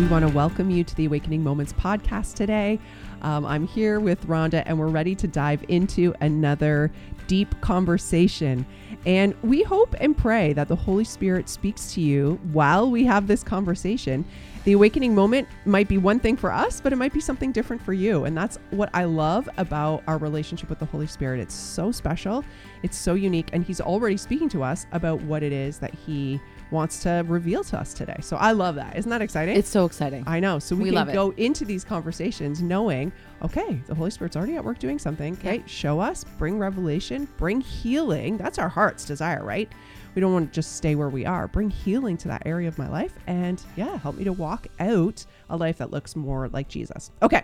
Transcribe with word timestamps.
we 0.00 0.06
want 0.06 0.26
to 0.26 0.34
welcome 0.34 0.70
you 0.70 0.82
to 0.82 0.96
the 0.96 1.04
Awakening 1.04 1.44
Moments 1.44 1.74
podcast 1.74 2.32
today. 2.34 2.80
Um, 3.20 3.44
I'm 3.44 3.66
here 3.66 4.00
with 4.00 4.26
Rhonda, 4.26 4.62
and 4.64 4.78
we're 4.78 4.88
ready 4.88 5.14
to 5.16 5.28
dive 5.28 5.62
into 5.68 6.14
another 6.22 6.90
deep 7.26 7.60
conversation. 7.60 8.64
And 9.04 9.34
we 9.42 9.62
hope 9.62 9.94
and 10.00 10.16
pray 10.16 10.54
that 10.54 10.68
the 10.68 10.76
Holy 10.76 11.04
Spirit 11.04 11.50
speaks 11.50 11.92
to 11.92 12.00
you 12.00 12.40
while 12.50 12.90
we 12.90 13.04
have 13.04 13.26
this 13.26 13.44
conversation. 13.44 14.24
The 14.64 14.72
awakening 14.72 15.14
moment 15.14 15.48
might 15.66 15.86
be 15.86 15.98
one 15.98 16.18
thing 16.18 16.34
for 16.34 16.50
us, 16.50 16.80
but 16.80 16.94
it 16.94 16.96
might 16.96 17.12
be 17.12 17.20
something 17.20 17.52
different 17.52 17.82
for 17.82 17.92
you. 17.92 18.24
And 18.24 18.34
that's 18.34 18.58
what 18.70 18.88
I 18.94 19.04
love 19.04 19.50
about 19.58 20.02
our 20.06 20.16
relationship 20.16 20.70
with 20.70 20.78
the 20.78 20.86
Holy 20.86 21.06
Spirit. 21.06 21.40
It's 21.40 21.54
so 21.54 21.92
special, 21.92 22.42
it's 22.82 22.96
so 22.96 23.12
unique, 23.12 23.50
and 23.52 23.62
He's 23.62 23.82
already 23.82 24.16
speaking 24.16 24.48
to 24.50 24.62
us 24.62 24.86
about 24.92 25.20
what 25.22 25.42
it 25.42 25.52
is 25.52 25.78
that 25.80 25.92
He 25.92 26.40
wants 26.70 27.02
to 27.02 27.24
reveal 27.26 27.64
to 27.64 27.78
us 27.78 27.92
today. 27.94 28.16
So 28.20 28.36
I 28.36 28.52
love 28.52 28.74
that. 28.76 28.96
Isn't 28.96 29.10
that 29.10 29.22
exciting? 29.22 29.56
It's 29.56 29.68
so 29.68 29.84
exciting. 29.84 30.24
I 30.26 30.40
know. 30.40 30.58
So 30.58 30.76
we, 30.76 30.84
We 30.84 30.90
can 30.92 31.12
go 31.12 31.30
into 31.36 31.64
these 31.64 31.84
conversations 31.84 32.62
knowing, 32.62 33.12
okay, 33.42 33.80
the 33.86 33.94
Holy 33.94 34.10
Spirit's 34.10 34.36
already 34.36 34.56
at 34.56 34.64
work 34.64 34.78
doing 34.78 34.98
something. 34.98 35.34
Okay, 35.34 35.56
Yeah. 35.56 35.66
show 35.66 36.00
us, 36.00 36.24
bring 36.38 36.58
revelation, 36.58 37.28
bring 37.38 37.60
healing. 37.60 38.36
That's 38.36 38.58
our 38.58 38.68
heart's 38.68 39.04
desire, 39.04 39.44
right? 39.44 39.70
We 40.14 40.20
don't 40.20 40.32
want 40.32 40.52
to 40.52 40.54
just 40.54 40.76
stay 40.76 40.94
where 40.94 41.08
we 41.08 41.24
are. 41.26 41.46
Bring 41.48 41.70
healing 41.70 42.16
to 42.18 42.28
that 42.28 42.42
area 42.46 42.68
of 42.68 42.78
my 42.78 42.88
life 42.88 43.14
and 43.26 43.62
yeah, 43.76 43.96
help 43.98 44.16
me 44.16 44.24
to 44.24 44.32
walk 44.32 44.66
out 44.80 45.24
a 45.48 45.56
life 45.56 45.78
that 45.78 45.90
looks 45.90 46.16
more 46.16 46.48
like 46.48 46.68
Jesus. 46.68 47.10
Okay. 47.22 47.42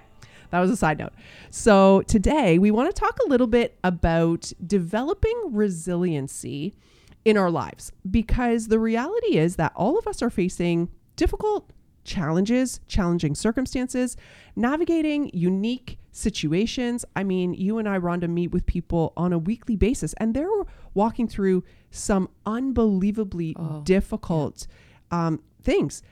That 0.51 0.61
was 0.61 0.71
a 0.71 0.77
side 0.77 0.99
note. 0.99 1.13
So, 1.51 2.03
today 2.03 2.59
we 2.61 2.71
want 2.71 2.95
to 2.95 2.99
talk 3.01 3.19
a 3.25 3.29
little 3.29 3.49
bit 3.49 3.77
about 3.83 4.53
developing 4.65 5.35
resiliency 5.47 6.77
in 7.27 7.37
our 7.37 7.51
lives 7.51 7.91
because 8.09 8.69
the 8.69 8.79
reality 8.79 9.37
is 9.37 9.57
that 9.57 9.73
all 9.75 9.99
of 9.99 10.07
us 10.07 10.23
are 10.23 10.31
facing 10.31 10.89
difficult 11.17 11.73
challenges, 12.05 12.79
challenging 12.87 13.35
circumstances, 13.35 14.17
navigating 14.55 15.29
unique 15.35 15.99
situations. 16.13 17.05
I 17.17 17.25
mean, 17.25 17.53
you 17.53 17.79
and 17.79 17.89
I, 17.89 17.99
Rhonda, 17.99 18.31
meet 18.31 18.53
with 18.53 18.65
people 18.65 19.13
on 19.17 19.33
a 19.33 19.39
weekly 19.39 19.75
basis, 19.75 20.15
and 20.19 20.35
they're 20.35 20.47
walking 20.95 21.27
through 21.27 21.65
some 21.91 22.29
unbelievably 22.47 23.57
Oh, 23.59 23.83
difficult 23.83 24.69
um, 25.11 25.43
things. 25.61 26.05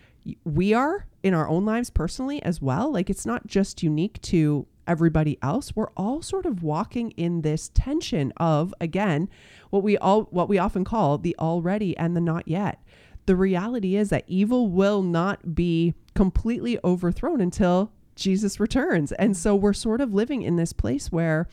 We 0.43 0.75
are 0.75 1.07
in 1.23 1.33
our 1.33 1.49
own 1.49 1.65
lives 1.65 1.91
personally 1.91 2.43
as 2.43 2.61
well. 2.61 2.93
Like, 2.93 3.09
it's 3.09 3.25
not 3.25 3.47
just 3.47 3.85
unique 3.85 4.21
to 4.23 4.67
everybody 4.87 5.39
else 5.43 5.75
we're 5.75 5.91
all 5.97 6.23
sort 6.23 6.47
of 6.47 6.63
walking 6.63 7.11
in 7.13 7.43
this 7.43 7.71
tension 7.75 8.33
of 8.37 8.75
again 8.81 9.29
what 9.71 9.83
we 9.83 9.97
all 9.99 10.23
what 10.25 10.49
we 10.49 10.59
often 10.59 10.85
call 10.85 11.19
the 11.19 11.35
already 11.39 11.97
and 11.97 12.17
the 12.17 12.21
not 12.21 12.47
yet 12.47 12.81
the 13.27 13.37
reality 13.37 13.97
is 13.97 14.11
that 14.11 14.25
evil 14.27 14.69
will 14.69 15.03
not 15.03 15.55
be 15.55 15.95
completely 16.15 16.79
overthrown 16.85 17.41
until 17.41 17.91
Jesus 18.15 18.61
returns. 18.61 19.13
And 19.13 19.37
so 19.37 19.55
we're 19.55 19.73
sort 19.73 20.01
of 20.01 20.15
living 20.15 20.43
in 20.43 20.57
this 20.57 20.73
place 20.73 21.11
where 21.11 21.49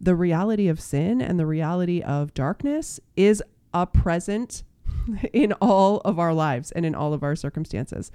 the 0.00 0.14
reality 0.14 0.68
of 0.68 0.80
sin 0.80 1.20
and 1.20 1.38
the 1.38 1.46
reality 1.46 2.00
of 2.00 2.34
darkness 2.34 3.00
is 3.16 3.42
a 3.74 3.86
present 3.86 4.62
in 5.32 5.52
all 5.54 5.98
of 5.98 6.18
our 6.18 6.32
lives 6.34 6.70
and 6.72 6.84
in 6.84 6.94
all 6.94 7.12
of 7.12 7.22
our 7.22 7.36
circumstances. 7.36 8.10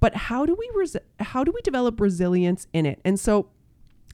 But 0.00 0.14
how 0.14 0.44
do 0.44 0.54
we 0.54 0.70
res- 0.74 0.96
how 1.20 1.44
do 1.44 1.52
we 1.52 1.60
develop 1.62 2.00
resilience 2.00 2.66
in 2.72 2.84
it? 2.84 3.00
And 3.04 3.18
so 3.18 3.48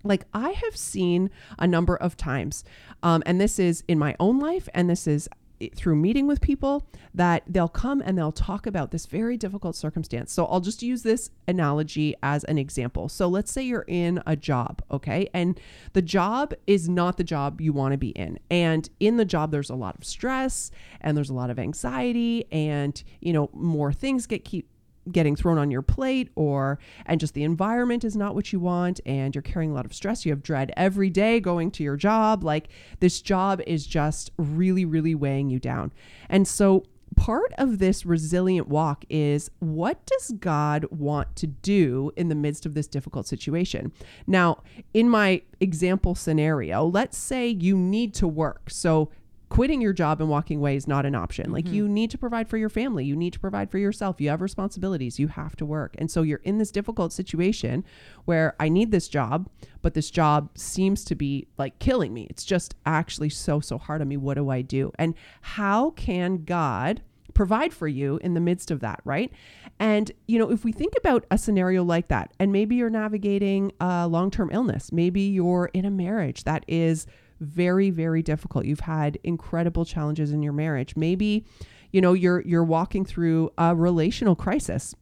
like 0.02 0.24
I 0.32 0.50
have 0.50 0.76
seen 0.76 1.30
a 1.58 1.66
number 1.66 1.96
of 1.96 2.16
times, 2.16 2.64
um, 3.02 3.22
and 3.26 3.40
this 3.40 3.58
is 3.58 3.84
in 3.88 3.98
my 3.98 4.16
own 4.18 4.38
life, 4.38 4.68
and 4.74 4.88
this 4.88 5.06
is 5.06 5.28
through 5.74 5.96
meeting 5.96 6.26
with 6.26 6.40
people 6.40 6.86
that 7.12 7.42
they'll 7.46 7.68
come 7.68 8.02
and 8.04 8.16
they'll 8.16 8.32
talk 8.32 8.66
about 8.66 8.90
this 8.90 9.06
very 9.06 9.36
difficult 9.36 9.76
circumstance. 9.76 10.32
So 10.32 10.46
I'll 10.46 10.60
just 10.60 10.82
use 10.82 11.02
this 11.02 11.30
analogy 11.46 12.14
as 12.22 12.44
an 12.44 12.56
example. 12.56 13.08
So 13.08 13.28
let's 13.28 13.52
say 13.52 13.62
you're 13.62 13.84
in 13.86 14.22
a 14.26 14.36
job, 14.36 14.82
okay? 14.90 15.28
And 15.34 15.60
the 15.92 16.02
job 16.02 16.54
is 16.66 16.88
not 16.88 17.16
the 17.16 17.24
job 17.24 17.60
you 17.60 17.72
want 17.72 17.92
to 17.92 17.98
be 17.98 18.10
in. 18.10 18.38
And 18.50 18.88
in 19.00 19.16
the 19.16 19.24
job 19.24 19.50
there's 19.50 19.70
a 19.70 19.74
lot 19.74 19.96
of 19.96 20.04
stress 20.04 20.70
and 21.00 21.16
there's 21.16 21.30
a 21.30 21.34
lot 21.34 21.50
of 21.50 21.58
anxiety 21.58 22.46
and, 22.50 23.02
you 23.20 23.32
know, 23.32 23.50
more 23.52 23.92
things 23.92 24.26
get 24.26 24.44
keep 24.44 24.68
getting 25.12 25.36
thrown 25.36 25.58
on 25.58 25.70
your 25.70 25.82
plate 25.82 26.30
or 26.34 26.78
and 27.06 27.20
just 27.20 27.34
the 27.34 27.44
environment 27.44 28.04
is 28.04 28.16
not 28.16 28.34
what 28.34 28.52
you 28.52 28.60
want 28.60 29.00
and 29.06 29.34
you're 29.34 29.42
carrying 29.42 29.70
a 29.70 29.74
lot 29.74 29.84
of 29.84 29.94
stress 29.94 30.24
you 30.24 30.32
have 30.32 30.42
dread 30.42 30.72
every 30.76 31.10
day 31.10 31.40
going 31.40 31.70
to 31.70 31.82
your 31.82 31.96
job 31.96 32.42
like 32.44 32.68
this 33.00 33.20
job 33.20 33.60
is 33.66 33.86
just 33.86 34.30
really 34.36 34.84
really 34.84 35.14
weighing 35.14 35.50
you 35.50 35.58
down 35.58 35.92
and 36.28 36.46
so 36.46 36.84
part 37.16 37.52
of 37.58 37.78
this 37.78 38.06
resilient 38.06 38.68
walk 38.68 39.04
is 39.08 39.50
what 39.58 40.04
does 40.06 40.32
God 40.38 40.86
want 40.90 41.34
to 41.36 41.46
do 41.46 42.12
in 42.16 42.28
the 42.28 42.34
midst 42.34 42.66
of 42.66 42.74
this 42.74 42.86
difficult 42.86 43.26
situation? 43.26 43.92
Now, 44.26 44.62
in 44.94 45.08
my 45.08 45.42
example 45.60 46.14
scenario, 46.14 46.84
let's 46.84 47.18
say 47.18 47.48
you 47.48 47.76
need 47.76 48.14
to 48.14 48.28
work. 48.28 48.70
So 48.70 49.10
quitting 49.50 49.82
your 49.82 49.92
job 49.92 50.20
and 50.20 50.30
walking 50.30 50.58
away 50.58 50.76
is 50.76 50.88
not 50.88 51.04
an 51.04 51.14
option. 51.14 51.50
Like 51.52 51.66
mm-hmm. 51.66 51.74
you 51.74 51.88
need 51.88 52.10
to 52.12 52.18
provide 52.18 52.48
for 52.48 52.56
your 52.56 52.70
family, 52.70 53.04
you 53.04 53.16
need 53.16 53.32
to 53.34 53.40
provide 53.40 53.70
for 53.70 53.78
yourself. 53.78 54.20
You 54.20 54.30
have 54.30 54.40
responsibilities, 54.40 55.18
you 55.18 55.28
have 55.28 55.56
to 55.56 55.66
work. 55.66 55.94
And 55.98 56.10
so 56.10 56.22
you're 56.22 56.40
in 56.44 56.58
this 56.58 56.70
difficult 56.70 57.12
situation 57.12 57.84
where 58.24 58.54
I 58.58 58.68
need 58.68 58.92
this 58.92 59.08
job, 59.08 59.50
but 59.82 59.94
this 59.94 60.10
job 60.10 60.56
seems 60.56 61.04
to 61.04 61.14
be 61.14 61.48
like 61.58 61.78
killing 61.80 62.14
me. 62.14 62.28
It's 62.30 62.44
just 62.44 62.76
actually 62.86 63.28
so 63.28 63.60
so 63.60 63.76
hard 63.76 64.00
on 64.00 64.08
me. 64.08 64.16
What 64.16 64.34
do 64.34 64.48
I 64.50 64.62
do? 64.62 64.92
And 64.98 65.14
how 65.42 65.90
can 65.90 66.44
God 66.44 67.02
provide 67.34 67.72
for 67.72 67.88
you 67.88 68.18
in 68.22 68.34
the 68.34 68.40
midst 68.40 68.70
of 68.70 68.80
that, 68.80 69.00
right? 69.04 69.32
And, 69.80 70.12
you 70.28 70.38
know, 70.38 70.50
if 70.50 70.64
we 70.64 70.72
think 70.72 70.94
about 70.96 71.26
a 71.30 71.38
scenario 71.38 71.82
like 71.82 72.08
that, 72.08 72.32
and 72.38 72.52
maybe 72.52 72.76
you're 72.76 72.90
navigating 72.90 73.72
a 73.80 74.06
long 74.06 74.30
term 74.30 74.50
illness, 74.52 74.92
maybe 74.92 75.22
you're 75.22 75.70
in 75.74 75.84
a 75.84 75.90
marriage 75.90 76.44
that 76.44 76.64
is 76.68 77.06
very, 77.40 77.90
very 77.90 78.22
difficult. 78.22 78.64
You've 78.64 78.80
had 78.80 79.18
incredible 79.24 79.84
challenges 79.84 80.32
in 80.32 80.42
your 80.42 80.52
marriage. 80.52 80.96
Maybe, 80.96 81.44
you 81.92 82.00
know, 82.00 82.12
you're 82.12 82.40
you're 82.42 82.64
walking 82.64 83.04
through 83.04 83.50
a 83.58 83.74
relational 83.74 84.36
crisis 84.36 84.94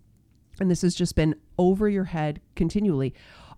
and 0.61 0.71
this 0.71 0.83
has 0.83 0.95
just 0.95 1.15
been 1.15 1.35
over 1.59 1.89
your 1.89 2.05
head 2.05 2.41
continually. 2.57 3.15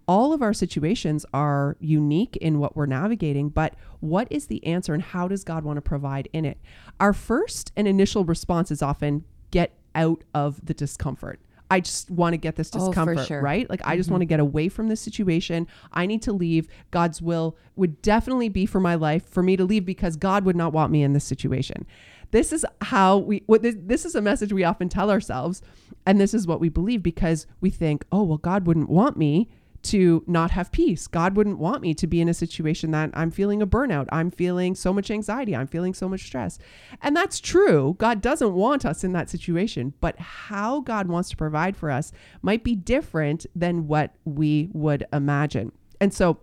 All 0.08 0.32
of 0.32 0.42
our 0.42 0.52
situations 0.52 1.24
are 1.32 1.76
unique 1.78 2.36
in 2.38 2.58
what 2.58 2.74
we're 2.74 2.86
navigating, 2.86 3.48
but 3.48 3.74
what 4.00 4.26
is 4.30 4.46
the 4.46 4.64
answer 4.66 4.92
and 4.92 5.02
how 5.02 5.28
does 5.28 5.44
God 5.44 5.64
want 5.64 5.76
to 5.76 5.82
provide 5.82 6.28
in 6.32 6.44
it? 6.44 6.58
Our 6.98 7.12
first 7.12 7.70
and 7.76 7.86
initial 7.86 8.24
response 8.24 8.70
is 8.70 8.82
often 8.82 9.24
get 9.50 9.72
out 9.94 10.24
of 10.34 10.64
the 10.64 10.74
discomfort. 10.74 11.40
I 11.70 11.80
just 11.80 12.10
want 12.10 12.32
to 12.34 12.36
get 12.36 12.56
this 12.56 12.70
Oh, 12.74 12.86
discomfort, 12.86 13.26
sure. 13.26 13.40
right? 13.40 13.68
Like 13.70 13.80
I 13.84 13.96
just 13.96 14.10
want 14.10 14.20
to 14.22 14.24
mm-hmm. 14.24 14.30
get 14.30 14.40
away 14.40 14.68
from 14.68 14.88
this 14.88 15.00
situation. 15.00 15.66
I 15.92 16.06
need 16.06 16.22
to 16.22 16.32
leave. 16.32 16.68
God's 16.90 17.22
will 17.22 17.56
would 17.76 18.02
definitely 18.02 18.48
be 18.48 18.66
for 18.66 18.80
my 18.80 18.96
life 18.96 19.26
for 19.28 19.42
me 19.42 19.56
to 19.56 19.64
leave 19.64 19.84
because 19.84 20.16
God 20.16 20.44
would 20.44 20.56
not 20.56 20.72
want 20.72 20.90
me 20.92 21.02
in 21.02 21.12
this 21.12 21.24
situation. 21.24 21.86
This 22.32 22.52
is 22.52 22.66
how 22.80 23.18
we 23.18 23.42
what 23.46 23.62
this, 23.62 23.76
this 23.78 24.04
is 24.04 24.14
a 24.14 24.20
message 24.20 24.52
we 24.52 24.64
often 24.64 24.88
tell 24.88 25.10
ourselves 25.10 25.62
and 26.06 26.20
this 26.20 26.34
is 26.34 26.46
what 26.46 26.60
we 26.60 26.68
believe 26.68 27.02
because 27.02 27.46
we 27.60 27.70
think, 27.70 28.04
"Oh, 28.12 28.22
well 28.22 28.38
God 28.38 28.66
wouldn't 28.66 28.90
want 28.90 29.16
me 29.16 29.48
to 29.82 30.22
not 30.26 30.50
have 30.50 30.72
peace. 30.72 31.06
God 31.06 31.36
wouldn't 31.36 31.58
want 31.58 31.82
me 31.82 31.94
to 31.94 32.06
be 32.06 32.20
in 32.20 32.28
a 32.28 32.34
situation 32.34 32.90
that 32.90 33.10
I'm 33.14 33.30
feeling 33.30 33.62
a 33.62 33.66
burnout. 33.66 34.06
I'm 34.12 34.30
feeling 34.30 34.74
so 34.74 34.92
much 34.92 35.10
anxiety. 35.10 35.56
I'm 35.56 35.66
feeling 35.66 35.94
so 35.94 36.08
much 36.08 36.22
stress. 36.22 36.58
And 37.02 37.16
that's 37.16 37.40
true. 37.40 37.96
God 37.98 38.20
doesn't 38.20 38.52
want 38.52 38.84
us 38.84 39.04
in 39.04 39.12
that 39.12 39.30
situation, 39.30 39.94
but 40.00 40.18
how 40.18 40.80
God 40.80 41.08
wants 41.08 41.30
to 41.30 41.36
provide 41.36 41.76
for 41.76 41.90
us 41.90 42.12
might 42.42 42.62
be 42.62 42.74
different 42.74 43.46
than 43.54 43.86
what 43.86 44.14
we 44.24 44.68
would 44.72 45.06
imagine. 45.12 45.72
And 46.00 46.12
so 46.12 46.40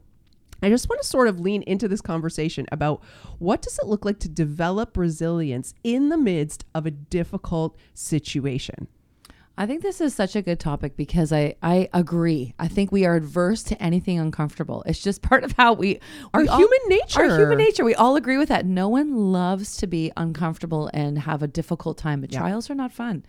I 0.62 0.70
just 0.70 0.90
want 0.90 1.02
to 1.02 1.08
sort 1.08 1.28
of 1.28 1.40
lean 1.40 1.62
into 1.64 1.88
this 1.88 2.02
conversation 2.02 2.66
about 2.72 3.04
what 3.38 3.62
does 3.62 3.78
it 3.78 3.88
look 3.88 4.06
like 4.06 4.20
to 4.20 4.30
develop 4.30 4.98
resilience 4.98 5.76
in 5.84 6.10
the 6.10 6.18
midst 6.18 6.66
of 6.74 6.86
a 6.86 6.92
difficult 6.92 7.78
situation? 7.94 8.88
I 9.60 9.66
think 9.66 9.82
this 9.82 10.00
is 10.02 10.14
such 10.14 10.36
a 10.36 10.42
good 10.44 10.60
topic 10.60 10.96
because 10.96 11.34
I, 11.34 11.56
I 11.64 11.90
agree. 11.94 12.54
I 12.60 12.68
think 12.68 12.92
we 12.92 13.06
are 13.06 13.16
adverse 13.16 13.64
to 13.64 13.82
anything 13.82 14.20
uncomfortable. 14.20 14.84
It's 14.86 15.02
just 15.02 15.22
part 15.24 15.44
of 15.44 15.54
how 15.54 15.74
we 15.74 16.00
Our 16.34 16.42
we 16.42 16.48
all- 16.48 16.58
human 16.60 16.80
nature. 16.90 17.22
Our 17.24 17.38
human 17.40 17.58
nature. 17.58 17.84
We 17.84 17.96
all 17.96 18.16
agree 18.16 18.38
with 18.38 18.50
that. 18.50 18.66
No 18.66 18.88
one 18.88 19.16
loves 19.32 19.78
to 19.78 19.88
be 19.88 20.12
uncomfortable 20.16 20.90
and 20.94 21.18
have 21.20 21.42
a 21.42 21.48
difficult 21.48 21.98
time, 21.98 22.22
but 22.22 22.32
Yeah. 22.32 22.40
trials 22.40 22.70
are 22.70 22.76
not 22.76 22.92
fun. 22.92 23.26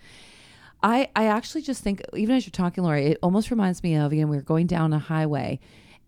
I, 0.82 1.08
I 1.16 1.24
actually 1.26 1.62
just 1.62 1.82
think, 1.82 2.02
even 2.14 2.36
as 2.36 2.46
you're 2.46 2.52
talking, 2.52 2.84
Lori, 2.84 3.06
it 3.06 3.18
almost 3.22 3.50
reminds 3.50 3.82
me 3.82 3.96
of, 3.96 4.12
again, 4.12 4.28
we 4.28 4.36
we're 4.36 4.42
going 4.42 4.66
down 4.68 4.92
a 4.92 4.98
highway 4.98 5.58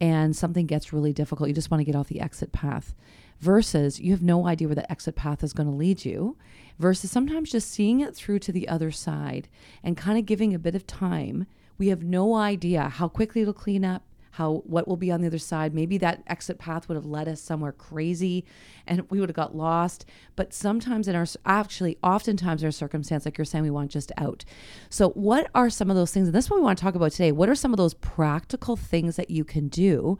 and 0.00 0.36
something 0.36 0.66
gets 0.66 0.92
really 0.92 1.12
difficult. 1.12 1.48
You 1.48 1.54
just 1.54 1.70
want 1.70 1.80
to 1.80 1.84
get 1.84 1.96
off 1.96 2.08
the 2.08 2.20
exit 2.20 2.52
path 2.52 2.94
versus 3.40 3.98
you 3.98 4.12
have 4.12 4.22
no 4.22 4.46
idea 4.46 4.68
where 4.68 4.74
the 4.74 4.90
exit 4.90 5.16
path 5.16 5.42
is 5.42 5.52
going 5.52 5.68
to 5.68 5.74
lead 5.74 6.04
you 6.04 6.36
versus 6.78 7.10
sometimes 7.10 7.50
just 7.50 7.70
seeing 7.70 8.00
it 8.00 8.14
through 8.14 8.38
to 8.38 8.52
the 8.52 8.68
other 8.68 8.90
side 8.90 9.48
and 9.82 9.96
kind 9.96 10.18
of 10.18 10.26
giving 10.26 10.54
a 10.54 10.58
bit 10.58 10.74
of 10.74 10.86
time. 10.86 11.46
We 11.78 11.88
have 11.88 12.02
no 12.02 12.34
idea 12.34 12.88
how 12.88 13.08
quickly 13.08 13.40
it'll 13.42 13.54
clean 13.54 13.84
up, 13.84 14.02
how 14.32 14.62
what 14.64 14.86
will 14.86 14.96
be 14.96 15.10
on 15.10 15.22
the 15.22 15.26
other 15.26 15.38
side. 15.38 15.74
Maybe 15.74 15.98
that 15.98 16.22
exit 16.26 16.58
path 16.58 16.88
would 16.88 16.94
have 16.94 17.06
led 17.06 17.28
us 17.28 17.40
somewhere 17.40 17.72
crazy 17.72 18.44
and 18.86 19.10
we 19.10 19.20
would 19.20 19.28
have 19.28 19.36
got 19.36 19.56
lost. 19.56 20.04
But 20.36 20.52
sometimes 20.52 21.08
in 21.08 21.16
our 21.16 21.26
actually 21.46 21.98
oftentimes 22.02 22.62
in 22.62 22.66
our 22.66 22.72
circumstance, 22.72 23.24
like 23.24 23.38
you're 23.38 23.44
saying, 23.46 23.64
we 23.64 23.70
want 23.70 23.90
just 23.90 24.12
out. 24.18 24.44
So 24.88 25.10
what 25.10 25.50
are 25.54 25.70
some 25.70 25.90
of 25.90 25.96
those 25.96 26.12
things? 26.12 26.28
And 26.28 26.34
that's 26.34 26.50
what 26.50 26.56
we 26.56 26.62
want 26.62 26.78
to 26.78 26.84
talk 26.84 26.94
about 26.94 27.12
today. 27.12 27.32
What 27.32 27.48
are 27.48 27.54
some 27.54 27.72
of 27.72 27.78
those 27.78 27.94
practical 27.94 28.76
things 28.76 29.16
that 29.16 29.30
you 29.30 29.44
can 29.44 29.68
do? 29.68 30.18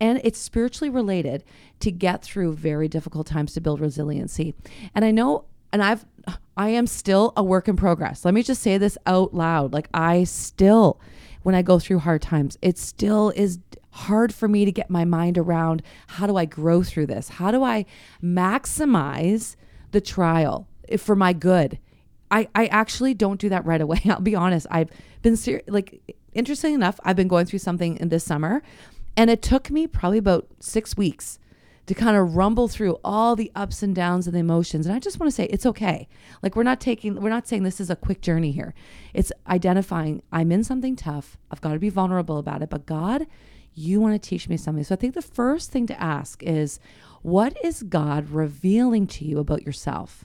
And 0.00 0.20
it's 0.22 0.38
spiritually 0.38 0.90
related 0.90 1.44
to 1.80 1.90
get 1.90 2.22
through 2.22 2.54
very 2.54 2.88
difficult 2.88 3.26
times 3.26 3.52
to 3.54 3.60
build 3.60 3.80
resiliency. 3.80 4.54
And 4.94 5.04
I 5.04 5.10
know 5.10 5.44
and 5.72 5.82
I've 5.82 6.04
I 6.56 6.70
am 6.70 6.86
still 6.86 7.32
a 7.36 7.42
work 7.42 7.68
in 7.68 7.76
progress. 7.76 8.24
Let 8.24 8.34
me 8.34 8.42
just 8.42 8.62
say 8.62 8.78
this 8.78 8.98
out 9.06 9.34
loud. 9.34 9.72
Like 9.72 9.88
I 9.94 10.24
still 10.24 11.00
when 11.42 11.54
I 11.54 11.62
go 11.62 11.78
through 11.78 12.00
hard 12.00 12.22
times, 12.22 12.58
it 12.62 12.78
still 12.78 13.30
is 13.30 13.58
hard 13.90 14.34
for 14.34 14.48
me 14.48 14.64
to 14.64 14.72
get 14.72 14.90
my 14.90 15.04
mind 15.04 15.38
around 15.38 15.82
how 16.08 16.26
do 16.26 16.36
I 16.36 16.44
grow 16.44 16.82
through 16.82 17.06
this? 17.06 17.28
How 17.28 17.50
do 17.50 17.62
I 17.62 17.86
maximize 18.22 19.56
the 19.92 20.00
trial 20.00 20.68
for 20.98 21.16
my 21.16 21.32
good? 21.32 21.78
I, 22.30 22.48
I 22.54 22.66
actually 22.66 23.14
don't 23.14 23.40
do 23.40 23.48
that 23.48 23.64
right 23.64 23.80
away. 23.80 24.00
I'll 24.08 24.20
be 24.20 24.34
honest. 24.34 24.66
I've 24.70 24.90
been 25.22 25.36
ser- 25.36 25.62
like 25.66 26.16
interesting 26.34 26.74
enough, 26.74 27.00
I've 27.04 27.16
been 27.16 27.28
going 27.28 27.46
through 27.46 27.60
something 27.60 27.96
in 27.96 28.08
this 28.08 28.24
summer 28.24 28.62
and 29.18 29.30
it 29.30 29.42
took 29.42 29.68
me 29.68 29.88
probably 29.88 30.18
about 30.18 30.46
6 30.60 30.96
weeks 30.96 31.40
to 31.86 31.94
kind 31.94 32.16
of 32.16 32.36
rumble 32.36 32.68
through 32.68 32.98
all 33.02 33.34
the 33.34 33.50
ups 33.54 33.82
and 33.82 33.92
downs 33.94 34.28
of 34.28 34.32
the 34.32 34.38
emotions. 34.38 34.86
And 34.86 34.94
I 34.94 35.00
just 35.00 35.18
want 35.18 35.26
to 35.26 35.34
say 35.34 35.46
it's 35.46 35.66
okay. 35.66 36.06
Like 36.40 36.54
we're 36.54 36.62
not 36.62 36.80
taking 36.80 37.20
we're 37.20 37.28
not 37.28 37.48
saying 37.48 37.64
this 37.64 37.80
is 37.80 37.90
a 37.90 37.96
quick 37.96 38.20
journey 38.20 38.52
here. 38.52 38.74
It's 39.14 39.32
identifying 39.48 40.22
I'm 40.30 40.52
in 40.52 40.62
something 40.62 40.94
tough. 40.94 41.36
I've 41.50 41.60
got 41.60 41.72
to 41.72 41.80
be 41.80 41.88
vulnerable 41.88 42.38
about 42.38 42.62
it, 42.62 42.70
but 42.70 42.86
God, 42.86 43.26
you 43.74 44.00
want 44.00 44.14
to 44.14 44.28
teach 44.28 44.48
me 44.48 44.56
something. 44.56 44.84
So 44.84 44.94
I 44.94 44.96
think 44.96 45.14
the 45.14 45.22
first 45.22 45.72
thing 45.72 45.88
to 45.88 46.00
ask 46.00 46.42
is 46.44 46.78
what 47.22 47.56
is 47.64 47.82
God 47.82 48.30
revealing 48.30 49.08
to 49.08 49.24
you 49.24 49.40
about 49.40 49.62
yourself? 49.62 50.24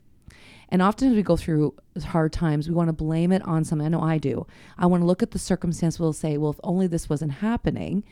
And 0.69 0.83
often 0.83 1.09
as 1.09 1.15
we 1.15 1.23
go 1.23 1.37
through 1.37 1.73
hard 2.03 2.31
times, 2.31 2.67
we 2.67 2.75
want 2.75 2.89
to 2.89 2.93
blame 2.93 3.31
it 3.31 3.41
on 3.43 3.63
something. 3.63 3.85
I 3.85 3.89
know 3.89 4.01
I 4.01 4.19
do. 4.19 4.45
I 4.77 4.85
want 4.85 5.01
to 5.01 5.07
look 5.07 5.23
at 5.23 5.31
the 5.31 5.39
circumstance. 5.39 5.99
We'll 5.99 6.13
say, 6.13 6.37
well, 6.37 6.51
if 6.51 6.59
only 6.63 6.85
this 6.85 7.09
wasn't 7.09 7.31
happening, 7.33 8.03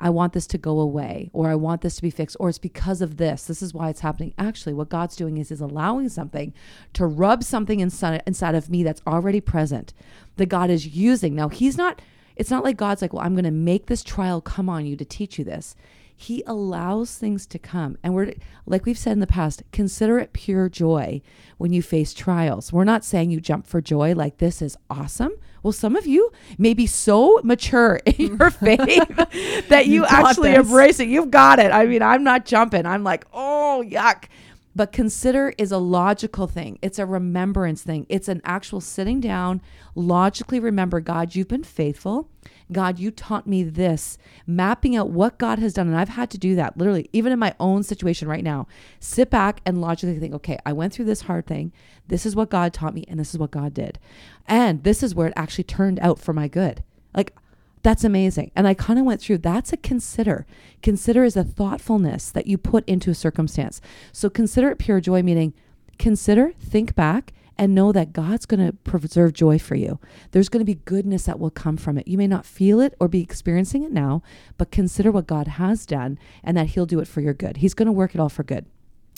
I 0.00 0.10
want 0.10 0.32
this 0.32 0.46
to 0.48 0.58
go 0.58 0.78
away 0.80 1.30
or 1.32 1.48
I 1.48 1.54
want 1.54 1.80
this 1.80 1.96
to 1.96 2.02
be 2.02 2.10
fixed 2.10 2.36
or 2.38 2.48
it's 2.48 2.58
because 2.58 3.00
of 3.00 3.16
this. 3.16 3.44
This 3.44 3.62
is 3.62 3.74
why 3.74 3.88
it's 3.90 4.00
happening. 4.00 4.32
Actually, 4.38 4.74
what 4.74 4.88
God's 4.88 5.16
doing 5.16 5.38
is 5.38 5.50
is 5.50 5.60
allowing 5.60 6.08
something 6.08 6.52
to 6.92 7.06
rub 7.06 7.42
something 7.42 7.80
inside 7.80 8.22
inside 8.26 8.54
of 8.54 8.70
me 8.70 8.82
that's 8.82 9.02
already 9.06 9.40
present 9.40 9.92
that 10.36 10.46
God 10.46 10.70
is 10.70 10.86
using. 10.86 11.34
Now, 11.34 11.48
he's 11.48 11.76
not 11.76 12.00
it's 12.36 12.50
not 12.50 12.62
like 12.62 12.76
God's 12.76 13.02
like, 13.02 13.12
"Well, 13.12 13.24
I'm 13.24 13.34
going 13.34 13.44
to 13.44 13.50
make 13.50 13.86
this 13.86 14.04
trial 14.04 14.40
come 14.40 14.68
on 14.68 14.86
you 14.86 14.96
to 14.96 15.04
teach 15.04 15.38
you 15.38 15.44
this." 15.44 15.74
He 16.20 16.42
allows 16.48 17.16
things 17.16 17.46
to 17.46 17.60
come. 17.60 17.96
And 18.02 18.12
we're, 18.12 18.34
like 18.66 18.84
we've 18.84 18.98
said 18.98 19.12
in 19.12 19.20
the 19.20 19.26
past, 19.28 19.62
consider 19.70 20.18
it 20.18 20.32
pure 20.32 20.68
joy 20.68 21.22
when 21.58 21.72
you 21.72 21.80
face 21.80 22.12
trials. 22.12 22.72
We're 22.72 22.82
not 22.82 23.04
saying 23.04 23.30
you 23.30 23.40
jump 23.40 23.68
for 23.68 23.80
joy 23.80 24.16
like 24.16 24.38
this 24.38 24.60
is 24.60 24.76
awesome. 24.90 25.30
Well, 25.62 25.70
some 25.70 25.94
of 25.94 26.08
you 26.08 26.32
may 26.58 26.74
be 26.74 26.88
so 26.88 27.40
mature 27.44 28.00
in 28.06 28.36
your 28.36 28.50
faith 28.50 29.68
that 29.68 29.86
you, 29.86 29.94
you 29.94 30.06
actually 30.06 30.50
this. 30.50 30.66
embrace 30.66 30.98
it. 30.98 31.06
You've 31.06 31.30
got 31.30 31.60
it. 31.60 31.70
I 31.70 31.86
mean, 31.86 32.02
I'm 32.02 32.24
not 32.24 32.44
jumping. 32.44 32.84
I'm 32.84 33.04
like, 33.04 33.24
oh, 33.32 33.84
yuck. 33.86 34.24
But 34.74 34.90
consider 34.90 35.54
is 35.56 35.70
a 35.70 35.78
logical 35.78 36.48
thing. 36.48 36.80
It's 36.82 36.98
a 36.98 37.06
remembrance 37.06 37.82
thing. 37.82 38.06
It's 38.08 38.26
an 38.26 38.40
actual 38.44 38.80
sitting 38.80 39.20
down, 39.20 39.62
logically 39.94 40.58
remember, 40.58 40.98
God, 40.98 41.36
you've 41.36 41.48
been 41.48 41.62
faithful. 41.62 42.28
God, 42.70 42.98
you 42.98 43.10
taught 43.10 43.46
me 43.46 43.62
this, 43.62 44.18
mapping 44.46 44.94
out 44.94 45.10
what 45.10 45.38
God 45.38 45.58
has 45.58 45.72
done. 45.72 45.88
And 45.88 45.96
I've 45.96 46.10
had 46.10 46.30
to 46.30 46.38
do 46.38 46.54
that 46.56 46.76
literally, 46.76 47.08
even 47.12 47.32
in 47.32 47.38
my 47.38 47.54
own 47.58 47.82
situation 47.82 48.28
right 48.28 48.44
now. 48.44 48.66
Sit 49.00 49.30
back 49.30 49.60
and 49.64 49.80
logically 49.80 50.18
think, 50.18 50.34
okay, 50.34 50.58
I 50.66 50.72
went 50.72 50.92
through 50.92 51.06
this 51.06 51.22
hard 51.22 51.46
thing. 51.46 51.72
This 52.08 52.26
is 52.26 52.36
what 52.36 52.50
God 52.50 52.72
taught 52.72 52.94
me, 52.94 53.04
and 53.08 53.18
this 53.18 53.32
is 53.32 53.38
what 53.38 53.50
God 53.50 53.72
did. 53.74 53.98
And 54.46 54.84
this 54.84 55.02
is 55.02 55.14
where 55.14 55.28
it 55.28 55.34
actually 55.36 55.64
turned 55.64 55.98
out 56.00 56.18
for 56.18 56.32
my 56.32 56.48
good. 56.48 56.82
Like, 57.14 57.34
that's 57.82 58.04
amazing. 58.04 58.50
And 58.54 58.66
I 58.66 58.74
kind 58.74 58.98
of 58.98 59.04
went 59.04 59.20
through 59.20 59.38
that's 59.38 59.72
a 59.72 59.76
consider. 59.76 60.46
Consider 60.82 61.24
is 61.24 61.36
a 61.36 61.44
thoughtfulness 61.44 62.30
that 62.30 62.46
you 62.46 62.58
put 62.58 62.86
into 62.88 63.10
a 63.10 63.14
circumstance. 63.14 63.80
So 64.12 64.28
consider 64.28 64.70
it 64.70 64.78
pure 64.78 65.00
joy, 65.00 65.22
meaning 65.22 65.54
consider, 65.98 66.52
think 66.60 66.94
back, 66.94 67.32
and 67.58 67.74
know 67.74 67.92
that 67.92 68.12
God's 68.12 68.46
going 68.46 68.64
to 68.64 68.72
preserve 68.72 69.32
joy 69.32 69.58
for 69.58 69.74
you. 69.74 69.98
There's 70.30 70.48
going 70.48 70.60
to 70.60 70.64
be 70.64 70.80
goodness 70.84 71.24
that 71.24 71.40
will 71.40 71.50
come 71.50 71.76
from 71.76 71.98
it. 71.98 72.06
You 72.06 72.16
may 72.16 72.28
not 72.28 72.46
feel 72.46 72.80
it 72.80 72.94
or 73.00 73.08
be 73.08 73.20
experiencing 73.20 73.82
it 73.82 73.90
now, 73.90 74.22
but 74.56 74.70
consider 74.70 75.10
what 75.10 75.26
God 75.26 75.48
has 75.48 75.84
done 75.84 76.18
and 76.44 76.56
that 76.56 76.68
He'll 76.68 76.86
do 76.86 77.00
it 77.00 77.08
for 77.08 77.20
your 77.20 77.34
good. 77.34 77.58
He's 77.58 77.74
going 77.74 77.86
to 77.86 77.92
work 77.92 78.14
it 78.14 78.20
all 78.20 78.28
for 78.28 78.44
good. 78.44 78.66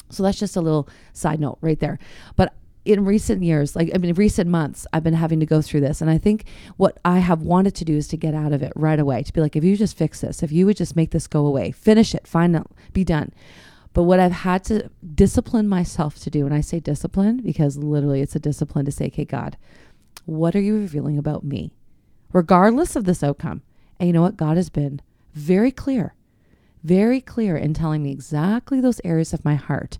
So 0.09 0.23
that's 0.23 0.39
just 0.39 0.57
a 0.57 0.61
little 0.61 0.89
side 1.13 1.39
note 1.39 1.59
right 1.61 1.79
there. 1.79 1.99
But 2.35 2.55
in 2.85 3.05
recent 3.05 3.43
years, 3.43 3.77
like 3.77 3.91
I 3.95 3.99
mean, 3.99 4.15
recent 4.15 4.49
months, 4.49 4.87
I've 4.93 5.05
been 5.05 5.15
having 5.15 5.41
to 5.41 5.47
go 5.47 5.61
through 5.61 5.81
this. 5.81 6.01
And 6.01 6.11
I 6.11 6.19
think 6.19 6.45
what 6.77 6.99
I 7.05 7.19
have 7.19 7.43
wanted 7.43 7.75
to 7.77 7.85
do 7.85 7.97
is 7.97 8.09
to 8.09 8.17
get 8.17 8.35
out 8.35 8.53
of 8.53 8.63
it 8.63 8.73
right 8.75 8.99
away, 8.99 9.23
to 9.23 9.33
be 9.33 9.41
like, 9.41 9.55
if 9.55 9.65
you 9.65 9.77
just 9.77 9.97
fix 9.97 10.23
this, 10.23 10.43
if 10.43 10.51
you 10.51 10.67
would 10.67 10.77
just 10.77 10.97
make 10.97 11.11
this 11.11 11.27
go 11.27 11.47
away, 11.47 11.73
finish 11.73 12.15
it, 12.15 12.27
find 12.27 12.57
out, 12.57 12.71
be 12.93 13.05
done. 13.05 13.33
But 13.93 14.05
what 14.05 14.21
I've 14.21 14.33
had 14.33 14.65
to 14.65 14.89
discipline 15.15 15.69
myself 15.69 16.19
to 16.21 16.31
do, 16.31 16.47
and 16.47 16.55
I 16.55 16.61
say 16.61 16.81
discipline 16.81 17.39
because 17.39 17.77
literally 17.77 18.21
it's 18.21 18.37
a 18.37 18.41
discipline 18.41 18.85
to 18.85 18.93
say, 18.93 19.07
okay, 19.07 19.25
God, 19.25 19.57
what 20.27 20.55
are 20.55 20.61
you 20.61 20.77
revealing 20.77 21.19
about 21.19 21.45
me? 21.45 21.73
Regardless 22.33 22.95
of 22.95 23.05
this 23.05 23.23
outcome. 23.23 23.63
And 23.99 24.07
you 24.07 24.13
know 24.13 24.23
what? 24.23 24.37
God 24.37 24.57
has 24.57 24.71
been 24.71 25.01
very 25.35 25.73
clear, 25.73 26.15
very 26.85 27.21
clear 27.21 27.57
in 27.57 27.75
telling 27.75 28.03
me 28.03 28.13
exactly 28.13 28.81
those 28.81 29.01
areas 29.05 29.33
of 29.33 29.45
my 29.45 29.57
heart 29.57 29.99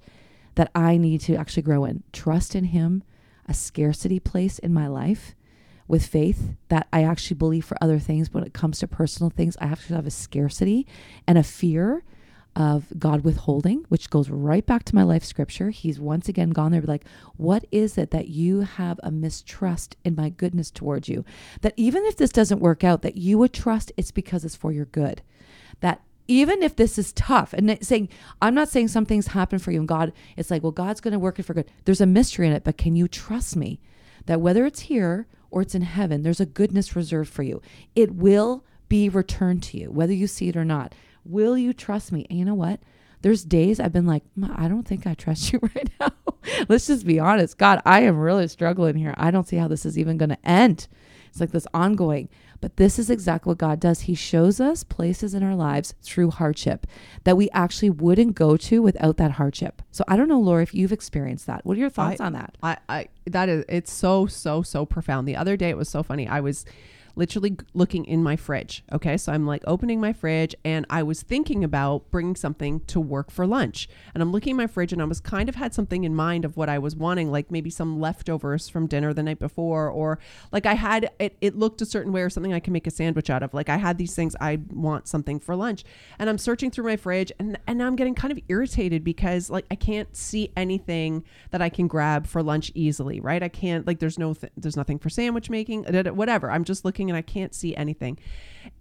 that 0.55 0.71
I 0.75 0.97
need 0.97 1.21
to 1.23 1.37
actually 1.37 1.65
grow 1.65 1.85
in. 1.85 2.03
Trust 2.13 2.55
in 2.55 2.65
Him, 2.67 3.03
a 3.47 3.55
scarcity 3.55 4.21
place 4.21 4.59
in 4.59 4.73
my 4.73 4.87
life 4.87 5.35
with 5.89 6.07
faith 6.07 6.55
that 6.69 6.87
I 6.93 7.03
actually 7.03 7.37
believe 7.37 7.65
for 7.65 7.77
other 7.81 7.99
things. 7.99 8.29
But 8.29 8.41
when 8.41 8.47
it 8.47 8.55
comes 8.55 8.79
to 8.79 8.87
personal 8.87 9.31
things, 9.31 9.57
I 9.61 9.67
actually 9.67 9.97
have 9.97 10.07
a 10.07 10.11
scarcity 10.11 10.87
and 11.27 11.37
a 11.37 11.43
fear 11.43 12.05
of 12.57 12.87
God 12.99 13.23
withholding, 13.23 13.85
which 13.89 14.11
goes 14.11 14.29
right 14.29 14.65
back 14.67 14.85
to 14.85 14.95
my 14.95 15.03
life 15.03 15.25
scripture. 15.25 15.71
He's 15.71 16.01
once 16.01 16.29
again 16.29 16.51
gone 16.51 16.73
there, 16.73 16.83
like, 16.83 17.05
what 17.37 17.65
is 17.71 17.97
it 17.97 18.11
that 18.11 18.29
you 18.29 18.61
have 18.61 18.99
a 19.03 19.11
mistrust 19.11 19.97
in 20.05 20.17
my 20.17 20.31
goodness 20.31 20.71
towards 20.71 21.09
you? 21.09 21.25
That 21.61 21.75
even 21.77 22.05
if 22.07 22.17
this 22.17 22.31
doesn't 22.31 22.61
work 22.61 22.83
out, 22.83 23.03
that 23.03 23.17
you 23.17 23.39
would 23.39 23.53
trust 23.53 23.93
it's 23.97 24.11
because 24.11 24.45
it's 24.45 24.57
for 24.57 24.73
your 24.73 24.87
good. 24.87 25.23
That 25.81 26.03
even 26.27 26.63
if 26.63 26.77
this 26.77 26.99
is 26.99 27.13
tough, 27.13 27.53
and 27.53 27.77
saying, 27.85 28.09
I'm 28.41 28.55
not 28.55 28.69
saying 28.69 28.89
some 28.89 29.07
things 29.07 29.29
happen 29.29 29.59
for 29.59 29.73
you 29.73 29.81
and 29.81 29.89
God, 29.89 30.13
it's 30.37 30.51
like, 30.51 30.63
well, 30.63 30.71
God's 30.71 31.01
going 31.01 31.13
to 31.13 31.19
work 31.19 31.39
it 31.39 31.45
for 31.45 31.55
good. 31.55 31.71
There's 31.85 32.01
a 32.01 32.07
mystery 32.07 32.47
in 32.47 32.53
it, 32.53 32.63
but 32.63 32.79
can 32.79 32.95
you 32.95 33.09
trust 33.09 33.57
me 33.57 33.81
that 34.27 34.41
whether 34.41 34.65
it's 34.65 34.81
here 34.81 35.27
or 35.51 35.63
it's 35.63 35.75
in 35.75 35.83
heaven, 35.83 36.23
there's 36.23 36.41
a 36.41 36.47
goodness 36.47 36.95
reserved 36.95 37.33
for 37.33 37.43
you? 37.43 37.61
It 37.97 38.15
will 38.15 38.65
be 38.89 39.09
returned 39.09 39.63
to 39.65 39.79
you, 39.79 39.91
whether 39.91 40.13
you 40.13 40.27
see 40.27 40.49
it 40.49 40.57
or 40.57 40.65
not. 40.65 40.95
Will 41.25 41.57
you 41.57 41.73
trust 41.73 42.13
me? 42.13 42.27
And 42.31 42.39
you 42.39 42.45
know 42.45 42.55
what? 42.55 42.81
There's 43.23 43.45
days 43.45 43.81
I've 43.81 43.93
been 43.93 44.07
like, 44.07 44.23
I 44.57 44.69
don't 44.69 44.87
think 44.87 45.07
I 45.07 45.15
trust 45.15 45.53
you 45.53 45.61
right 45.63 45.91
now. 46.01 46.13
Let's 46.69 46.87
just 46.87 47.07
be 47.07 47.19
honest. 47.19 47.59
God, 47.59 47.83
I 47.85 48.01
am 48.01 48.19
really 48.19 48.49
struggling 48.49 48.97
here. 48.97 49.15
I 49.17 49.31
don't 49.31 49.47
see 49.47 49.57
how 49.57 49.69
this 49.69 49.85
is 49.85 49.99
even 49.99 50.17
going 50.17 50.31
to 50.31 50.49
end. 50.49 50.89
It's 51.29 51.41
like 51.41 51.53
this 51.53 51.67
ongoing. 51.73 52.29
But 52.61 52.77
this 52.77 52.99
is 52.99 53.09
exactly 53.09 53.51
what 53.51 53.59
God 53.59 53.81
does. 53.81 54.03
He 54.03 54.15
shows 54.15 54.61
us 54.61 54.85
places 54.85 55.33
in 55.33 55.43
our 55.43 55.55
lives 55.55 55.95
through 56.03 56.31
hardship 56.31 56.87
that 57.25 57.37
we 57.37 57.49
actually 57.51 57.91
wouldn't 57.91 58.35
go 58.35 58.57
to 58.59 58.83
without 58.83 59.17
that 59.17 59.33
hardship. 59.33 59.81
So 59.91 60.05
I 60.09 60.17
don't 60.17 60.29
know, 60.29 60.41
Lori, 60.41 60.63
if 60.63 60.75
you've 60.75 60.93
experienced 60.93 61.47
that. 61.47 61.65
What 61.65 61.77
are 61.77 61.81
your 61.81 61.91
thoughts 61.91 62.21
I, 62.21 62.27
on 62.27 62.33
that? 62.35 62.59
I, 62.63 62.77
I 62.89 63.09
that 63.27 63.49
is 63.49 63.65
it's 63.69 63.93
so, 63.93 64.27
so, 64.27 64.61
so 64.63 64.85
profound. 64.85 65.27
The 65.27 65.37
other 65.37 65.57
day 65.57 65.71
it 65.71 65.77
was 65.77 65.89
so 65.89 66.03
funny. 66.03 66.29
I 66.29 66.41
was 66.41 66.67
literally 67.17 67.57
looking 67.75 68.05
in 68.05 68.23
my 68.23 68.37
fridge. 68.37 68.83
Okay. 68.93 69.17
So 69.17 69.33
I'm 69.33 69.47
like 69.47 69.63
opening 69.67 70.01
my 70.01 70.13
fridge 70.13 70.55
and 70.65 70.87
I 70.91 71.03
was 71.03 71.23
thinking 71.23 71.65
about 71.65 72.11
bringing 72.11 72.37
something 72.37 72.81
to 72.87 73.01
work 73.01 73.31
for 73.31 73.47
lunch. 73.47 73.89
And 74.15 74.23
I'm 74.23 74.33
looking 74.33 74.53
in 74.53 74.57
my 74.57 74.67
fridge 74.67 74.93
and 74.93 75.03
I 75.03 75.05
was 75.05 75.21
kind 75.21 75.49
of 75.49 75.55
had 75.55 75.75
something 75.75 76.05
in 76.05 76.15
mind 76.15 76.45
of 76.45 76.57
what 76.57 76.69
I 76.69 76.79
was 76.79 76.97
wanting, 76.97 77.31
like 77.31 77.51
maybe 77.51 77.71
some 77.71 78.01
leftovers 78.01 78.69
from 78.69 78.87
dinner 78.87 79.13
the 79.13 79.23
night 79.23 79.39
before, 79.39 79.89
or 79.89 80.19
like 80.53 80.67
I 80.67 80.75
had 80.75 81.11
it, 81.19 81.37
it 81.41 81.57
looked 81.57 81.81
a 81.83 81.87
certain 81.87 82.13
way 82.13 82.23
or 82.23 82.31
something 82.31 82.53
I 82.53 82.61
can 82.61 82.73
make 82.73 82.87
a 82.87 82.91
sandwich 82.91 83.31
out 83.31 83.43
of. 83.43 83.55
Like 83.55 83.69
I 83.69 83.77
had 83.77 83.99
these 83.99 84.15
things, 84.15 84.37
I 84.41 84.59
want 84.71 85.09
something 85.09 85.41
for 85.41 85.57
lunch. 85.57 85.85
And 86.19 86.29
I'm 86.29 86.39
searching 86.39 86.71
through 86.71 86.85
my 86.85 86.97
fridge 86.97 87.33
and, 87.39 87.59
and 87.67 87.79
now 87.79 87.87
I'm 87.87 87.97
getting 87.97 88.15
kind 88.15 88.33
of 88.33 88.39
irritated 88.49 89.05
because 89.05 89.51
like 89.51 89.67
I 89.71 89.75
can't 89.75 90.15
see 90.17 90.51
anything 90.57 91.25
that 91.51 91.63
I 91.63 91.69
can 91.69 91.87
grab 91.87 92.27
for 92.27 92.43
lunch 92.43 92.71
easily, 92.75 93.21
right? 93.21 93.43
I 93.43 93.49
can't, 93.49 93.87
like, 93.87 93.99
there's 93.99 94.19
no, 94.19 94.35
th- 94.35 94.53
there's 94.57 94.77
nothing 94.77 94.99
for 94.99 95.09
sandwich 95.09 95.51
making, 95.51 95.85
whatever. 95.85 96.51
I'm 96.51 96.65
just 96.65 96.85
looking 96.85 97.00
and 97.09 97.17
I 97.17 97.23
can't 97.23 97.55
see 97.55 97.75
anything. 97.77 98.19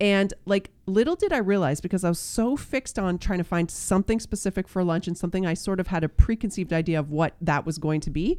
And 0.01 0.33
like 0.45 0.71
little 0.85 1.15
did 1.15 1.31
I 1.31 1.37
realize 1.37 1.79
because 1.79 2.03
I 2.03 2.09
was 2.09 2.19
so 2.19 2.57
fixed 2.57 2.99
on 2.99 3.17
trying 3.17 3.37
to 3.37 3.43
find 3.43 3.69
something 3.71 4.19
specific 4.19 4.67
for 4.67 4.83
lunch 4.83 5.07
and 5.07 5.17
something 5.17 5.45
I 5.45 5.53
sort 5.53 5.79
of 5.79 5.87
had 5.87 6.03
a 6.03 6.09
preconceived 6.09 6.73
idea 6.73 6.99
of 6.99 7.11
what 7.11 7.35
that 7.39 7.65
was 7.65 7.77
going 7.77 8.01
to 8.01 8.09
be 8.09 8.37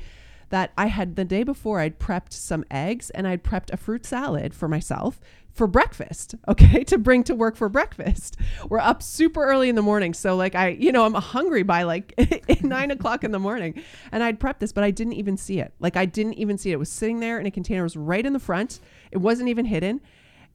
that 0.50 0.73
I 0.76 0.87
had 0.87 1.16
the 1.16 1.25
day 1.25 1.42
before 1.42 1.80
I'd 1.80 1.99
prepped 1.99 2.33
some 2.33 2.64
eggs 2.71 3.11
and 3.11 3.26
I'd 3.26 3.42
prepped 3.42 3.73
a 3.73 3.76
fruit 3.76 4.04
salad 4.04 4.54
for 4.54 4.69
myself 4.69 5.21
for 5.52 5.66
breakfast, 5.66 6.35
okay, 6.49 6.85
to 6.85 6.99
bring 6.99 7.25
to 7.25 7.35
work 7.35 7.57
for 7.57 7.69
breakfast. 7.69 8.37
We're 8.69 8.78
up 8.78 9.02
super 9.02 9.45
early 9.45 9.69
in 9.69 9.75
the 9.75 9.83
morning. 9.83 10.14
So, 10.14 10.37
like, 10.37 10.54
I, 10.54 10.69
you 10.69 10.92
know, 10.92 11.04
I'm 11.04 11.14
hungry 11.14 11.62
by 11.62 11.85
like 11.85 12.14
nine 12.62 12.90
o'clock 12.90 13.25
in 13.25 13.30
the 13.30 13.38
morning. 13.38 13.83
And 14.12 14.23
I'd 14.23 14.38
prepped 14.40 14.59
this, 14.61 14.73
but 14.73 14.85
I 14.85 14.90
didn't 14.90 15.14
even 15.14 15.37
see 15.37 15.61
it. 15.61 15.73
Like, 15.80 15.97
I 15.97 16.07
didn't 16.07 16.35
even 16.35 16.59
see 16.59 16.71
it. 16.71 16.75
It 16.75 16.78
was 16.78 16.90
sitting 16.90 17.21
there 17.21 17.38
in 17.38 17.47
a 17.47 17.50
container, 17.50 17.80
it 17.80 17.85
was 17.85 17.97
right 17.97 18.25
in 18.25 18.33
the 18.33 18.38
front. 18.38 18.80
It 19.11 19.19
wasn't 19.19 19.49
even 19.49 19.66
hidden. 19.66 20.00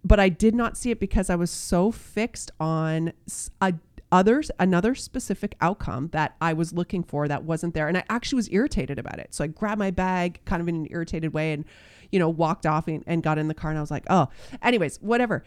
But 0.03 0.19
I 0.19 0.29
did 0.29 0.53
not 0.53 0.77
see 0.77 0.91
it 0.91 0.99
because 0.99 1.31
I 1.31 1.35
was 1.35 1.49
so 1.49 1.91
fixed 1.91 2.51
on 2.59 3.11
a 3.59 3.73
others 4.11 4.51
another 4.59 4.95
specific 4.95 5.55
outcome 5.61 6.09
that 6.13 6.35
I 6.39 6.53
was 6.53 6.73
looking 6.73 7.03
for 7.03 7.27
that 7.27 7.43
wasn't 7.43 7.73
there 7.73 7.87
and 7.87 7.97
I 7.97 8.03
actually 8.09 8.37
was 8.37 8.51
irritated 8.51 8.99
about 8.99 9.19
it. 9.19 9.33
So 9.33 9.43
I 9.43 9.47
grabbed 9.47 9.79
my 9.79 9.91
bag 9.91 10.39
kind 10.45 10.61
of 10.61 10.67
in 10.67 10.75
an 10.75 10.87
irritated 10.89 11.33
way 11.33 11.53
and 11.53 11.65
you 12.11 12.19
know, 12.19 12.29
walked 12.29 12.65
off 12.65 12.87
and, 12.87 13.03
and 13.07 13.23
got 13.23 13.37
in 13.37 13.47
the 13.47 13.53
car 13.53 13.71
and 13.71 13.77
I 13.77 13.81
was 13.81 13.91
like, 13.91 14.05
oh, 14.09 14.29
anyways, 14.61 14.97
whatever. 15.01 15.43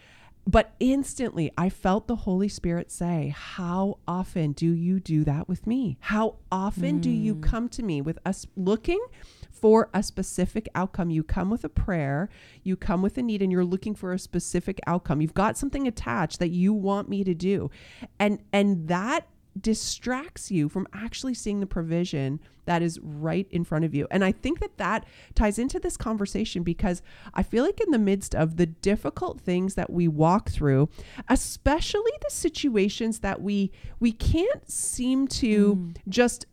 But 0.47 0.75
instantly, 0.81 1.50
I 1.59 1.69
felt 1.69 2.07
the 2.07 2.17
Holy 2.17 2.49
Spirit 2.49 2.91
say, 2.91 3.35
How 3.37 3.99
often 4.09 4.53
do 4.53 4.73
you 4.73 4.99
do 4.99 5.23
that 5.25 5.47
with 5.47 5.67
me? 5.67 5.99
How 6.00 6.37
often 6.50 6.99
mm. 6.99 7.03
do 7.03 7.11
you 7.11 7.35
hmm. 7.35 7.41
come 7.43 7.69
to 7.71 7.83
me 7.83 8.00
with 8.00 8.19
us 8.25 8.47
looking 8.57 9.05
for 9.50 9.88
a 9.93 10.02
specific 10.02 10.69
outcome? 10.75 11.11
You 11.11 11.23
come 11.23 11.50
with 11.50 11.64
a 11.64 11.69
prayer, 11.69 12.28
you 12.62 12.76
come 12.76 13.02
with 13.02 13.19
a 13.19 13.23
need, 13.23 13.43
and 13.43 13.50
you're 13.50 13.64
looking 13.64 13.95
for 13.95 14.12
a 14.12 14.19
specific 14.19 14.81
outcome. 14.87 15.21
You've 15.21 15.35
got 15.35 15.59
something 15.59 15.87
attached 15.87 16.38
that 16.38 16.50
you 16.50 16.73
want 16.73 17.09
me 17.09 17.25
to 17.25 17.35
do. 17.35 17.71
And 18.19 18.43
and 18.52 18.88
that 18.88 19.26
distracts 19.61 20.50
you 20.50 20.69
from 20.69 20.87
actually 20.93 21.35
seeing 21.35 21.61
the 21.61 21.67
provision 21.67 22.40
that 22.67 22.83
is 22.83 23.00
right 23.02 23.47
in 23.50 23.64
front 23.64 23.85
of 23.85 23.95
you. 23.95 24.07
And 24.11 24.25
I 24.25 24.33
think 24.33 24.61
that 24.61 24.76
that 24.76 25.07
ties 25.35 25.59
into 25.59 25.81
this 25.81 25.97
conversation 25.97 26.62
because 26.62 27.02
I 27.33 27.43
feel 27.43 27.64
like 27.64 27.81
in 27.81 27.90
the 27.90 27.99
midst 27.99 28.35
of 28.35 28.57
the 28.57 28.67
difficult 28.67 29.40
things 29.40 29.75
that 29.75 29.90
we 29.90 30.07
walk 30.07 30.50
through, 30.50 30.90
especially 31.28 32.12
the 32.23 32.31
situations 32.31 33.21
that 33.21 33.40
we 33.40 33.73
we 34.00 34.12
can't 34.12 34.71
seem 34.71 35.26
to 35.28 35.76
mm. 35.76 35.97
just 36.09 36.47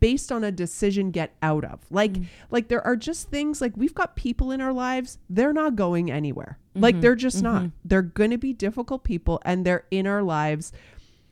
based 0.00 0.30
on 0.30 0.44
a 0.44 0.52
decision 0.52 1.10
get 1.10 1.34
out 1.40 1.64
of 1.64 1.80
like 1.90 2.12
mm. 2.12 2.26
like 2.50 2.68
there 2.68 2.86
are 2.86 2.96
just 2.96 3.30
things 3.30 3.60
like 3.60 3.72
we've 3.74 3.94
got 3.94 4.16
people 4.16 4.50
in 4.50 4.60
our 4.60 4.72
lives 4.72 5.18
they're 5.30 5.52
not 5.52 5.76
going 5.76 6.10
anywhere 6.10 6.58
mm-hmm. 6.70 6.82
like 6.82 7.00
they're 7.00 7.14
just 7.14 7.36
mm-hmm. 7.42 7.64
not 7.64 7.70
they're 7.86 8.02
going 8.02 8.30
to 8.30 8.36
be 8.36 8.52
difficult 8.52 9.02
people 9.02 9.40
and 9.46 9.64
they're 9.64 9.86
in 9.90 10.06
our 10.06 10.22
lives 10.22 10.72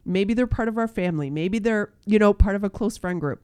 Maybe 0.07 0.35
they're 0.35 0.47
part 0.47 0.69
of 0.69 0.79
our 0.79 0.87
family. 0.87 1.31
Maybe 1.31 1.59
they're, 1.59 1.93
you 2.07 2.19
know, 2.19 2.33
part 2.33 2.55
of 2.55 2.63
a 2.63 2.71
close 2.71 2.97
friend 2.97 3.21
group. 3.21 3.43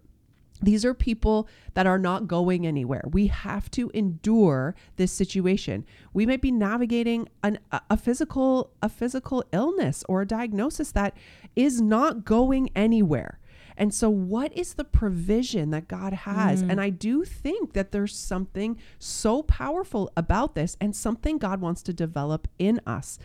These 0.62 0.85
are 0.85 0.95
people 0.95 1.49
that 1.75 1.88
are 1.88 1.99
not 1.99 2.28
going 2.28 2.69
anywhere. 2.69 3.02
We 3.11 3.26
have 3.26 3.69
to 3.73 3.90
endure 3.92 4.76
this 4.95 5.11
situation. 5.11 5.85
We 6.12 6.25
might 6.25 6.40
be 6.40 6.52
navigating 6.52 7.28
an, 7.42 7.59
a 7.90 7.97
physical 7.97 8.71
a 8.81 8.88
physical 8.88 9.42
illness 9.52 10.04
or 10.09 10.23
a 10.23 10.26
diagnosis 10.26 10.92
that 10.92 11.16
is 11.57 11.81
not 11.81 12.25
going 12.25 12.71
anywhere. 12.76 13.40
And 13.76 13.93
so, 13.93 14.11
what 14.11 14.52
is 14.57 14.75
the 14.75 14.85
provision 14.85 15.71
that 15.71 15.88
God 15.88 16.12
has? 16.12 16.62
Mm. 16.62 16.71
And 16.73 16.81
I 16.81 16.91
do 16.91 17.25
think 17.25 17.73
that 17.73 17.93
there's 17.93 18.17
something 18.17 18.79
so 18.99 19.43
powerful 19.43 20.11
about 20.17 20.55
this 20.55 20.76
and 20.81 20.95
something 20.95 21.38
God 21.38 21.61
wants 21.61 21.83
to 21.85 21.93
develop 21.93 22.49
in 22.59 22.81
us. 22.87 23.19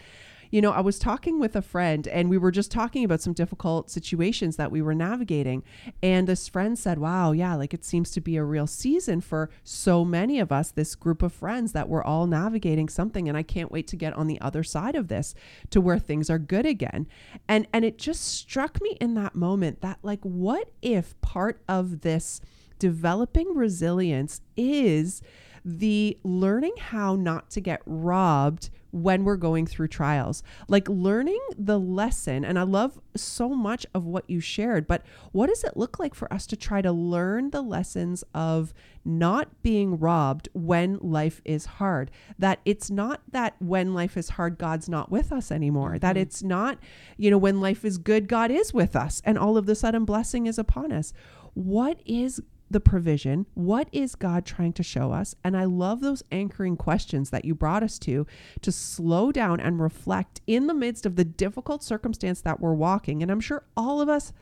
You 0.52 0.62
know, 0.62 0.72
I 0.72 0.82
was 0.82 1.00
talking 1.00 1.40
with 1.40 1.56
a 1.56 1.62
friend 1.62 2.08
and 2.08 2.30
we 2.30 2.38
were 2.38 2.52
just 2.52 2.72
talking 2.72 3.04
about 3.04 3.22
some 3.22 3.34
difficult 3.34 3.90
situations 3.90 4.56
that 4.56 4.72
we 4.72 4.82
were 4.82 4.96
navigating. 4.96 5.64
And 6.02 6.28
this 6.28 6.48
friend 6.48 6.78
said, 6.78 7.00
Wow, 7.00 7.32
yeah, 7.32 7.56
like 7.56 7.74
it 7.74 7.84
seems 7.84 8.12
to 8.12 8.22
be 8.22 8.38
a 8.38 8.44
real 8.44 8.68
season 8.68 9.22
for 9.22 9.50
so 9.64 10.06
many 10.06 10.40
of 10.40 10.52
us, 10.52 10.72
this 10.72 10.96
group 10.96 11.22
of 11.22 11.34
friends 11.34 11.74
that 11.74 11.90
we're 11.90 12.04
all 12.04 12.28
navigating 12.28 12.90
something. 12.90 13.28
And 13.28 13.38
I 13.38 13.44
can't 13.44 13.72
wait 13.72 13.88
to 13.88 13.96
get 13.96 14.14
on 14.14 14.28
the 14.28 14.40
other 14.42 14.64
side 14.64 14.96
of 14.96 15.08
this 15.08 15.36
to 15.70 15.82
where 15.82 16.00
things 16.00 16.30
are 16.30 16.40
good 16.40 16.66
again. 16.66 17.08
And 17.48 17.68
and 17.74 17.84
it 17.84 17.98
just 17.98 18.24
struck 18.24 18.82
me 18.82 18.98
in 19.02 19.14
that 19.16 19.36
moment 19.36 19.82
that 19.82 20.00
like 20.02 20.24
what 20.24 20.72
if 20.82 21.20
part 21.22 21.62
of 21.68 22.02
this 22.02 22.42
developing 22.80 23.56
resilience 23.56 24.42
is 24.56 25.22
the 25.66 26.18
learning 26.24 26.74
how 26.78 27.16
not 27.16 27.50
to 27.50 27.60
get 27.60 27.82
robbed 27.86 28.70
when 28.92 29.24
we're 29.24 29.38
going 29.38 29.66
through 29.66 29.88
trials. 29.88 30.44
Like 30.68 30.88
learning 30.90 31.40
the 31.58 31.80
lesson, 31.80 32.46
and 32.46 32.58
I 32.58 32.64
love 32.64 33.00
so 33.16 33.50
much 33.50 33.86
of 33.94 34.06
what 34.06 34.30
you 34.30 34.40
shared, 34.40 34.88
but 34.88 35.04
what 35.32 35.48
does 35.48 35.64
it 35.64 35.78
look 35.78 36.00
like 36.00 36.16
for 36.16 36.32
us 36.32 36.46
to 36.48 36.56
try 36.56 36.82
to 36.82 36.92
learn 36.92 37.50
the 37.50 37.62
lessons 37.62 38.24
of 38.34 38.74
not 39.04 39.62
being 39.64 39.98
robbed 39.98 40.50
when 40.54 40.98
life 41.00 41.42
is 41.46 41.66
hard? 41.66 42.12
That 42.40 42.60
it's 42.66 42.90
not 42.90 43.22
that 43.32 43.56
when 43.60 43.94
life 43.94 44.18
is 44.18 44.30
hard, 44.30 44.58
God's 44.58 44.90
not 44.90 45.12
with 45.12 45.32
us 45.32 45.52
anymore. 45.52 45.92
Mm-hmm. 45.92 46.00
That 46.00 46.18
it's 46.18 46.44
not, 46.44 46.78
you 47.18 47.30
know, 47.32 47.38
when 47.38 47.62
life 47.62 47.84
is 47.84 47.98
good, 47.98 48.28
God 48.28 48.52
is 48.52 48.74
with 48.74 48.96
us, 48.96 49.22
and 49.26 49.38
all 49.38 49.58
of 49.58 49.66
the 49.66 49.76
sudden 49.76 50.06
blessing 50.06 50.48
is 50.48 50.58
upon 50.58 50.92
us. 50.92 51.14
What 51.54 52.02
is 52.06 52.42
the 52.70 52.80
provision? 52.80 53.46
What 53.54 53.88
is 53.92 54.16
God 54.16 54.46
trying 54.46 54.74
to 54.74 54.84
show 54.84 55.12
us? 55.12 55.36
And 55.44 55.56
I 55.56 55.66
love 55.66 56.02
those 56.02 56.24
anchoring 56.32 56.78
questions 56.78 57.30
that 57.30 57.46
you 57.46 57.56
brought 57.56 57.84
us 57.84 57.98
to 58.00 58.26
to 58.62 58.72
slow 58.72 59.32
down 59.32 59.60
and 59.60 59.80
reflect 59.80 60.42
in 60.48 60.68
the 60.68 60.74
midst 60.74 61.06
of 61.06 61.16
the 61.16 61.26
difficult 61.26 61.84
circumstance 61.84 62.42
that 62.42 62.60
we're 62.60 62.74
walking. 62.74 63.22
And 63.22 63.32
I'm 63.32 63.40
sure 63.40 63.64
all 63.76 64.02
of 64.02 64.10
us 64.10 64.34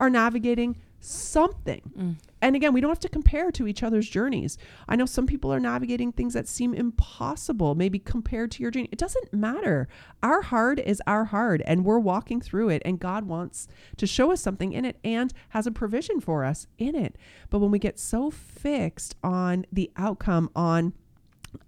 are 0.00 0.10
navigating 0.10 0.76
something. 1.06 1.92
Mm. 1.98 2.16
And 2.42 2.56
again, 2.56 2.72
we 2.72 2.80
don't 2.80 2.90
have 2.90 3.00
to 3.00 3.08
compare 3.08 3.50
to 3.52 3.66
each 3.66 3.82
other's 3.82 4.08
journeys. 4.08 4.58
I 4.88 4.96
know 4.96 5.06
some 5.06 5.26
people 5.26 5.52
are 5.52 5.60
navigating 5.60 6.12
things 6.12 6.34
that 6.34 6.48
seem 6.48 6.74
impossible, 6.74 7.74
maybe 7.74 7.98
compared 7.98 8.50
to 8.52 8.62
your 8.62 8.70
journey. 8.70 8.88
It 8.92 8.98
doesn't 8.98 9.32
matter. 9.32 9.88
Our 10.22 10.42
hard 10.42 10.78
is 10.80 11.02
our 11.06 11.26
hard, 11.26 11.62
and 11.62 11.84
we're 11.84 11.98
walking 11.98 12.40
through 12.40 12.68
it, 12.70 12.82
and 12.84 13.00
God 13.00 13.24
wants 13.24 13.68
to 13.96 14.06
show 14.06 14.32
us 14.32 14.40
something 14.40 14.72
in 14.72 14.84
it 14.84 14.98
and 15.02 15.32
has 15.50 15.66
a 15.66 15.72
provision 15.72 16.20
for 16.20 16.44
us 16.44 16.66
in 16.78 16.94
it. 16.94 17.16
But 17.50 17.60
when 17.60 17.70
we 17.70 17.78
get 17.78 17.98
so 17.98 18.30
fixed 18.30 19.16
on 19.22 19.66
the 19.72 19.90
outcome, 19.96 20.50
on 20.54 20.92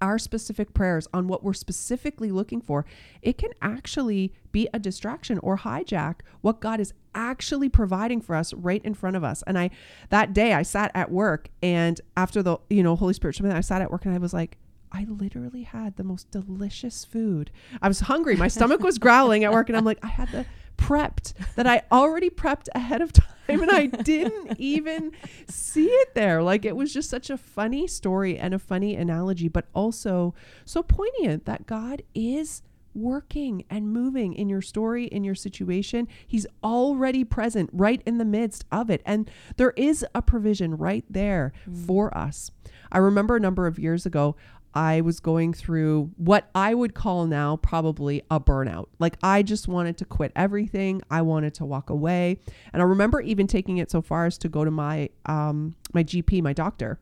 our 0.01 0.19
specific 0.19 0.75
prayers 0.75 1.09
on 1.13 1.29
what 1.29 1.43
we're 1.43 1.53
specifically 1.53 2.31
looking 2.31 2.61
for, 2.61 2.85
it 3.23 3.39
can 3.39 3.51
actually 3.63 4.33
be 4.53 4.69
a 4.73 4.79
distraction 4.79 5.39
or 5.41 5.59
hijack 5.59 6.17
what 6.41 6.61
God 6.61 6.81
is 6.81 6.93
actually 7.15 7.69
providing 7.69 8.21
for 8.21 8.35
us 8.35 8.55
right 8.55 8.85
in 8.85 8.95
front 8.95 9.17
of 9.17 9.25
us. 9.25 9.43
And 9.47 9.59
I 9.59 9.71
that 10.11 10.33
day 10.33 10.53
I 10.53 10.63
sat 10.63 10.91
at 10.95 11.11
work 11.11 11.49
and 11.63 12.01
after 12.17 12.43
the, 12.43 12.59
you 12.71 12.83
know, 12.83 12.97
Holy 12.97 13.15
Spirit 13.15 13.41
I 13.41 13.61
sat 13.61 13.83
at 13.83 13.91
work 13.91 14.05
and 14.05 14.15
I 14.15 14.19
was 14.19 14.33
like, 14.33 14.59
I 14.91 15.05
literally 15.05 15.65
had 15.65 15.97
the 15.97 16.05
most 16.05 16.31
delicious 16.31 17.05
food. 17.05 17.51
I 17.83 17.89
was 17.89 18.01
hungry. 18.01 18.37
My 18.37 18.49
stomach 18.49 18.81
was 18.81 18.99
growling 18.99 19.45
at 19.45 19.53
work 19.53 19.69
and 19.69 19.77
I'm 19.77 19.85
like, 19.85 19.99
I 20.03 20.09
had 20.09 20.31
the 20.31 20.47
prepped 20.79 21.35
that 21.57 21.67
I 21.67 21.83
already 21.93 22.31
prepped 22.31 22.69
ahead 22.75 23.03
of 23.03 23.13
time 23.13 23.27
and 23.49 23.71
I 23.71 23.87
didn't 23.87 24.57
even 24.59 25.13
see 25.49 25.87
it 25.87 26.15
there. 26.15 26.43
Like 26.43 26.65
it 26.65 26.77
was 26.77 26.93
just 26.93 27.11
such 27.11 27.29
a 27.29 27.37
funny 27.37 27.87
story 27.87 28.39
and 28.39 28.55
a 28.55 28.59
funny 28.59 28.95
analogy, 28.97 29.49
but 29.49 29.67
also 29.75 30.35
so 30.65 30.83
poignant 30.83 31.45
that 31.45 31.67
God 31.67 32.03
is 32.15 32.63
working 32.95 33.65
and 33.71 33.93
moving 33.93 34.35
in 34.35 34.49
your 34.49 34.63
story, 34.63 35.07
in 35.07 35.25
your 35.25 35.35
situation. 35.35 36.09
He's 36.27 36.47
already 36.65 37.25
present 37.25 37.71
right 37.73 38.03
in 38.05 38.19
the 38.19 38.25
midst 38.25 38.65
of 38.73 38.91
it. 38.91 39.03
And 39.07 39.31
there 39.57 39.73
is 39.77 40.05
a 40.15 40.23
provision 40.23 40.77
right 40.77 41.05
there 41.09 41.53
mm. 41.69 41.87
for 41.87 42.17
us. 42.17 42.51
I 42.91 42.99
remember 42.99 43.37
a 43.37 43.41
number 43.41 43.67
of 43.67 43.79
years 43.79 44.07
ago, 44.07 44.37
I 44.79 45.01
was 45.01 45.19
going 45.19 45.55
through 45.55 46.13
what 46.19 46.49
I 46.55 46.73
would 46.73 46.95
call 46.95 47.27
now 47.27 47.57
probably 47.57 48.23
a 48.31 48.39
burnout. 48.39 48.87
Like 49.01 49.17
I 49.25 49.43
just 49.43 49.67
wanted 49.67 49.99
to 49.99 50.05
quit 50.05 50.31
everything. 50.37 51.03
I 51.11 51.23
wanted 51.23 51.53
to 51.55 51.65
walk 51.65 51.91
away. 51.91 52.39
And 52.73 52.81
I 52.81 52.85
remember 52.85 53.21
even 53.21 53.49
taking 53.49 53.79
it 53.79 53.91
so 53.91 54.01
far 54.01 54.27
as 54.27 54.39
to 54.39 54.49
go 54.49 54.65
to 54.65 54.71
my 54.71 55.09
um 55.27 55.75
my 55.93 56.05
GP, 56.05 56.43
my 56.43 56.53
doctor, 56.53 57.01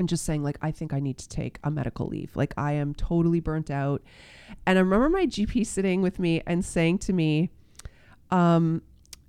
and 0.00 0.08
just 0.08 0.24
saying 0.24 0.42
like 0.42 0.58
I 0.60 0.72
think 0.72 0.92
I 0.92 0.98
need 0.98 1.18
to 1.18 1.28
take 1.28 1.60
a 1.62 1.70
medical 1.70 2.08
leave. 2.08 2.34
Like 2.34 2.52
I 2.56 2.72
am 2.72 2.96
totally 2.96 3.38
burnt 3.38 3.70
out. 3.70 4.02
And 4.66 4.76
I 4.76 4.82
remember 4.82 5.08
my 5.08 5.26
GP 5.26 5.66
sitting 5.66 6.02
with 6.02 6.18
me 6.18 6.42
and 6.48 6.64
saying 6.64 6.98
to 6.98 7.12
me 7.12 7.50
um 8.32 8.82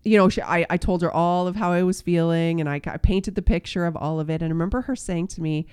you 0.04 0.18
know, 0.18 0.30
she, 0.30 0.42
I, 0.42 0.66
I 0.70 0.78
told 0.78 1.02
her 1.02 1.12
all 1.12 1.48
of 1.48 1.56
how 1.56 1.72
I 1.72 1.82
was 1.82 2.00
feeling 2.00 2.60
and 2.60 2.70
I, 2.70 2.80
I 2.86 2.98
painted 2.98 3.34
the 3.34 3.42
picture 3.42 3.86
of 3.88 3.96
all 3.98 4.20
of 4.20 4.30
it. 4.30 4.42
And 4.42 4.46
I 4.46 4.50
remember 4.50 4.82
her 4.82 4.96
saying 4.96 5.28
to 5.30 5.42
me, 5.42 5.66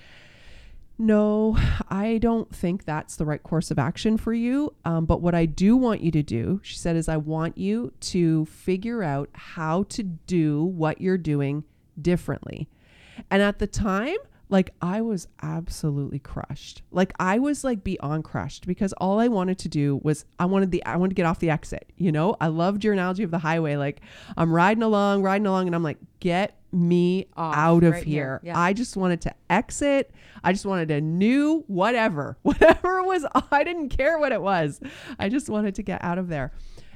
no, 0.97 1.57
I 1.89 2.19
don't 2.19 2.53
think 2.53 2.85
that's 2.85 3.15
the 3.15 3.25
right 3.25 3.41
course 3.41 3.71
of 3.71 3.79
action 3.79 4.17
for 4.17 4.33
you. 4.33 4.73
Um, 4.85 5.05
but 5.05 5.21
what 5.21 5.33
I 5.33 5.45
do 5.45 5.75
want 5.75 6.01
you 6.01 6.11
to 6.11 6.23
do, 6.23 6.61
she 6.63 6.75
said, 6.75 6.95
is 6.95 7.09
I 7.09 7.17
want 7.17 7.57
you 7.57 7.93
to 7.99 8.45
figure 8.45 9.01
out 9.03 9.29
how 9.33 9.83
to 9.83 10.03
do 10.03 10.63
what 10.63 11.01
you're 11.01 11.17
doing 11.17 11.63
differently. 11.99 12.69
And 13.31 13.41
at 13.41 13.59
the 13.59 13.67
time, 13.67 14.17
like 14.49 14.71
I 14.81 15.01
was 15.01 15.27
absolutely 15.41 16.19
crushed. 16.19 16.83
Like 16.91 17.13
I 17.19 17.39
was 17.39 17.63
like 17.63 17.83
beyond 17.83 18.23
crushed 18.23 18.67
because 18.67 18.93
all 18.93 19.19
I 19.19 19.27
wanted 19.27 19.57
to 19.59 19.69
do 19.69 19.99
was 20.03 20.25
I 20.37 20.45
wanted 20.45 20.69
the 20.69 20.85
I 20.85 20.95
wanted 20.95 21.09
to 21.09 21.15
get 21.15 21.25
off 21.25 21.39
the 21.39 21.49
exit, 21.49 21.91
you 21.97 22.11
know? 22.11 22.35
I 22.39 22.47
loved 22.47 22.83
your 22.83 22.93
analogy 22.93 23.23
of 23.23 23.31
the 23.31 23.39
highway. 23.39 23.77
Like 23.77 24.01
I'm 24.37 24.53
riding 24.53 24.83
along, 24.83 25.23
riding 25.23 25.47
along 25.47 25.67
and 25.67 25.75
I'm 25.75 25.81
like, 25.81 25.97
get 26.19 26.55
me 26.73 27.27
Off, 27.37 27.55
out 27.55 27.83
of 27.83 27.93
right 27.93 28.03
here. 28.03 28.39
here. 28.43 28.51
Yeah. 28.53 28.59
I 28.59 28.73
just 28.73 28.97
wanted 28.97 29.21
to 29.21 29.33
exit. 29.49 30.11
I 30.43 30.51
just 30.51 30.65
wanted 30.65 30.91
a 30.91 30.99
new 31.01 31.63
whatever. 31.67 32.37
Whatever 32.43 32.99
it 32.99 33.05
was, 33.05 33.25
I 33.51 33.63
didn't 33.63 33.89
care 33.89 34.17
what 34.17 34.31
it 34.31 34.41
was. 34.41 34.79
I 35.19 35.29
just 35.29 35.49
wanted 35.49 35.75
to 35.75 35.83
get 35.83 36.03
out 36.03 36.17
of 36.17 36.27
there. 36.27 36.51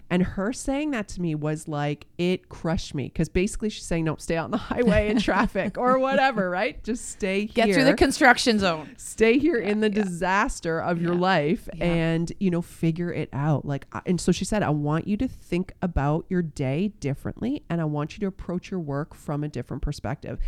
And 0.10 0.24
her 0.24 0.54
saying 0.54 0.92
that 0.92 1.10
to 1.10 1.22
me 1.22 1.36
was 1.36 1.68
like, 1.68 2.08
it 2.18 2.48
crushed 2.48 2.96
me. 2.96 3.06
Because 3.06 3.28
basically 3.28 3.70
she's 3.70 3.84
saying, 3.84 4.06
no, 4.06 4.16
stay 4.16 4.38
on 4.38 4.52
the 4.52 4.58
highway 4.72 5.10
in 5.10 5.20
traffic 5.20 5.78
or 5.78 6.00
whatever, 6.00 6.50
right? 6.60 6.82
Just 6.84 7.10
stay 7.10 7.42
here 7.48 7.66
Get 7.66 7.74
through 7.74 7.84
the 7.84 7.94
construction 7.94 8.58
zone. 8.58 8.90
stay 8.98 9.38
here 9.38 9.58
in 9.58 9.82
the 9.82 9.90
disaster 9.90 10.80
of 10.80 11.02
your 11.02 11.16
life 11.16 11.68
Yeah. 11.76 11.86
and 11.86 12.32
you 12.40 12.50
know 12.50 12.62
figure 12.62 13.12
it 13.12 13.30
out 13.34 13.66
like 13.66 13.86
I- 13.92 14.02
and 14.06 14.20
so 14.22 14.32
she 14.32 14.46
said 14.46 14.64
i 14.64 14.70
want 14.70 15.08
you 15.08 15.18
to 15.18 15.28
think 15.28 15.74
about 15.82 16.26
your 16.30 16.42
day 16.42 16.90
differently 17.00 17.64
and 17.70 17.82
i 17.82 17.86
want 17.86 18.14
you 18.14 18.20
to 18.22 18.28
approach 18.28 18.72
your 18.72 18.80
work 18.80 19.14
from 19.14 19.44
a 19.44 19.48
different 19.48 19.82
perspective 19.84 20.40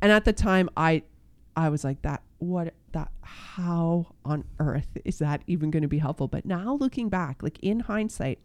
and 0.00 0.12
at 0.12 0.24
the 0.24 0.32
time 0.32 0.68
i 0.76 1.02
i 1.56 1.68
was 1.68 1.84
like 1.84 2.02
that 2.02 2.22
what 2.38 2.74
that 2.92 3.10
how 3.22 4.06
on 4.24 4.44
earth 4.58 4.88
is 5.04 5.18
that 5.18 5.42
even 5.46 5.70
going 5.70 5.82
to 5.82 5.88
be 5.88 5.98
helpful 5.98 6.28
but 6.28 6.44
now 6.44 6.74
looking 6.80 7.08
back 7.08 7.42
like 7.42 7.58
in 7.60 7.80
hindsight 7.80 8.38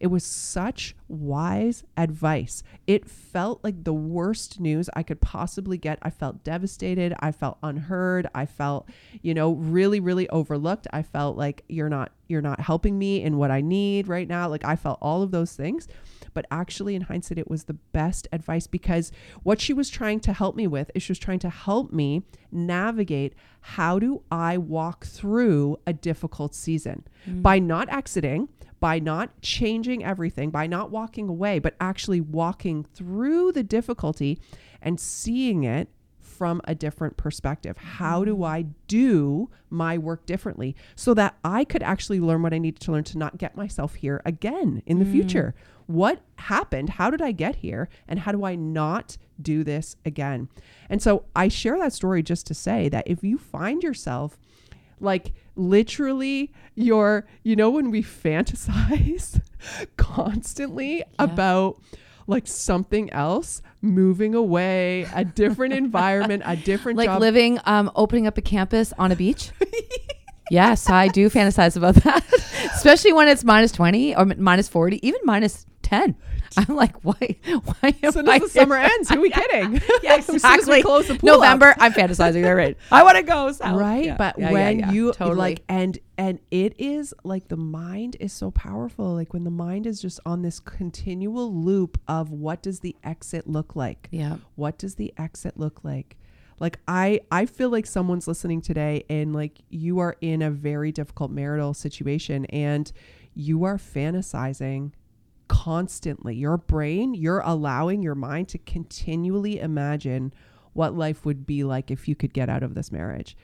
it 0.00 0.08
was 0.08 0.24
such 0.24 0.94
wise 1.08 1.84
advice. 1.96 2.62
It 2.86 3.08
felt 3.08 3.62
like 3.62 3.84
the 3.84 3.94
worst 3.94 4.60
news 4.60 4.90
I 4.94 5.02
could 5.02 5.20
possibly 5.20 5.78
get. 5.78 5.98
I 6.02 6.10
felt 6.10 6.44
devastated. 6.44 7.14
I 7.20 7.32
felt 7.32 7.58
unheard. 7.62 8.26
I 8.34 8.46
felt, 8.46 8.88
you 9.22 9.34
know, 9.34 9.52
really 9.52 10.00
really 10.00 10.28
overlooked. 10.30 10.86
I 10.92 11.02
felt 11.02 11.36
like 11.36 11.64
you're 11.68 11.88
not 11.88 12.12
you're 12.28 12.42
not 12.42 12.60
helping 12.60 12.98
me 12.98 13.22
in 13.22 13.36
what 13.36 13.50
I 13.50 13.60
need 13.60 14.08
right 14.08 14.28
now. 14.28 14.48
Like 14.48 14.64
I 14.64 14.76
felt 14.76 14.98
all 15.00 15.22
of 15.22 15.30
those 15.30 15.54
things. 15.54 15.88
But 16.34 16.46
actually 16.50 16.94
in 16.94 17.02
hindsight 17.02 17.38
it 17.38 17.48
was 17.48 17.64
the 17.64 17.74
best 17.74 18.28
advice 18.30 18.66
because 18.66 19.10
what 19.42 19.60
she 19.60 19.72
was 19.72 19.88
trying 19.88 20.20
to 20.20 20.32
help 20.32 20.54
me 20.54 20.66
with 20.66 20.90
is 20.94 21.02
she 21.02 21.12
was 21.12 21.18
trying 21.18 21.38
to 21.40 21.48
help 21.48 21.92
me 21.92 22.22
navigate 22.52 23.34
how 23.60 23.98
do 23.98 24.22
I 24.30 24.58
walk 24.58 25.06
through 25.06 25.78
a 25.86 25.92
difficult 25.92 26.54
season 26.54 27.04
mm. 27.28 27.42
by 27.42 27.58
not 27.58 27.88
exiting 27.90 28.48
by 28.80 28.98
not 28.98 29.40
changing 29.40 30.04
everything, 30.04 30.50
by 30.50 30.66
not 30.66 30.90
walking 30.90 31.28
away, 31.28 31.58
but 31.58 31.74
actually 31.80 32.20
walking 32.20 32.84
through 32.84 33.52
the 33.52 33.62
difficulty 33.62 34.38
and 34.82 35.00
seeing 35.00 35.64
it 35.64 35.88
from 36.36 36.60
a 36.64 36.74
different 36.74 37.16
perspective. 37.16 37.78
How 37.78 38.24
do 38.24 38.36
mm. 38.36 38.46
I 38.46 38.66
do 38.88 39.48
my 39.70 39.96
work 39.96 40.26
differently 40.26 40.76
so 40.94 41.14
that 41.14 41.36
I 41.42 41.64
could 41.64 41.82
actually 41.82 42.20
learn 42.20 42.42
what 42.42 42.52
I 42.52 42.58
needed 42.58 42.80
to 42.82 42.92
learn 42.92 43.04
to 43.04 43.18
not 43.18 43.38
get 43.38 43.56
myself 43.56 43.94
here 43.94 44.20
again 44.24 44.82
in 44.84 44.98
the 44.98 45.06
mm. 45.06 45.12
future? 45.12 45.54
What 45.86 46.20
happened? 46.36 46.90
How 46.90 47.10
did 47.10 47.22
I 47.22 47.32
get 47.32 47.56
here? 47.56 47.88
And 48.06 48.18
how 48.18 48.32
do 48.32 48.44
I 48.44 48.54
not 48.54 49.16
do 49.40 49.64
this 49.64 49.96
again? 50.04 50.48
And 50.90 51.00
so 51.00 51.24
I 51.34 51.48
share 51.48 51.78
that 51.78 51.94
story 51.94 52.22
just 52.22 52.46
to 52.48 52.54
say 52.54 52.88
that 52.90 53.08
if 53.08 53.24
you 53.24 53.38
find 53.38 53.82
yourself 53.82 54.38
like 55.00 55.32
literally 55.56 56.52
your 56.74 57.26
you 57.42 57.56
know 57.56 57.70
when 57.70 57.90
we 57.90 58.02
fantasize 58.24 59.40
constantly 59.96 61.02
about 61.18 61.80
like 62.26 62.46
something 62.46 63.10
else 63.12 63.62
moving 63.80 64.34
away 64.34 65.06
a 65.14 65.24
different 65.24 65.72
environment 65.84 66.42
a 66.44 66.56
different 66.56 66.98
Like 66.98 67.06
job 67.06 67.20
living, 67.20 67.58
um, 67.64 67.90
opening 67.94 68.26
up 68.26 68.36
a 68.38 68.42
campus 68.42 68.92
on 68.98 69.12
a 69.12 69.16
beach. 69.16 69.50
yes, 70.50 70.88
I 70.90 71.08
do 71.08 71.30
fantasize 71.30 71.76
about 71.76 71.94
that, 71.96 72.24
especially 72.74 73.12
when 73.12 73.28
it's 73.28 73.44
minus 73.44 73.72
20 73.72 74.16
or 74.16 74.24
minus 74.24 74.68
40, 74.68 75.06
even 75.06 75.20
minus 75.24 75.66
10. 75.82 76.16
I'm 76.68 76.74
like, 76.76 76.96
why? 77.04 77.36
Why 77.44 77.94
am 78.02 78.12
so 78.12 78.22
I 78.26 78.36
as 78.36 78.42
the 78.42 78.48
summer 78.48 78.76
ends 78.76 79.08
who 79.10 79.18
are 79.18 79.20
we 79.20 79.30
kidding 79.40 79.80
Yeah, 80.02 80.14
As 80.16 80.26
soon 80.26 80.36
as 80.36 80.44
exactly. 80.44 80.76
we 80.78 80.82
close 80.82 81.08
the 81.08 81.14
pool. 81.16 81.34
November, 81.34 81.74
I'm 81.78 81.92
fantasizing. 81.92 82.42
They're 82.42 82.56
right. 82.56 82.76
I 82.90 83.02
want 83.02 83.16
to 83.16 83.22
go 83.22 83.52
south. 83.52 83.78
right 83.78 84.04
Yeah, 84.06 84.16
but 84.16 84.38
yeah, 84.38 84.52
when 84.52 84.78
yeah, 84.78 84.90
you 84.92 85.12
totally. 85.12 85.36
like 85.36 85.62
and 85.68 85.98
and 86.18 86.38
it 86.50 86.74
is 86.78 87.12
like 87.24 87.48
the 87.48 87.56
mind 87.56 88.16
is 88.20 88.32
so 88.32 88.50
powerful 88.50 89.14
like 89.14 89.32
when 89.32 89.44
the 89.44 89.50
mind 89.50 89.86
is 89.86 90.00
just 90.00 90.18
on 90.24 90.42
this 90.42 90.58
continual 90.60 91.52
loop 91.54 92.00
of 92.08 92.30
what 92.30 92.62
does 92.62 92.80
the 92.80 92.96
exit 93.04 93.46
look 93.46 93.76
like 93.76 94.08
yeah, 94.10 94.36
what 94.54 94.78
does 94.78 94.94
the 94.94 95.12
exit 95.18 95.58
look 95.58 95.84
like 95.84 96.16
like 96.58 96.78
i 96.88 97.20
i 97.30 97.44
feel 97.44 97.68
like 97.68 97.84
someone's 97.84 98.26
listening 98.26 98.62
today 98.62 99.04
and 99.10 99.34
like 99.34 99.58
you 99.68 99.98
are 99.98 100.16
in 100.22 100.40
a 100.40 100.50
very 100.50 100.90
difficult 100.90 101.30
marital 101.30 101.74
situation 101.74 102.46
and 102.46 102.92
you 103.34 103.64
are 103.64 103.76
fantasizing 103.76 104.92
constantly. 105.48 106.34
Your 106.34 106.56
brain 106.56 107.14
you're 107.14 107.40
allowing 107.40 108.02
your 108.02 108.14
mind 108.14 108.48
to 108.48 108.58
continually 108.58 109.60
imagine 109.60 110.32
what 110.72 110.94
life 110.94 111.24
would 111.24 111.46
be 111.46 111.64
like 111.64 111.90
if 111.90 112.06
you 112.06 112.14
could 112.14 112.32
get 112.32 112.48
out 112.48 112.62
of 112.62 112.74
this 112.74 112.92
marriage. 112.92 113.36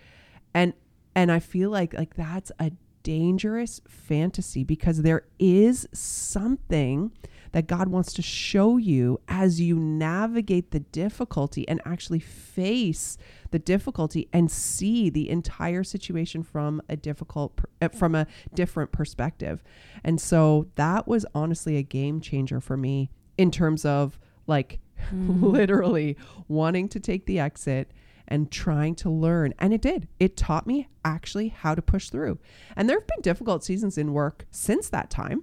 And 0.55 0.75
and 1.15 1.31
i 1.31 1.39
feel 1.39 1.71
like 1.71 1.95
like 1.95 2.15
that's 2.15 2.51
a 2.59 2.73
dangerous 3.03 3.81
fantasy 3.89 4.65
because 4.65 5.03
there 5.03 5.25
is 5.39 5.89
something 5.93 7.13
that 7.53 7.67
God 7.67 7.89
wants 7.89 8.13
to 8.15 8.23
show 8.23 8.77
you 8.77 9.21
as 9.29 9.61
you 9.61 9.79
navigate 9.79 10.71
the 10.71 10.81
difficulty 10.81 11.69
and 11.69 11.81
actually 11.85 12.19
face 12.19 13.17
the 13.51 13.59
difficulty 13.59 14.29
and 14.33 14.51
see 14.51 15.11
the 15.11 15.29
entire 15.29 15.85
situation 15.85 16.43
from 16.43 16.83
a 16.89 16.97
difficult 16.97 17.61
uh, 17.81 17.89
from 17.89 18.15
a 18.15 18.27
different 18.55 18.91
perspective. 18.93 19.63
And 20.03 20.21
so 20.21 20.67
that 20.75 21.07
was 21.07 21.25
honestly 21.35 21.77
a 21.77 21.83
game 21.83 22.21
changer 22.21 22.61
for 22.61 22.77
me 22.77 23.11
in 23.39 23.51
terms 23.51 23.85
of 23.85 24.19
like 24.47 24.81
literally 25.13 26.17
wanting 26.49 26.89
to 26.89 27.01
take 27.01 27.27
the 27.27 27.39
exit 27.39 27.93
and 28.29 28.51
trying 28.51 28.95
to 28.95 29.11
learn. 29.11 29.53
And 29.59 29.75
it 29.75 29.83
did. 29.83 30.09
It 30.19 30.37
taught 30.37 30.67
me 30.67 30.89
actually 31.05 31.49
how 31.49 31.75
to 31.75 31.83
push 31.83 32.09
through. 32.09 32.39
And 32.77 32.89
there 32.89 32.99
have 32.99 33.07
been 33.07 33.21
difficult 33.21 33.65
seasons 33.65 33.99
in 33.99 34.13
work 34.13 34.47
since 34.51 34.89
that 34.89 35.11
time, 35.11 35.43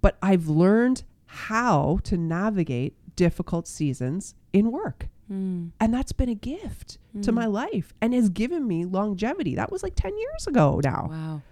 but 0.00 0.18
I've 0.20 0.48
learned 0.48 1.04
how 1.32 1.98
to 2.04 2.16
navigate 2.18 2.94
difficult 3.16 3.66
seasons 3.66 4.34
in 4.52 4.70
work. 4.70 5.08
Hmm. 5.28 5.68
And 5.80 5.94
that's 5.94 6.12
been 6.12 6.28
a 6.28 6.34
gift 6.34 6.98
to 7.22 7.32
my 7.32 7.46
life 7.46 7.94
and 8.00 8.12
has 8.12 8.28
given 8.28 8.66
me 8.66 8.84
longevity. 8.84 9.54
That 9.54 9.72
was 9.72 9.82
like 9.82 9.94
10 9.94 10.16
years 10.18 10.46
ago 10.46 10.80
now. 10.82 11.08
Wow. 11.10 11.42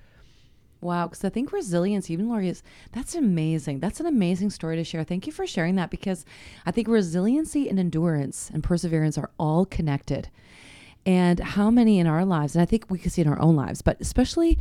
Wow, 0.83 1.09
because 1.09 1.25
I 1.25 1.29
think 1.29 1.53
resilience, 1.53 2.11
even 2.11 2.29
Lori, 2.29 2.49
is 2.49 2.63
that's 2.93 3.15
amazing. 3.15 3.81
That's 3.81 4.01
an 4.01 4.07
amazing 4.07 4.51
story 4.51 4.77
to 4.77 4.85
share. 4.85 5.05
Thank 5.05 5.27
you 5.27 5.33
for 5.33 5.47
sharing 5.47 5.77
that 5.77 5.91
because 5.91 6.25
I 6.65 6.71
think 6.71 6.89
resiliency 6.89 7.69
and 7.69 7.79
endurance 7.79 8.51
and 8.53 8.63
perseverance 8.63 9.19
are 9.19 9.31
all 9.39 9.67
connected. 9.67 10.29
And 11.05 11.41
how 11.41 11.71
many 11.71 11.99
in 11.99 12.07
our 12.07 12.25
lives, 12.25 12.55
and 12.55 12.63
I 12.63 12.67
think 12.67 12.87
we 12.89 12.99
can 12.99 13.11
see 13.11 13.23
in 13.23 13.29
our 13.29 13.41
own 13.41 13.57
lives, 13.57 13.83
but 13.83 14.01
especially 14.01 14.59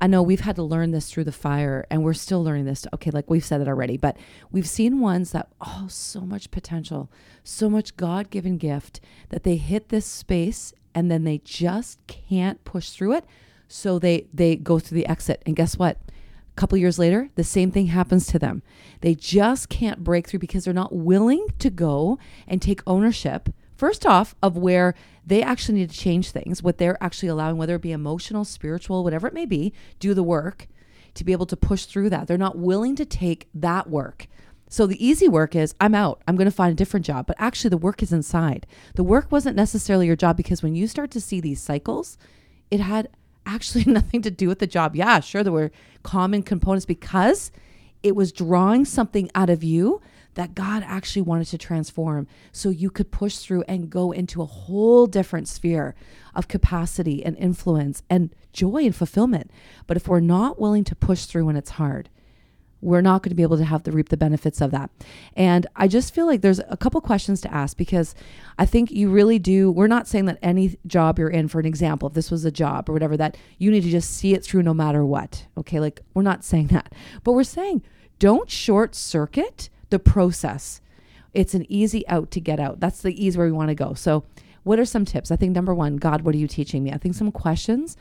I 0.00 0.06
know 0.06 0.22
we've 0.22 0.40
had 0.40 0.56
to 0.56 0.62
learn 0.62 0.92
this 0.92 1.10
through 1.10 1.24
the 1.24 1.32
fire 1.32 1.86
and 1.90 2.02
we're 2.02 2.14
still 2.14 2.42
learning 2.42 2.64
this. 2.64 2.86
Okay, 2.94 3.10
like 3.10 3.28
we've 3.28 3.44
said 3.44 3.60
it 3.60 3.68
already, 3.68 3.98
but 3.98 4.16
we've 4.50 4.68
seen 4.68 5.00
ones 5.00 5.32
that, 5.32 5.48
oh, 5.60 5.86
so 5.88 6.22
much 6.22 6.50
potential, 6.50 7.10
so 7.44 7.68
much 7.68 7.96
God 7.96 8.30
given 8.30 8.56
gift 8.56 9.00
that 9.28 9.42
they 9.42 9.56
hit 9.56 9.90
this 9.90 10.06
space 10.06 10.72
and 10.94 11.10
then 11.10 11.24
they 11.24 11.38
just 11.44 12.04
can't 12.06 12.64
push 12.64 12.90
through 12.90 13.12
it. 13.12 13.24
So 13.68 13.98
they 13.98 14.26
they 14.34 14.56
go 14.56 14.78
through 14.78 14.96
the 14.96 15.06
exit. 15.06 15.42
And 15.46 15.54
guess 15.54 15.76
what? 15.76 15.98
A 16.08 16.60
couple 16.60 16.76
years 16.78 16.98
later, 16.98 17.28
the 17.36 17.44
same 17.44 17.70
thing 17.70 17.86
happens 17.86 18.26
to 18.28 18.38
them. 18.38 18.62
They 19.02 19.14
just 19.14 19.68
can't 19.68 20.02
break 20.02 20.26
through 20.26 20.40
because 20.40 20.64
they're 20.64 20.74
not 20.74 20.94
willing 20.94 21.46
to 21.58 21.70
go 21.70 22.18
and 22.48 22.60
take 22.60 22.82
ownership 22.86 23.50
first 23.80 24.04
off 24.06 24.34
of 24.42 24.56
where 24.56 24.94
they 25.26 25.42
actually 25.42 25.78
need 25.78 25.90
to 25.90 25.96
change 25.96 26.30
things 26.30 26.62
what 26.62 26.78
they're 26.78 27.02
actually 27.02 27.28
allowing 27.28 27.56
whether 27.56 27.76
it 27.76 27.82
be 27.82 27.92
emotional 27.92 28.44
spiritual 28.44 29.02
whatever 29.02 29.26
it 29.26 29.34
may 29.34 29.46
be 29.46 29.72
do 29.98 30.12
the 30.14 30.22
work 30.22 30.68
to 31.14 31.24
be 31.24 31.32
able 31.32 31.46
to 31.46 31.56
push 31.56 31.84
through 31.84 32.10
that. 32.10 32.26
They're 32.26 32.38
not 32.38 32.58
willing 32.58 32.96
to 32.96 33.04
take 33.04 33.48
that 33.54 33.88
work. 33.88 34.26
So 34.68 34.86
the 34.86 35.04
easy 35.04 35.28
work 35.28 35.56
is 35.56 35.74
i'm 35.80 35.94
out. 35.94 36.22
I'm 36.28 36.36
going 36.36 36.46
to 36.46 36.52
find 36.52 36.72
a 36.72 36.76
different 36.76 37.06
job. 37.06 37.26
But 37.26 37.36
actually 37.38 37.70
the 37.70 37.76
work 37.76 38.02
is 38.02 38.12
inside. 38.12 38.66
The 38.94 39.04
work 39.04 39.30
wasn't 39.30 39.56
necessarily 39.56 40.06
your 40.06 40.16
job 40.16 40.36
because 40.36 40.62
when 40.62 40.74
you 40.74 40.86
start 40.86 41.10
to 41.12 41.20
see 41.20 41.40
these 41.40 41.62
cycles 41.62 42.16
it 42.70 42.80
had 42.80 43.08
actually 43.46 43.84
nothing 43.86 44.22
to 44.22 44.30
do 44.30 44.48
with 44.48 44.60
the 44.60 44.66
job. 44.66 44.94
Yeah 44.94 45.20
sure 45.20 45.42
there 45.42 45.52
were 45.52 45.72
common 46.02 46.42
components 46.42 46.86
because 46.86 47.50
it 48.02 48.16
was 48.16 48.32
drawing 48.32 48.84
something 48.84 49.30
out 49.34 49.50
of 49.50 49.62
you 49.62 50.00
that 50.34 50.54
God 50.54 50.82
actually 50.86 51.22
wanted 51.22 51.46
to 51.48 51.58
transform 51.58 52.26
so 52.52 52.68
you 52.68 52.90
could 52.90 53.10
push 53.10 53.38
through 53.38 53.64
and 53.68 53.90
go 53.90 54.12
into 54.12 54.42
a 54.42 54.46
whole 54.46 55.06
different 55.06 55.48
sphere 55.48 55.94
of 56.34 56.48
capacity 56.48 57.24
and 57.24 57.36
influence 57.36 58.02
and 58.08 58.34
joy 58.52 58.84
and 58.84 58.94
fulfillment. 58.94 59.50
But 59.86 59.96
if 59.96 60.08
we're 60.08 60.20
not 60.20 60.60
willing 60.60 60.84
to 60.84 60.94
push 60.94 61.24
through 61.24 61.46
when 61.46 61.56
it's 61.56 61.70
hard, 61.70 62.08
we're 62.80 63.00
not 63.00 63.22
going 63.22 63.30
to 63.30 63.36
be 63.36 63.42
able 63.42 63.58
to 63.58 63.64
have 63.64 63.82
the 63.82 63.92
reap 63.92 64.08
the 64.08 64.16
benefits 64.16 64.60
of 64.60 64.70
that. 64.70 64.90
And 65.36 65.66
I 65.76 65.86
just 65.86 66.14
feel 66.14 66.26
like 66.26 66.40
there's 66.40 66.60
a 66.68 66.76
couple 66.76 67.00
questions 67.00 67.40
to 67.42 67.52
ask 67.52 67.76
because 67.76 68.14
I 68.58 68.66
think 68.66 68.90
you 68.90 69.10
really 69.10 69.38
do. 69.38 69.70
We're 69.70 69.86
not 69.86 70.08
saying 70.08 70.24
that 70.26 70.38
any 70.42 70.78
job 70.86 71.18
you're 71.18 71.28
in, 71.28 71.48
for 71.48 71.60
an 71.60 71.66
example, 71.66 72.08
if 72.08 72.14
this 72.14 72.30
was 72.30 72.44
a 72.44 72.50
job 72.50 72.88
or 72.88 72.92
whatever, 72.92 73.16
that 73.18 73.36
you 73.58 73.70
need 73.70 73.82
to 73.82 73.90
just 73.90 74.16
see 74.16 74.34
it 74.34 74.44
through 74.44 74.62
no 74.62 74.74
matter 74.74 75.04
what. 75.04 75.46
Okay. 75.58 75.80
Like 75.80 76.00
we're 76.14 76.22
not 76.22 76.44
saying 76.44 76.68
that, 76.68 76.94
but 77.22 77.32
we're 77.32 77.44
saying 77.44 77.82
don't 78.18 78.50
short 78.50 78.94
circuit 78.94 79.68
the 79.90 79.98
process. 79.98 80.80
It's 81.34 81.54
an 81.54 81.66
easy 81.68 82.06
out 82.08 82.30
to 82.32 82.40
get 82.40 82.58
out. 82.58 82.80
That's 82.80 83.02
the 83.02 83.24
ease 83.24 83.36
where 83.36 83.46
we 83.46 83.52
want 83.52 83.68
to 83.68 83.74
go. 83.74 83.94
So, 83.94 84.24
what 84.62 84.78
are 84.78 84.84
some 84.84 85.04
tips? 85.04 85.30
I 85.30 85.36
think 85.36 85.54
number 85.54 85.74
one, 85.74 85.96
God, 85.96 86.22
what 86.22 86.34
are 86.34 86.38
you 86.38 86.48
teaching 86.48 86.82
me? 86.82 86.92
I 86.92 86.98
think 86.98 87.14
some 87.14 87.32
questions. 87.32 87.96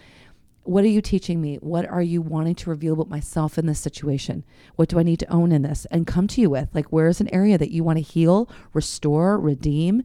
What 0.64 0.84
are 0.84 0.90
you 0.90 1.02
teaching 1.02 1.42
me? 1.42 1.56
What 1.56 1.88
are 1.88 2.02
you 2.02 2.22
wanting 2.22 2.56
to 2.56 2.70
reveal 2.70 2.94
about 2.94 3.10
myself 3.10 3.58
in 3.58 3.66
this 3.66 3.80
situation? 3.80 4.44
What 4.76 4.90
do 4.90 5.00
I 5.00 5.04
need 5.04 5.20
to 5.20 5.32
own 5.32 5.52
in 5.52 5.62
this? 5.62 5.88
And 5.90 6.06
come 6.06 6.28
to 6.28 6.42
you 6.42 6.50
with 6.50 6.70
like, 6.74 6.88
where 6.88 7.08
is 7.08 7.22
an 7.22 7.34
area 7.34 7.58
that 7.58 7.72
you 7.72 7.84
want 7.84 7.98
to 7.98 8.04
heal, 8.04 8.50
restore, 8.74 9.40
redeem? 9.40 10.04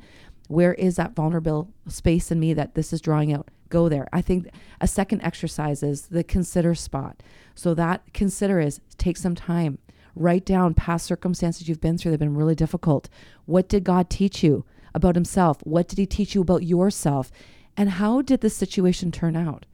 Where 0.49 0.75
is 0.75 0.97
that 0.97 1.15
vulnerable 1.15 1.71
space 1.89 2.31
in 2.31 2.39
me 2.39 2.55
that 2.55 2.75
this 2.75 2.93
is 2.93 3.01
drawing 3.01 3.33
out? 3.33 3.49
Go 3.69 3.89
there. 3.89 4.09
I 4.13 4.23
think 4.23 4.49
a 4.81 4.87
second 4.87 5.23
exercise 5.23 5.83
is 5.83 6.07
the 6.07 6.23
consider 6.23 6.75
spot. 6.75 7.23
So 7.55 7.75
that 7.75 8.13
consider 8.13 8.61
is 8.61 8.81
take 8.97 9.17
some 9.17 9.35
time, 9.35 9.79
write 10.15 10.45
down 10.45 10.75
past 10.75 11.07
circumstances 11.07 11.69
you've 11.69 11.81
been 11.81 11.99
through 11.99 12.11
that 12.11 12.21
have 12.21 12.29
been 12.29 12.37
really 12.37 12.55
difficult. 12.55 13.09
What 13.47 13.69
did 13.69 13.85
God 13.85 14.11
teach 14.11 14.43
you 14.43 14.65
about 14.95 15.15
Himself? 15.15 15.59
What 15.65 15.89
did 15.89 15.99
He 15.99 16.07
teach 16.07 16.35
you 16.35 16.43
about 16.43 16.63
yourself? 16.65 17.31
And 17.77 17.91
how 17.91 18.23
did 18.23 18.41
the 18.41 18.51
situation 18.51 19.11
turn 19.11 19.37
out? 19.37 19.67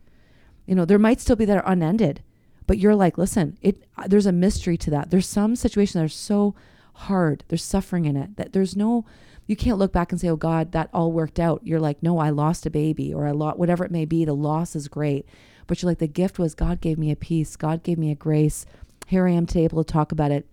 You 0.67 0.75
know, 0.75 0.85
there 0.85 0.99
might 0.99 1.21
still 1.21 1.37
be 1.37 1.45
that 1.45 1.59
are 1.59 1.71
unended, 1.71 2.23
but 2.67 2.79
you're 2.79 2.95
like, 2.95 3.19
listen, 3.19 3.59
it. 3.61 3.83
There's 4.07 4.27
a 4.27 4.33
mystery 4.33 4.77
to 4.79 4.91
that. 4.91 5.11
There's 5.11 5.27
some 5.29 5.57
situations 5.57 5.95
that 5.95 6.05
are 6.05 6.09
so 6.09 6.55
hard. 6.95 7.45
There's 7.49 7.65
suffering 7.65 8.05
in 8.05 8.17
it 8.17 8.37
that 8.37 8.53
there's 8.53 8.77
no 8.77 9.05
you 9.51 9.57
can't 9.57 9.79
look 9.79 9.93
back 9.93 10.13
and 10.13 10.21
say, 10.21 10.29
oh 10.29 10.37
God, 10.37 10.71
that 10.71 10.91
all 10.95 11.11
worked 11.11 11.41
out. 11.41 11.63
You're 11.65 11.81
like, 11.81 12.05
no, 12.05 12.19
I 12.19 12.31
lost 12.31 12.67
a 12.67 12.71
baby 12.71 13.13
or 13.13 13.27
I 13.27 13.33
lost 13.33 13.59
whatever 13.59 13.85
it 13.85 13.91
may 13.91 14.05
be. 14.05 14.25
The 14.25 14.33
loss 14.33 14.77
is 14.77 14.87
great. 14.87 15.27
But 15.67 15.83
you're 15.83 15.91
like, 15.91 15.99
the 15.99 16.07
gift 16.07 16.39
was 16.39 16.55
God 16.55 16.81
gave 16.81 16.99
me 16.99 17.11
a 17.11 17.17
peace. 17.17 17.57
God 17.57 17.83
gave 17.83 17.99
me 17.99 18.13
a 18.13 18.15
grace. 18.15 18.65
Here 19.11 19.27
I 19.27 19.33
am 19.33 19.45
today 19.45 19.65
able 19.65 19.83
to 19.83 19.93
talk 19.93 20.13
about 20.13 20.31
it. 20.31 20.47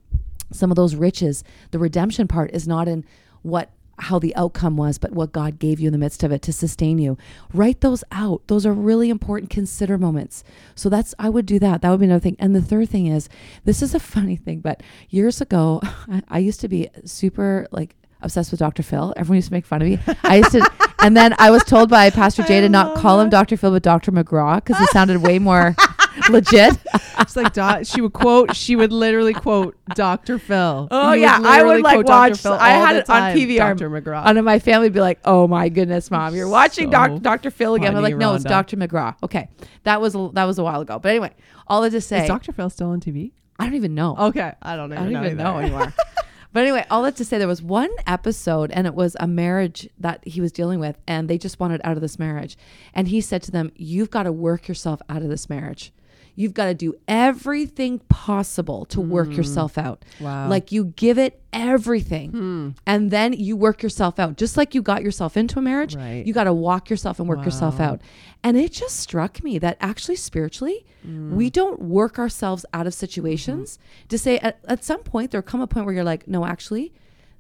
Some 0.52 0.72
of 0.72 0.76
those 0.76 0.96
riches, 0.96 1.43
the 1.70 1.78
redemption 1.78 2.28
part 2.28 2.50
is 2.56 2.67
not 2.67 2.88
in 2.88 3.06
what 3.43 3.70
how 4.00 4.17
the 4.17 4.36
outcome 4.36 4.78
was, 4.78 4.98
but 4.98 5.12
what 5.12 5.32
God 5.32 5.60
gave 5.60 5.80
you 5.80 5.86
in 5.88 5.91
the 5.91 6.00
midst 6.00 6.24
of 6.24 6.32
it 6.32 6.41
to 6.41 6.54
sustain 6.54 6.98
you. 6.98 7.20
Write 7.54 7.82
those 7.82 8.04
out. 8.12 8.41
Those 8.48 8.65
are 8.65 8.74
really 8.74 9.12
important 9.12 9.52
consider 9.52 10.00
moments. 10.00 10.43
So 10.74 10.89
that's 10.89 11.13
I 11.20 11.30
would 11.30 11.46
do 11.46 11.60
that. 11.60 11.84
That 11.84 11.91
would 11.91 12.00
be 12.00 12.08
another 12.08 12.20
thing. 12.20 12.36
And 12.39 12.56
the 12.56 12.62
third 12.63 12.89
thing 12.89 13.06
is, 13.06 13.30
this 13.63 13.84
is 13.84 13.93
a 13.93 14.00
funny 14.15 14.38
thing, 14.38 14.62
but 14.62 14.82
years 15.08 15.39
ago, 15.39 15.80
I 16.28 16.39
used 16.39 16.60
to 16.62 16.67
be 16.67 16.89
super 17.06 17.67
like 17.70 17.96
obsessed 18.24 18.50
with 18.50 18.60
Dr. 18.60 18.82
Phil. 18.82 19.13
Everyone 19.17 19.36
used 19.36 19.50
to 19.50 19.54
make 19.54 19.67
fun 19.67 19.84
of 19.84 19.88
me. 19.88 20.00
I 20.24 20.38
used 20.38 20.54
to, 20.54 20.67
and 21.00 21.15
then 21.15 21.36
I 21.38 21.52
was 21.52 21.63
told 21.63 21.91
by 21.91 22.10
Pastor 22.10 22.41
Jay 22.41 22.60
to 22.62 22.70
not 22.70 22.98
call 22.98 23.22
him 23.22 23.30
Dr. 23.30 23.56
Phil, 23.56 23.70
but 23.70 23.84
Dr. 23.84 24.12
McGraw 24.12 24.56
because 24.56 24.82
it 24.82 24.89
sounded 24.89 25.22
way 25.22 25.38
more 25.38 25.76
legit. 26.30 26.78
It's 27.20 27.36
like 27.36 27.54
doc, 27.54 27.82
she 27.86 28.02
would 28.02 28.14
quote. 28.14 28.56
She 28.56 28.76
would 28.76 28.92
literally 28.92 29.34
quote 29.34 29.76
Dr. 29.96 30.38
Phil. 30.40 30.88
Oh 30.92 31.14
You 31.14 31.22
yeah, 31.22 31.40
I 31.44 31.64
would 31.64 31.82
like 31.82 32.06
watch. 32.08 32.40
Phil 32.42 32.54
I 32.54 32.70
had 32.70 32.96
it 32.96 33.10
on 33.10 33.36
PVR. 33.36 33.58
Dr. 33.58 33.90
McGraw. 33.90 34.24
And 34.26 34.44
my 34.44 34.60
family 34.60 34.86
would 34.88 34.94
be 34.94 35.00
like, 35.02 35.20
"Oh 35.26 35.48
my 35.48 35.70
goodness, 35.70 36.12
mom, 36.12 36.36
you're 36.36 36.48
watching 36.48 36.88
So 36.88 36.92
doc, 36.92 37.22
Dr. 37.22 37.52
Phil 37.52 37.76
again." 37.76 37.96
I'm 37.96 38.04
like, 38.04 38.16
"No, 38.16 38.36
it's 38.36 38.44
Dr. 38.44 38.78
McGraw." 38.78 39.16
Okay, 39.24 39.50
that 39.84 40.02
was 40.02 40.16
a, 40.16 40.30
that 40.34 40.46
was 40.46 40.58
a 40.60 40.64
while 40.64 40.82
ago. 40.82 41.00
But 41.00 41.10
anyway, 41.10 41.34
all 41.68 41.82
that 41.82 41.92
to 41.92 42.02
say, 42.02 42.22
Is 42.24 42.28
Dr. 42.28 42.52
Phil 42.52 42.70
still 42.70 42.90
on 42.90 43.00
TV? 43.00 43.32
I 43.60 43.66
don't 43.66 43.76
even 43.76 43.96
know. 43.96 44.16
Okay, 44.18 44.54
I 44.62 44.76
don't 44.76 44.92
I 44.94 44.96
even 45.02 45.14
don't 45.14 45.22
know. 45.22 45.26
even 45.26 45.38
know 45.38 45.58
anymore. 45.60 45.94
but 46.54 46.60
anyway, 46.62 46.86
all 46.92 47.02
that 47.04 47.16
to 47.18 47.26
say, 47.26 47.38
there 47.38 47.48
was 47.48 47.62
one 47.62 47.90
episode, 48.06 48.72
and 48.72 48.86
it 48.86 48.94
was 48.94 49.18
a 49.20 49.28
marriage 49.28 49.90
that 49.98 50.26
he 50.28 50.42
was 50.42 50.52
dealing 50.52 50.80
with, 50.80 50.98
and 51.08 51.28
they 51.28 51.38
just 51.38 51.60
wanted 51.60 51.82
out 51.84 51.96
of 51.96 52.02
this 52.02 52.20
marriage. 52.20 52.58
And 52.94 53.08
he 53.08 53.20
said 53.22 53.42
to 53.44 53.52
them, 53.52 53.72
"You've 53.76 54.12
got 54.12 54.24
to 54.24 54.32
work 54.32 54.68
yourself 54.68 55.02
out 55.10 55.22
of 55.24 55.30
this 55.30 55.50
marriage. 55.50 55.92
You've 56.39 56.54
got 56.54 56.65
to 56.65 56.76
do 56.76 56.93
everything 57.08 57.97
possible 58.10 58.86
to 58.86 59.02
work 59.02 59.30
mm. 59.30 59.38
yourself 59.38 59.76
out. 59.76 60.06
Wow. 60.21 60.47
Like 60.47 60.71
you 60.71 60.93
give 60.95 61.17
it 61.17 61.41
everything, 61.52 62.30
hmm. 62.30 62.69
and 62.86 63.10
then 63.10 63.34
you 63.34 63.58
work 63.58 63.82
yourself 63.82 64.19
out. 64.19 64.38
Just 64.38 64.56
like 64.56 64.76
you 64.76 64.84
got 64.84 65.02
yourself 65.02 65.36
into 65.36 65.58
a 65.58 65.62
marriage, 65.63 65.95
Right. 65.95 66.23
you 66.26 66.34
got 66.34 66.43
to 66.43 66.54
walk 66.54 66.91
yourself 66.91 67.19
and 67.19 67.28
work 67.28 67.43
yourself 67.43 67.80
out. 67.80 68.02
And 68.43 68.56
it 68.56 68.71
just 68.71 69.00
struck 69.00 69.43
me 69.43 69.58
that 69.58 69.78
actually 69.82 70.15
spiritually, 70.15 70.86
mm. 71.06 71.32
we 71.32 71.50
don't 71.50 71.82
work 71.82 72.19
ourselves 72.19 72.67
out 72.71 72.86
of 72.86 72.93
mm-hmm. 72.93 73.00
situations 73.00 73.80
to 74.10 74.19
say 74.19 74.38
at, 74.38 74.60
at 74.67 74.84
some 74.84 75.02
point 75.02 75.32
there'll 75.32 75.41
come 75.41 75.62
a 75.62 75.65
point 75.65 75.88
where 75.88 75.95
you're 75.95 76.04
like, 76.04 76.28
no, 76.28 76.45
actually, 76.45 76.93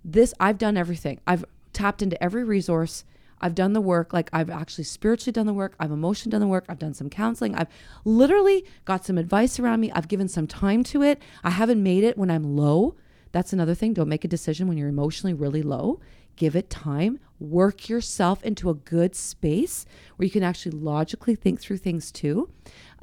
this 0.03 0.33
I've 0.39 0.57
done 0.57 0.75
everything. 0.75 1.19
I've 1.27 1.45
tapped 1.71 2.01
into 2.01 2.21
every 2.21 2.43
resource. 2.43 3.05
I've 3.41 3.55
done 3.55 3.73
the 3.73 3.81
work. 3.81 4.13
Like 4.13 4.29
I've 4.33 4.49
actually 4.49 4.85
spiritually 4.85 5.31
done 5.31 5.45
the 5.45 5.53
work. 5.53 5.75
I've 5.79 5.91
emotionally 5.91 6.31
done 6.31 6.41
the 6.41 6.47
work. 6.47 6.65
I've 6.69 6.79
done 6.79 6.93
some 6.93 7.09
counseling. 7.09 7.55
I've 7.55 7.69
literally 8.05 8.65
got 8.85 9.05
some 9.05 9.17
advice 9.17 9.59
around 9.59 9.79
me. 9.79 9.91
I've 9.91 10.07
given 10.07 10.27
some 10.27 10.47
time 10.47 10.83
to 10.85 11.03
it. 11.03 11.21
I 11.43 11.51
haven't 11.51 11.81
made 11.81 12.03
it 12.03 12.17
when 12.17 12.31
I'm 12.31 12.55
low. 12.55 12.95
That's 13.31 13.53
another 13.53 13.75
thing. 13.75 13.93
Don't 13.93 14.09
make 14.09 14.25
a 14.25 14.29
decision 14.29 14.67
when 14.67 14.77
you're 14.77 14.89
emotionally 14.89 15.33
really 15.33 15.61
low. 15.61 15.99
Give 16.35 16.55
it 16.55 16.69
time. 16.69 17.19
Work 17.39 17.89
yourself 17.89 18.43
into 18.43 18.69
a 18.69 18.73
good 18.73 19.15
space 19.15 19.85
where 20.15 20.25
you 20.25 20.31
can 20.31 20.43
actually 20.43 20.77
logically 20.77 21.35
think 21.35 21.59
through 21.59 21.77
things 21.77 22.11
too. 22.11 22.49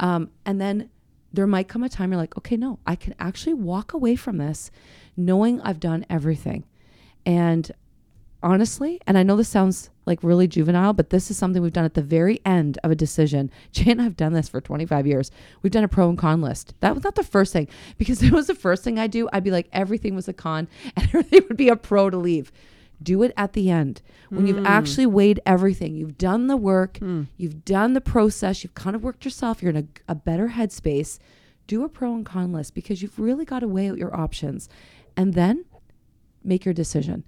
Um, 0.01 0.31
and 0.45 0.61
then 0.61 0.91
there 1.33 1.47
might 1.47 1.69
come 1.69 1.83
a 1.83 1.89
time 1.89 2.13
you're 2.13 2.21
like, 2.21 2.37
okay, 2.39 2.57
no, 2.57 2.79
I 2.87 2.95
can 2.95 3.15
actually 3.19 3.55
walk 3.55 3.93
away 3.93 4.15
from 4.15 4.39
this 4.39 4.71
knowing 5.17 5.61
I've 5.61 5.81
done 5.81 6.07
everything. 6.09 6.65
And 7.27 7.71
honestly, 8.45 9.01
and 9.07 9.17
I 9.17 9.23
know 9.23 9.37
this 9.37 9.49
sounds 9.49 9.91
like 10.05 10.23
really 10.23 10.47
juvenile, 10.47 10.93
but 10.93 11.09
this 11.09 11.31
is 11.31 11.39
something 11.39 11.63
we've 11.63 11.73
done 11.73 11.87
at 11.87 11.95
the 11.95 12.03
very 12.03 12.41
end 12.45 12.79
of 12.85 12.91
a 12.91 12.95
decision. 12.95 13.51
Jay 13.73 13.91
and 13.91 14.01
I 14.01 14.05
have 14.05 14.17
done 14.17 14.35
this 14.35 14.49
for 14.49 14.61
25 14.61 15.07
years. 15.07 15.31
We've 15.63 15.73
done 15.73 15.83
a 15.83 15.89
pro 15.89 16.09
and 16.11 16.19
con 16.19 16.43
list. 16.43 16.75
That 16.81 16.95
was 16.95 17.03
not 17.03 17.15
the 17.15 17.25
first 17.25 17.53
thing 17.53 17.69
because 17.99 18.23
if 18.23 18.29
it 18.29 18.35
was 18.35 18.47
the 18.47 18.55
first 18.55 18.85
thing 18.85 18.99
I 18.99 19.07
do, 19.07 19.29
I'd 19.33 19.43
be 19.43 19.51
like, 19.51 19.69
everything 19.73 20.15
was 20.15 20.29
a 20.29 20.35
con 20.35 20.69
and 20.97 21.07
everything 21.09 21.43
would 21.49 21.57
be 21.57 21.71
a 21.71 21.77
pro 21.77 22.11
to 22.11 22.19
leave. 22.19 22.53
Do 23.03 23.23
it 23.23 23.33
at 23.37 23.55
the 23.55 23.71
end 23.71 24.03
when 24.29 24.47
you've 24.47 24.59
hmm. 24.59 24.67
actually 24.67 25.07
weighed 25.07 25.41
everything. 25.45 25.97
You've 25.97 26.17
done 26.17 26.47
the 26.47 26.57
work, 26.57 26.99
hmm. 26.99 27.25
you've 27.37 27.65
done 27.65 27.93
the 27.93 28.01
process, 28.01 28.63
you've 28.63 28.75
kind 28.75 28.95
of 28.95 29.03
worked 29.03 29.25
yourself, 29.25 29.63
you're 29.63 29.71
in 29.71 29.77
a, 30.09 30.13
a 30.13 30.15
better 30.15 30.51
headspace. 30.51 31.19
Do 31.67 31.83
a 31.83 31.89
pro 31.89 32.15
and 32.15 32.25
con 32.25 32.53
list 32.53 32.75
because 32.75 33.03
you've 33.03 33.19
really 33.19 33.45
got 33.45 33.61
to 33.61 33.69
weigh 33.69 33.91
out 33.91 33.99
your 33.99 34.15
options 34.15 34.69
and 35.17 35.35
then 35.35 35.65
make 36.45 36.65
your 36.65 36.75
decision. 36.75 37.25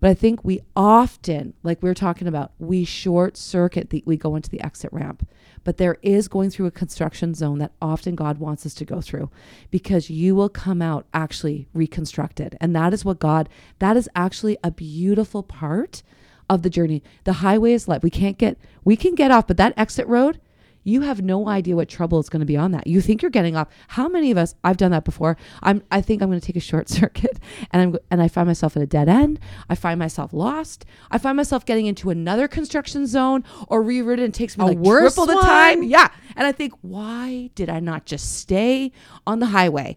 But 0.00 0.10
I 0.10 0.14
think 0.14 0.44
we 0.44 0.60
often, 0.74 1.54
like 1.62 1.82
we 1.82 1.88
are 1.88 1.94
talking 1.94 2.28
about, 2.28 2.52
we 2.58 2.84
short 2.84 3.36
circuit 3.36 3.90
the, 3.90 4.02
we 4.06 4.16
go 4.16 4.36
into 4.36 4.50
the 4.50 4.60
exit 4.60 4.92
ramp. 4.92 5.26
But 5.64 5.78
there 5.78 5.96
is 6.02 6.28
going 6.28 6.50
through 6.50 6.66
a 6.66 6.70
construction 6.70 7.34
zone 7.34 7.58
that 7.58 7.72
often 7.82 8.14
God 8.14 8.38
wants 8.38 8.64
us 8.66 8.74
to 8.74 8.84
go 8.84 9.00
through 9.00 9.30
because 9.70 10.10
you 10.10 10.36
will 10.36 10.48
come 10.48 10.80
out 10.80 11.06
actually 11.12 11.66
reconstructed. 11.74 12.56
And 12.60 12.74
that 12.76 12.94
is 12.94 13.04
what 13.04 13.18
God, 13.18 13.48
that 13.80 13.96
is 13.96 14.08
actually 14.14 14.56
a 14.62 14.70
beautiful 14.70 15.42
part 15.42 16.02
of 16.48 16.62
the 16.62 16.70
journey. 16.70 17.02
The 17.24 17.34
highway 17.34 17.72
is 17.72 17.88
life. 17.88 18.02
We 18.02 18.10
can't 18.10 18.38
get, 18.38 18.58
we 18.84 18.96
can 18.96 19.14
get 19.16 19.32
off, 19.32 19.48
but 19.48 19.56
that 19.56 19.74
exit 19.76 20.06
road, 20.06 20.40
you 20.86 21.00
have 21.00 21.20
no 21.20 21.48
idea 21.48 21.74
what 21.74 21.88
trouble 21.88 22.20
is 22.20 22.28
going 22.28 22.40
to 22.40 22.46
be 22.46 22.56
on 22.56 22.70
that. 22.70 22.86
You 22.86 23.00
think 23.00 23.20
you're 23.20 23.30
getting 23.30 23.56
off. 23.56 23.66
How 23.88 24.08
many 24.08 24.30
of 24.30 24.38
us? 24.38 24.54
I've 24.62 24.76
done 24.76 24.92
that 24.92 25.04
before. 25.04 25.36
I'm. 25.60 25.82
I 25.90 26.00
think 26.00 26.22
I'm 26.22 26.28
going 26.28 26.40
to 26.40 26.46
take 26.46 26.54
a 26.54 26.60
short 26.60 26.88
circuit, 27.00 27.40
and 27.72 27.82
I'm. 27.82 27.96
And 28.08 28.22
I 28.22 28.28
find 28.28 28.46
myself 28.46 28.76
at 28.76 28.82
a 28.82 28.86
dead 28.86 29.08
end. 29.08 29.40
I 29.68 29.74
find 29.74 29.98
myself 29.98 30.32
lost. 30.32 30.86
I 31.10 31.18
find 31.18 31.36
myself 31.36 31.66
getting 31.66 31.86
into 31.86 32.10
another 32.10 32.46
construction 32.46 33.08
zone 33.08 33.42
or 33.66 33.82
rerouted, 33.82 34.24
and 34.24 34.28
it 34.28 34.34
takes 34.34 34.56
me 34.56 34.62
A 34.62 34.68
like 34.68 34.78
worse 34.78 35.16
triple 35.16 35.34
the 35.34 35.40
time. 35.42 35.82
Yeah, 35.82 36.08
and 36.36 36.46
I 36.46 36.52
think, 36.52 36.72
why 36.82 37.50
did 37.56 37.68
I 37.68 37.80
not 37.80 38.06
just 38.06 38.38
stay 38.38 38.92
on 39.26 39.40
the 39.40 39.46
highway? 39.46 39.96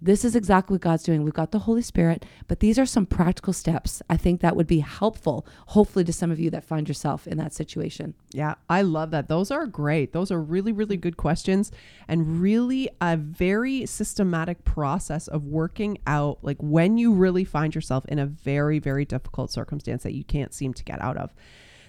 This 0.00 0.24
is 0.24 0.36
exactly 0.36 0.74
what 0.74 0.82
God's 0.82 1.02
doing. 1.02 1.24
We've 1.24 1.34
got 1.34 1.50
the 1.50 1.60
Holy 1.60 1.82
Spirit, 1.82 2.24
but 2.46 2.60
these 2.60 2.78
are 2.78 2.86
some 2.86 3.04
practical 3.04 3.52
steps. 3.52 4.00
I 4.08 4.16
think 4.16 4.40
that 4.40 4.54
would 4.54 4.68
be 4.68 4.78
helpful, 4.78 5.44
hopefully, 5.66 6.04
to 6.04 6.12
some 6.12 6.30
of 6.30 6.38
you 6.38 6.50
that 6.50 6.64
find 6.64 6.86
yourself 6.86 7.26
in 7.26 7.36
that 7.38 7.52
situation. 7.52 8.14
Yeah, 8.32 8.54
I 8.68 8.82
love 8.82 9.10
that. 9.10 9.26
Those 9.26 9.50
are 9.50 9.66
great. 9.66 10.12
Those 10.12 10.30
are 10.30 10.40
really, 10.40 10.70
really 10.70 10.96
good 10.96 11.16
questions 11.16 11.72
and 12.06 12.40
really 12.40 12.88
a 13.00 13.16
very 13.16 13.86
systematic 13.86 14.64
process 14.64 15.26
of 15.26 15.44
working 15.44 15.98
out 16.06 16.38
like 16.42 16.58
when 16.60 16.96
you 16.96 17.12
really 17.12 17.44
find 17.44 17.74
yourself 17.74 18.04
in 18.06 18.20
a 18.20 18.26
very, 18.26 18.78
very 18.78 19.04
difficult 19.04 19.50
circumstance 19.50 20.04
that 20.04 20.14
you 20.14 20.22
can't 20.22 20.54
seem 20.54 20.72
to 20.74 20.84
get 20.84 21.02
out 21.02 21.16
of. 21.16 21.32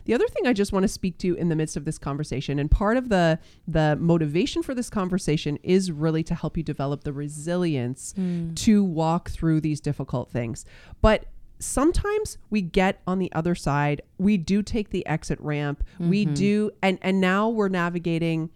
The 0.10 0.15
other 0.15 0.28
thing 0.28 0.48
I 0.48 0.54
just 0.54 0.74
want 0.74 0.86
to 0.86 0.88
speak 0.88 1.19
to 1.19 1.36
in 1.36 1.50
the 1.50 1.56
midst 1.56 1.78
of 1.78 1.86
this 1.86 2.00
conversation, 2.00 2.58
and 2.58 2.72
part 2.72 2.98
of 2.98 3.10
the 3.10 3.38
the 3.67 3.95
motivation 4.00 4.63
for 4.63 4.74
this 4.74 4.89
conversation 4.89 5.60
is 5.62 5.91
really 5.91 6.24
to 6.24 6.34
help 6.34 6.58
you 6.58 6.63
develop 6.63 7.04
the 7.04 7.13
resilience 7.13 8.15
hmm. 8.15 8.56
to 8.56 8.84
walk 8.84 9.30
through 9.30 9.62
these 9.62 9.80
difficult 9.80 10.32
things. 10.32 10.65
But 11.00 11.26
sometimes 11.60 12.39
we 12.50 12.63
get 12.63 13.04
on 13.06 13.19
the 13.19 13.32
other 13.34 13.54
side 13.54 14.02
we 14.17 14.38
do 14.38 14.63
take 14.63 14.91
the 14.91 15.06
exit 15.06 15.38
ramp 15.41 15.84
we 16.00 16.24
mm-hmm. 16.24 16.34
do 16.34 16.72
and 16.82 16.98
and 17.02 17.19
now 17.19 17.50
we're 17.50 17.67
navigating 17.67 18.50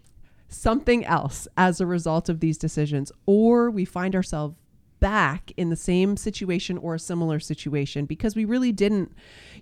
something 0.48 1.04
else 1.04 1.46
as 1.58 1.82
a 1.82 1.86
result 1.86 2.30
of 2.30 2.40
these 2.40 2.56
decisions 2.56 3.12
or 3.26 3.70
we 3.70 3.84
find 3.84 4.16
ourselves 4.16 4.56
back 5.04 5.52
in 5.58 5.68
the 5.68 5.76
same 5.76 6.16
situation 6.16 6.78
or 6.78 6.94
a 6.94 6.98
similar 6.98 7.38
situation 7.38 8.06
because 8.06 8.34
we 8.34 8.46
really 8.46 8.72
didn't, 8.72 9.12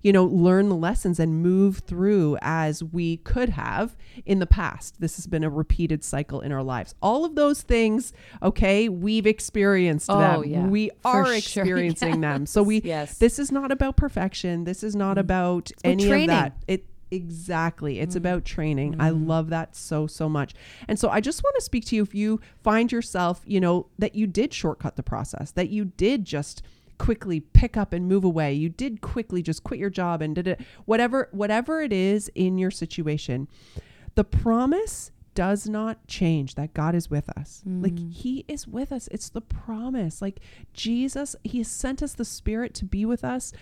you 0.00 0.12
know, 0.12 0.24
learn 0.24 0.68
the 0.68 0.76
lessons 0.76 1.18
and 1.18 1.42
move 1.42 1.78
through 1.78 2.36
as 2.42 2.84
we 2.84 3.16
could 3.16 3.48
have 3.48 3.96
in 4.24 4.38
the 4.38 4.46
past. 4.46 5.00
This 5.00 5.16
has 5.16 5.26
been 5.26 5.42
a 5.42 5.50
repeated 5.50 6.04
cycle 6.04 6.40
in 6.42 6.52
our 6.52 6.62
lives. 6.62 6.94
All 7.02 7.24
of 7.24 7.34
those 7.34 7.62
things, 7.62 8.12
okay, 8.40 8.88
we've 8.88 9.26
experienced 9.26 10.06
Oh, 10.08 10.20
them. 10.20 10.44
yeah. 10.44 10.66
We 10.68 10.92
are 11.04 11.26
sure. 11.26 11.34
experiencing 11.64 12.20
them. 12.20 12.46
So 12.46 12.62
we 12.62 12.80
Yes. 12.82 13.18
this 13.18 13.40
is 13.40 13.50
not 13.50 13.72
about 13.72 13.96
perfection. 13.96 14.62
This 14.62 14.84
is 14.84 14.94
not 14.94 15.18
about 15.18 15.32
about 15.32 15.72
any 15.82 16.06
training. 16.06 16.30
of 16.30 16.36
that. 16.36 16.56
It 16.68 16.84
exactly. 17.12 18.00
It's 18.00 18.16
about 18.16 18.44
training. 18.44 18.96
I 18.98 19.10
Mm. 19.10 19.26
love 19.28 19.50
that 19.50 19.76
so 19.76 20.06
so 20.06 20.28
much. 20.28 20.54
And 20.88 20.98
so 20.98 21.08
I 21.08 21.20
just 21.20 21.42
want 21.44 21.54
to 21.56 21.62
speak 21.62 21.84
to 21.86 21.96
you 21.96 22.02
if 22.02 22.14
you 22.14 22.40
find 22.62 22.90
yourself, 22.90 23.42
you 23.46 23.60
know, 23.60 23.86
that 23.98 24.14
you 24.14 24.26
did 24.26 24.52
shortcut 24.52 24.96
the 24.96 25.02
process, 25.02 25.50
that 25.52 25.68
you 25.70 25.84
did 25.84 26.24
just 26.24 26.62
quickly 26.98 27.40
pick 27.40 27.76
up 27.76 27.92
and 27.92 28.08
move 28.08 28.24
away. 28.24 28.52
You 28.54 28.68
did 28.68 29.00
quickly 29.00 29.42
just 29.42 29.64
quit 29.64 29.78
your 29.80 29.90
job 29.90 30.22
and 30.22 30.34
did 30.34 30.46
it 30.48 30.60
whatever 30.84 31.28
whatever 31.32 31.80
it 31.82 31.92
is 31.92 32.30
in 32.34 32.58
your 32.58 32.70
situation. 32.70 33.48
The 34.14 34.24
promise 34.24 35.10
does 35.34 35.66
not 35.66 36.06
change 36.06 36.56
that 36.56 36.74
God 36.74 36.94
is 36.94 37.08
with 37.08 37.28
us. 37.38 37.62
Like 37.64 37.98
he 37.98 38.44
is 38.48 38.68
with 38.68 38.92
us. 38.92 39.08
It's 39.10 39.30
the 39.30 39.40
promise. 39.40 40.20
Like 40.20 40.40
Jesus, 40.74 41.34
he 41.42 41.58
has 41.58 41.68
sent 41.68 42.02
us 42.02 42.12
the 42.12 42.24
spirit 42.26 42.74
to 42.74 42.84
be 42.84 43.06
with 43.06 43.24
us 43.24 43.52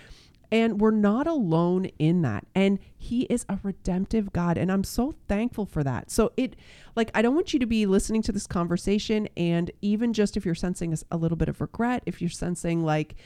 and 0.52 0.80
we're 0.80 0.90
not 0.90 1.26
alone 1.26 1.86
in 1.98 2.22
that. 2.22 2.46
And 2.54 2.78
he 2.96 3.22
is 3.22 3.44
a 3.48 3.58
redemptive 3.62 4.32
God 4.32 4.58
and 4.58 4.70
I'm 4.70 4.84
so 4.84 5.14
thankful 5.28 5.66
for 5.66 5.82
that. 5.84 6.10
So 6.10 6.32
it 6.36 6.56
like 6.96 7.10
I 7.14 7.22
don't 7.22 7.34
want 7.34 7.52
you 7.52 7.60
to 7.60 7.66
be 7.66 7.86
listening 7.86 8.22
to 8.22 8.32
this 8.32 8.46
conversation 8.46 9.28
and 9.36 9.70
even 9.80 10.12
just 10.12 10.36
if 10.36 10.44
you're 10.44 10.54
sensing 10.54 10.96
a 11.10 11.16
little 11.16 11.36
bit 11.36 11.48
of 11.48 11.60
regret, 11.60 12.02
if 12.06 12.20
you're 12.20 12.30
sensing 12.30 12.84
like 12.84 13.16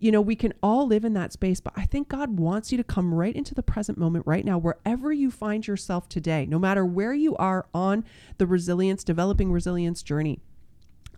you 0.00 0.10
know, 0.10 0.20
we 0.20 0.36
can 0.36 0.52
all 0.62 0.86
live 0.86 1.04
in 1.04 1.14
that 1.14 1.32
space, 1.32 1.60
but 1.60 1.72
I 1.76 1.86
think 1.86 2.08
God 2.08 2.38
wants 2.38 2.70
you 2.72 2.76
to 2.78 2.84
come 2.84 3.14
right 3.14 3.34
into 3.34 3.54
the 3.54 3.62
present 3.62 3.96
moment 3.96 4.26
right 4.26 4.44
now, 4.44 4.58
wherever 4.58 5.12
you 5.12 5.30
find 5.30 5.66
yourself 5.66 6.08
today, 6.08 6.46
no 6.46 6.58
matter 6.58 6.84
where 6.84 7.14
you 7.14 7.36
are 7.36 7.66
on 7.72 8.04
the 8.36 8.46
resilience, 8.46 9.04
developing 9.04 9.50
resilience 9.52 10.02
journey. 10.02 10.40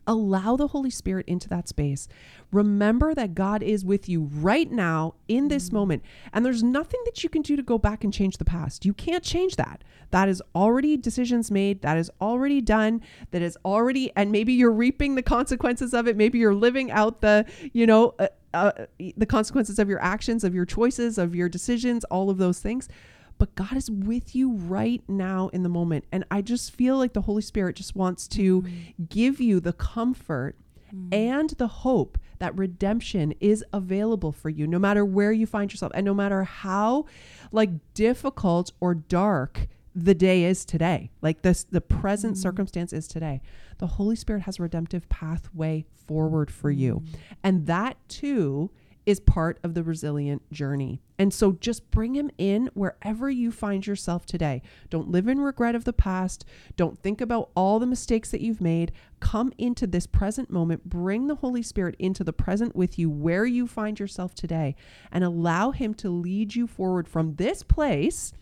Allow 0.06 0.56
the 0.56 0.68
Holy 0.68 0.90
Spirit 0.90 1.26
into 1.26 1.48
that 1.48 1.68
space. 1.68 2.08
Remember 2.52 3.14
that 3.14 3.34
God 3.34 3.62
is 3.62 3.84
with 3.84 4.08
you 4.08 4.30
right 4.32 4.70
now 4.70 5.14
in 5.28 5.48
this 5.48 5.72
moment. 5.72 6.02
And 6.32 6.44
there's 6.44 6.62
nothing 6.62 7.00
that 7.04 7.24
you 7.24 7.28
can 7.28 7.42
do 7.42 7.56
to 7.56 7.62
go 7.62 7.78
back 7.78 8.04
and 8.04 8.12
change 8.12 8.38
the 8.38 8.44
past. 8.44 8.84
You 8.84 8.94
can't 8.94 9.24
change 9.24 9.56
that. 9.56 9.82
That 10.10 10.28
is 10.28 10.42
already 10.54 10.96
decisions 10.96 11.50
made. 11.50 11.82
That 11.82 11.98
is 11.98 12.10
already 12.20 12.60
done. 12.60 13.02
That 13.32 13.42
is 13.42 13.58
already, 13.64 14.12
and 14.14 14.30
maybe 14.30 14.52
you're 14.52 14.72
reaping 14.72 15.16
the 15.16 15.22
consequences 15.22 15.92
of 15.92 16.06
it. 16.06 16.16
Maybe 16.16 16.38
you're 16.38 16.54
living 16.54 16.90
out 16.90 17.20
the, 17.20 17.44
you 17.72 17.86
know, 17.86 18.14
uh, 18.18 18.28
uh, 18.54 18.72
the 19.16 19.26
consequences 19.26 19.78
of 19.78 19.88
your 19.88 20.00
actions, 20.00 20.44
of 20.44 20.54
your 20.54 20.64
choices, 20.64 21.18
of 21.18 21.34
your 21.34 21.48
decisions, 21.48 22.04
all 22.04 22.30
of 22.30 22.38
those 22.38 22.60
things 22.60 22.88
but 23.38 23.54
God 23.54 23.76
is 23.76 23.90
with 23.90 24.34
you 24.34 24.52
right 24.52 25.02
now 25.08 25.48
in 25.48 25.62
the 25.62 25.68
moment. 25.68 26.04
And 26.12 26.24
I 26.30 26.42
just 26.42 26.72
feel 26.72 26.96
like 26.96 27.12
the 27.12 27.22
Holy 27.22 27.42
Spirit 27.42 27.76
just 27.76 27.94
wants 27.96 28.26
to 28.28 28.62
mm. 28.62 29.08
give 29.08 29.40
you 29.40 29.60
the 29.60 29.72
comfort 29.72 30.56
mm. 30.94 31.14
and 31.14 31.50
the 31.50 31.68
hope 31.68 32.18
that 32.38 32.56
redemption 32.56 33.32
is 33.40 33.64
available 33.72 34.30
for 34.30 34.50
you 34.50 34.66
no 34.66 34.78
matter 34.78 35.04
where 35.04 35.32
you 35.32 35.46
find 35.46 35.72
yourself 35.72 35.90
and 35.94 36.04
no 36.04 36.12
matter 36.12 36.44
how 36.44 37.06
like 37.50 37.70
difficult 37.94 38.72
or 38.78 38.92
dark 38.94 39.68
the 39.94 40.14
day 40.14 40.44
is 40.44 40.66
today 40.66 41.10
like 41.22 41.40
this 41.40 41.64
the 41.64 41.80
present 41.80 42.34
mm. 42.34 42.36
circumstance 42.36 42.92
is 42.92 43.08
today 43.08 43.40
the 43.78 43.86
holy 43.86 44.14
spirit 44.14 44.42
has 44.42 44.58
a 44.58 44.62
redemptive 44.62 45.08
pathway 45.08 45.86
forward 46.06 46.50
for 46.50 46.70
you. 46.70 47.02
And 47.42 47.66
that 47.66 47.96
too 48.08 48.70
is 49.06 49.20
part 49.20 49.58
of 49.62 49.74
the 49.74 49.84
resilient 49.84 50.42
journey. 50.52 51.00
And 51.18 51.32
so 51.32 51.52
just 51.52 51.90
bring 51.92 52.14
him 52.14 52.30
in 52.36 52.68
wherever 52.74 53.30
you 53.30 53.52
find 53.52 53.86
yourself 53.86 54.26
today. 54.26 54.62
Don't 54.90 55.08
live 55.08 55.28
in 55.28 55.40
regret 55.40 55.76
of 55.76 55.84
the 55.84 55.92
past. 55.92 56.44
Don't 56.76 56.98
think 56.98 57.20
about 57.20 57.50
all 57.54 57.78
the 57.78 57.86
mistakes 57.86 58.32
that 58.32 58.40
you've 58.40 58.60
made. 58.60 58.92
Come 59.20 59.52
into 59.56 59.86
this 59.86 60.06
present 60.06 60.50
moment. 60.50 60.84
Bring 60.84 61.28
the 61.28 61.36
Holy 61.36 61.62
Spirit 61.62 61.94
into 62.00 62.24
the 62.24 62.32
present 62.32 62.74
with 62.74 62.98
you 62.98 63.08
where 63.08 63.46
you 63.46 63.66
find 63.66 63.98
yourself 63.98 64.34
today 64.34 64.74
and 65.12 65.22
allow 65.22 65.70
him 65.70 65.94
to 65.94 66.10
lead 66.10 66.56
you 66.56 66.66
forward 66.66 67.08
from 67.08 67.36
this 67.36 67.62
place 67.62 68.32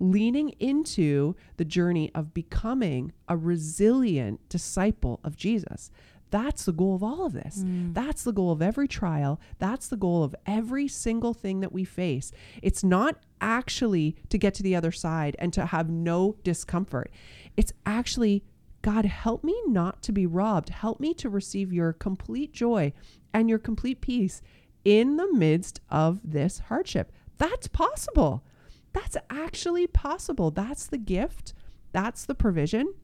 leaning 0.00 0.50
into 0.60 1.34
the 1.56 1.64
journey 1.64 2.10
of 2.14 2.34
becoming 2.34 3.12
a 3.28 3.36
resilient 3.36 4.40
disciple 4.48 5.20
of 5.24 5.36
Jesus. 5.36 5.90
That's 6.30 6.64
the 6.64 6.72
goal 6.72 6.94
of 6.94 7.02
all 7.02 7.26
of 7.26 7.32
this. 7.32 7.62
Mm. 7.64 7.94
That's 7.94 8.24
the 8.24 8.32
goal 8.32 8.52
of 8.52 8.62
every 8.62 8.88
trial. 8.88 9.40
That's 9.58 9.88
the 9.88 9.96
goal 9.96 10.22
of 10.22 10.34
every 10.46 10.88
single 10.88 11.34
thing 11.34 11.60
that 11.60 11.72
we 11.72 11.84
face. 11.84 12.32
It's 12.62 12.84
not 12.84 13.16
actually 13.40 14.16
to 14.28 14.38
get 14.38 14.54
to 14.54 14.62
the 14.62 14.76
other 14.76 14.92
side 14.92 15.36
and 15.38 15.52
to 15.54 15.66
have 15.66 15.88
no 15.88 16.36
discomfort. 16.44 17.10
It's 17.56 17.72
actually, 17.86 18.44
God, 18.82 19.04
help 19.04 19.44
me 19.44 19.60
not 19.66 20.02
to 20.02 20.12
be 20.12 20.26
robbed. 20.26 20.68
Help 20.68 21.00
me 21.00 21.14
to 21.14 21.28
receive 21.30 21.72
your 21.72 21.92
complete 21.92 22.52
joy 22.52 22.92
and 23.32 23.48
your 23.48 23.58
complete 23.58 24.00
peace 24.00 24.42
in 24.84 25.16
the 25.16 25.32
midst 25.32 25.80
of 25.90 26.20
this 26.24 26.60
hardship. 26.68 27.12
That's 27.38 27.68
possible. 27.68 28.44
That's 28.92 29.16
actually 29.30 29.86
possible. 29.86 30.50
That's 30.50 30.86
the 30.86 30.98
gift. 30.98 31.54
That's 31.92 32.24
the 32.24 32.34
provision. 32.34 32.94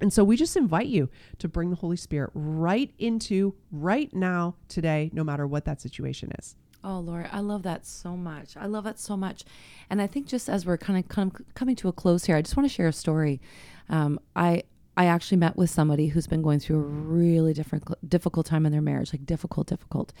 And 0.00 0.12
so 0.12 0.22
we 0.24 0.36
just 0.36 0.56
invite 0.56 0.86
you 0.86 1.08
to 1.38 1.48
bring 1.48 1.70
the 1.70 1.76
Holy 1.76 1.96
Spirit 1.96 2.30
right 2.34 2.92
into 2.98 3.54
right 3.72 4.12
now, 4.14 4.54
today, 4.68 5.10
no 5.12 5.24
matter 5.24 5.46
what 5.46 5.64
that 5.64 5.80
situation 5.80 6.32
is. 6.38 6.56
Oh, 6.84 7.00
Lori, 7.00 7.26
I 7.32 7.40
love 7.40 7.64
that 7.64 7.84
so 7.86 8.16
much. 8.16 8.56
I 8.56 8.66
love 8.66 8.84
that 8.84 9.00
so 9.00 9.16
much. 9.16 9.44
And 9.90 10.00
I 10.00 10.06
think 10.06 10.26
just 10.26 10.48
as 10.48 10.64
we're 10.64 10.78
kind 10.78 10.98
of 10.98 11.08
come, 11.08 11.32
coming 11.54 11.74
to 11.76 11.88
a 11.88 11.92
close 11.92 12.24
here, 12.24 12.36
I 12.36 12.42
just 12.42 12.56
want 12.56 12.68
to 12.68 12.74
share 12.74 12.86
a 12.86 12.92
story. 12.92 13.40
Um, 13.88 14.20
I 14.36 14.62
I 14.98 15.06
actually 15.06 15.36
met 15.36 15.56
with 15.56 15.70
somebody 15.70 16.08
who's 16.08 16.26
been 16.26 16.42
going 16.42 16.58
through 16.58 16.78
a 16.78 16.82
really 16.82 17.52
different 17.54 17.84
difficult 18.10 18.46
time 18.46 18.66
in 18.66 18.72
their 18.72 18.82
marriage, 18.82 19.12
like 19.12 19.24
difficult, 19.24 19.68
difficult. 19.68 20.12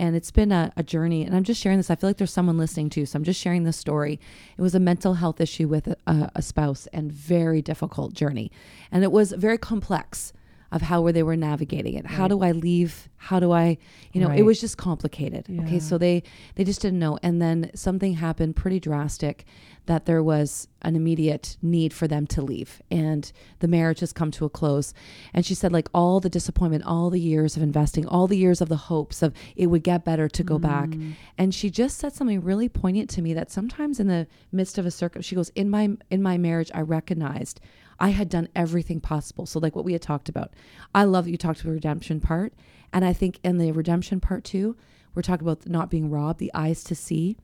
And 0.00 0.16
it's 0.16 0.32
been 0.32 0.50
a, 0.50 0.72
a 0.76 0.82
journey. 0.82 1.24
And 1.24 1.34
I'm 1.36 1.44
just 1.44 1.62
sharing 1.62 1.78
this. 1.78 1.90
I 1.90 1.94
feel 1.94 2.10
like 2.10 2.16
there's 2.16 2.32
someone 2.32 2.58
listening 2.58 2.90
too. 2.90 3.06
So 3.06 3.16
I'm 3.16 3.22
just 3.22 3.40
sharing 3.40 3.62
this 3.62 3.76
story. 3.76 4.18
It 4.58 4.62
was 4.62 4.74
a 4.74 4.80
mental 4.80 5.14
health 5.14 5.40
issue 5.40 5.68
with 5.68 5.86
a, 5.86 6.30
a 6.34 6.42
spouse 6.42 6.88
and 6.88 7.12
very 7.12 7.62
difficult 7.62 8.14
journey. 8.14 8.50
And 8.90 9.04
it 9.04 9.12
was 9.12 9.30
very 9.30 9.58
complex 9.58 10.32
of 10.72 10.82
how 10.82 11.00
were 11.00 11.12
they 11.12 11.22
were 11.22 11.36
navigating 11.36 11.94
it. 11.94 12.06
How 12.06 12.24
Right. 12.24 12.30
do 12.30 12.42
I 12.42 12.52
leave? 12.52 13.08
How 13.16 13.40
do 13.40 13.52
I, 13.52 13.78
you 14.12 14.20
know, 14.20 14.30
it 14.30 14.42
was 14.42 14.60
just 14.60 14.76
complicated. 14.76 15.46
Yeah. 15.48 15.62
Okay. 15.62 15.80
So 15.80 15.98
they, 15.98 16.22
they 16.54 16.64
just 16.64 16.80
didn't 16.80 16.98
know. 16.98 17.18
And 17.22 17.40
then 17.40 17.70
something 17.74 18.14
happened 18.14 18.56
pretty 18.56 18.80
drastic 18.80 19.44
that 19.86 20.06
there 20.06 20.22
was 20.22 20.66
an 20.82 20.96
immediate 20.96 21.56
need 21.62 21.92
for 21.92 22.08
them 22.08 22.26
to 22.26 22.42
leave. 22.42 22.82
And 22.90 23.30
the 23.60 23.68
marriage 23.68 24.00
has 24.00 24.12
come 24.12 24.30
to 24.32 24.44
a 24.44 24.50
close. 24.50 24.92
And 25.32 25.46
she 25.46 25.54
said, 25.54 25.72
like, 25.72 25.88
all 25.94 26.18
the 26.20 26.28
disappointment, 26.28 26.84
all 26.84 27.10
the 27.10 27.20
years 27.20 27.56
of 27.56 27.62
investing, 27.62 28.06
all 28.06 28.26
the 28.26 28.36
years 28.36 28.60
of 28.60 28.68
the 28.68 28.76
hopes 28.76 29.22
of 29.22 29.32
it 29.54 29.66
would 29.68 29.84
get 29.84 30.04
better 30.04 30.28
to 30.28 30.42
go 30.42 30.58
mm. 30.58 30.62
back. 30.62 30.90
And 31.38 31.54
she 31.54 31.70
just 31.70 31.98
said 31.98 32.12
something 32.12 32.40
really 32.40 32.68
poignant 32.68 33.10
to 33.10 33.22
me 33.22 33.32
that 33.34 33.50
sometimes 33.50 34.00
in 34.00 34.08
the 34.08 34.26
midst 34.50 34.78
of 34.78 34.86
a 34.86 34.90
circle, 34.90 35.22
she 35.22 35.36
goes, 35.36 35.50
in 35.50 35.70
my, 35.70 35.90
in 36.10 36.22
my 36.22 36.36
marriage, 36.36 36.70
I 36.74 36.80
recognized 36.80 37.60
I 37.98 38.10
had 38.10 38.28
done 38.28 38.48
everything 38.54 39.00
possible. 39.00 39.46
So, 39.46 39.58
like 39.58 39.74
what 39.74 39.84
we 39.84 39.92
had 39.92 40.02
talked 40.02 40.28
about, 40.28 40.52
I 40.94 41.04
love 41.04 41.24
that 41.24 41.30
you 41.30 41.36
talked 41.36 41.60
about 41.60 41.70
the 41.70 41.74
redemption 41.74 42.20
part. 42.20 42.52
And 42.92 43.04
I 43.04 43.12
think 43.12 43.40
in 43.42 43.58
the 43.58 43.72
redemption 43.72 44.20
part 44.20 44.44
too, 44.44 44.76
we're 45.14 45.22
talking 45.22 45.46
about 45.46 45.66
not 45.66 45.90
being 45.90 46.10
robbed, 46.10 46.38
the 46.38 46.52
eyes 46.54 46.84
to 46.84 46.94
see. 46.94 47.36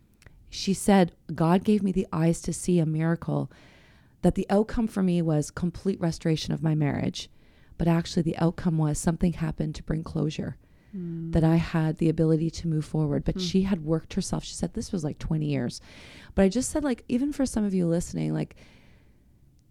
She 0.51 0.75
said, 0.75 1.13
God 1.35 1.65
gave 1.65 1.83
me 1.83 1.93
the 1.93 2.07
eyes 2.13 2.43
to 2.43 2.53
see 2.53 2.79
a 2.79 2.87
miracle, 2.87 3.51
that 4.21 4.35
the 4.35 4.47
outcome 4.51 4.87
for 4.87 5.03
me 5.03 5.23
was 5.23 5.51
complete 5.51 6.01
restoration 6.01 6.53
of 6.53 6.63
my 6.63 6.75
marriage. 6.75 7.31
But 7.79 7.89
actually, 7.89 8.23
the 8.23 8.39
outcome 8.39 8.79
was 8.79 8.99
something 8.99 9.33
happened 9.33 9.75
to 9.77 9.83
bring 9.83 10.05
closure, 10.05 10.57
hmm. 10.93 11.31
that 11.31 11.43
I 11.43 11.57
had 11.57 11.97
the 11.97 12.11
ability 12.11 12.51
to 12.51 12.69
move 12.69 12.85
forward. 12.85 13.25
But 13.25 13.37
hmm. 13.37 13.41
she 13.41 13.63
had 13.63 13.85
worked 13.85 14.13
herself. 14.15 14.45
She 14.45 14.55
said 14.55 14.75
this 14.75 14.93
was 14.93 15.03
like 15.03 15.19
20 15.19 15.47
years. 15.47 15.81
But 16.35 16.45
I 16.45 16.49
just 16.51 16.71
said, 16.71 16.85
like, 16.85 17.05
even 17.09 17.33
for 17.33 17.47
some 17.47 17.65
of 17.65 17.73
you 17.73 17.87
listening, 17.87 18.35
like, 18.35 18.57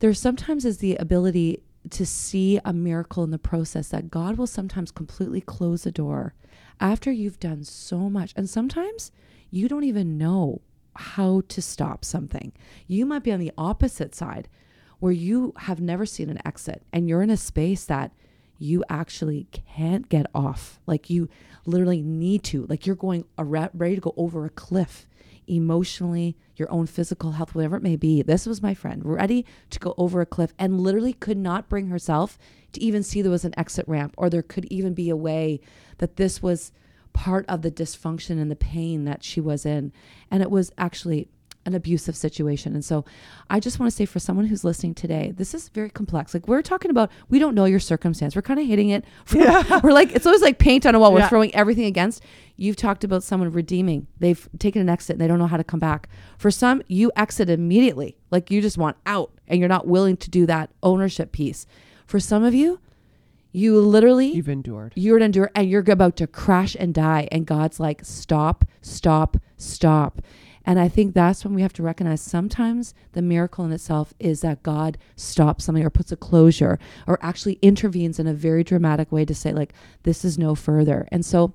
there 0.01 0.13
sometimes 0.15 0.65
is 0.65 0.79
the 0.79 0.95
ability 0.95 1.61
to 1.91 2.05
see 2.05 2.59
a 2.65 2.73
miracle 2.73 3.23
in 3.23 3.29
the 3.29 3.37
process 3.37 3.89
that 3.89 4.09
God 4.09 4.35
will 4.35 4.47
sometimes 4.47 4.91
completely 4.91 5.41
close 5.41 5.83
the 5.83 5.91
door 5.91 6.33
after 6.79 7.11
you've 7.11 7.39
done 7.39 7.63
so 7.63 8.09
much. 8.09 8.33
And 8.35 8.49
sometimes 8.49 9.11
you 9.51 9.67
don't 9.67 9.83
even 9.83 10.17
know 10.17 10.61
how 10.95 11.43
to 11.49 11.61
stop 11.61 12.03
something. 12.03 12.51
You 12.87 13.05
might 13.05 13.23
be 13.23 13.31
on 13.31 13.39
the 13.39 13.51
opposite 13.59 14.15
side 14.15 14.49
where 14.99 15.11
you 15.11 15.53
have 15.57 15.79
never 15.79 16.07
seen 16.07 16.31
an 16.31 16.39
exit 16.45 16.83
and 16.91 17.07
you're 17.07 17.21
in 17.21 17.29
a 17.29 17.37
space 17.37 17.85
that 17.85 18.11
you 18.57 18.83
actually 18.89 19.47
can't 19.51 20.09
get 20.09 20.25
off. 20.33 20.79
Like 20.87 21.11
you 21.11 21.29
literally 21.65 22.01
need 22.01 22.43
to, 22.45 22.65
like 22.67 22.87
you're 22.87 22.95
going 22.95 23.25
a 23.37 23.45
ready 23.45 23.95
to 23.95 24.01
go 24.01 24.15
over 24.17 24.45
a 24.45 24.49
cliff 24.49 25.07
emotionally, 25.51 26.37
your 26.55 26.71
own 26.71 26.87
physical 26.87 27.33
health, 27.33 27.53
whatever 27.53 27.75
it 27.75 27.83
may 27.83 27.95
be. 27.95 28.21
This 28.21 28.45
was 28.45 28.61
my 28.61 28.73
friend, 28.73 29.01
ready 29.03 29.45
to 29.69 29.79
go 29.79 29.93
over 29.97 30.21
a 30.21 30.25
cliff 30.25 30.53
and 30.57 30.79
literally 30.79 31.13
could 31.13 31.37
not 31.37 31.69
bring 31.69 31.87
herself 31.87 32.37
to 32.73 32.81
even 32.81 33.03
see 33.03 33.21
there 33.21 33.29
was 33.29 33.45
an 33.45 33.57
exit 33.57 33.87
ramp 33.87 34.13
or 34.17 34.29
there 34.29 34.41
could 34.41 34.65
even 34.65 34.93
be 34.93 35.09
a 35.09 35.15
way 35.15 35.59
that 35.97 36.15
this 36.15 36.41
was 36.41 36.71
part 37.13 37.45
of 37.49 37.61
the 37.61 37.71
dysfunction 37.71 38.41
and 38.41 38.49
the 38.49 38.55
pain 38.55 39.03
that 39.03 39.23
she 39.23 39.41
was 39.41 39.65
in. 39.65 39.91
And 40.29 40.41
it 40.41 40.49
was 40.49 40.71
actually 40.77 41.27
an 41.65 41.75
abusive 41.75 42.15
situation. 42.15 42.73
And 42.73 42.83
so 42.83 43.05
I 43.49 43.59
just 43.59 43.79
want 43.79 43.91
to 43.91 43.95
say 43.95 44.05
for 44.05 44.19
someone 44.19 44.45
who's 44.47 44.63
listening 44.63 44.95
today, 44.95 45.31
this 45.35 45.53
is 45.53 45.69
very 45.69 45.89
complex. 45.89 46.33
Like 46.33 46.47
we're 46.47 46.61
talking 46.61 46.91
about, 46.91 47.11
we 47.29 47.39
don't 47.39 47.53
know 47.53 47.65
your 47.65 47.79
circumstance. 47.79 48.35
We're 48.35 48.41
kind 48.41 48.59
of 48.59 48.65
hitting 48.65 48.89
it. 48.89 49.05
From, 49.25 49.41
yeah. 49.41 49.79
We're 49.83 49.93
like, 49.93 50.11
it's 50.13 50.25
always 50.25 50.41
like 50.41 50.57
paint 50.57 50.85
on 50.85 50.95
a 50.95 50.99
wall. 50.99 51.13
We're 51.13 51.19
yeah. 51.19 51.29
throwing 51.29 51.53
everything 51.53 51.85
against. 51.85 52.23
You've 52.55 52.75
talked 52.75 53.03
about 53.03 53.23
someone 53.23 53.51
redeeming. 53.51 54.07
They've 54.19 54.49
taken 54.59 54.81
an 54.81 54.89
exit 54.89 55.15
and 55.15 55.21
they 55.21 55.27
don't 55.27 55.39
know 55.39 55.47
how 55.47 55.57
to 55.57 55.63
come 55.63 55.79
back. 55.79 56.09
For 56.37 56.51
some, 56.51 56.81
you 56.87 57.11
exit 57.15 57.49
immediately. 57.49 58.17
Like 58.31 58.49
you 58.49 58.61
just 58.61 58.77
want 58.77 58.97
out 59.05 59.31
and 59.47 59.59
you're 59.59 59.69
not 59.69 59.87
willing 59.87 60.17
to 60.17 60.29
do 60.29 60.45
that 60.47 60.71
ownership 60.81 61.31
piece. 61.31 61.67
For 62.05 62.19
some 62.19 62.43
of 62.43 62.53
you, 62.53 62.79
you 63.51 63.79
literally 63.79 64.27
you've 64.27 64.49
endured. 64.49 64.93
You're 64.95 65.19
endured 65.19 65.51
and 65.55 65.69
you're 65.69 65.83
about 65.87 66.15
to 66.17 66.27
crash 66.27 66.75
and 66.79 66.93
die. 66.93 67.27
And 67.31 67.45
God's 67.45 67.79
like, 67.79 68.03
stop, 68.03 68.65
stop, 68.81 69.37
stop. 69.57 70.21
And 70.65 70.79
I 70.79 70.87
think 70.87 71.13
that's 71.13 71.43
when 71.43 71.53
we 71.53 71.61
have 71.61 71.73
to 71.73 71.83
recognize 71.83 72.21
sometimes 72.21 72.93
the 73.13 73.21
miracle 73.21 73.65
in 73.65 73.71
itself 73.71 74.13
is 74.19 74.41
that 74.41 74.63
God 74.63 74.97
stops 75.15 75.65
something 75.65 75.83
or 75.83 75.89
puts 75.89 76.11
a 76.11 76.17
closure 76.17 76.77
or 77.07 77.17
actually 77.21 77.57
intervenes 77.61 78.19
in 78.19 78.27
a 78.27 78.33
very 78.33 78.63
dramatic 78.63 79.11
way 79.11 79.25
to 79.25 79.33
say, 79.33 79.53
like, 79.53 79.73
this 80.03 80.23
is 80.23 80.37
no 80.37 80.53
further. 80.55 81.07
And 81.11 81.25
so 81.25 81.53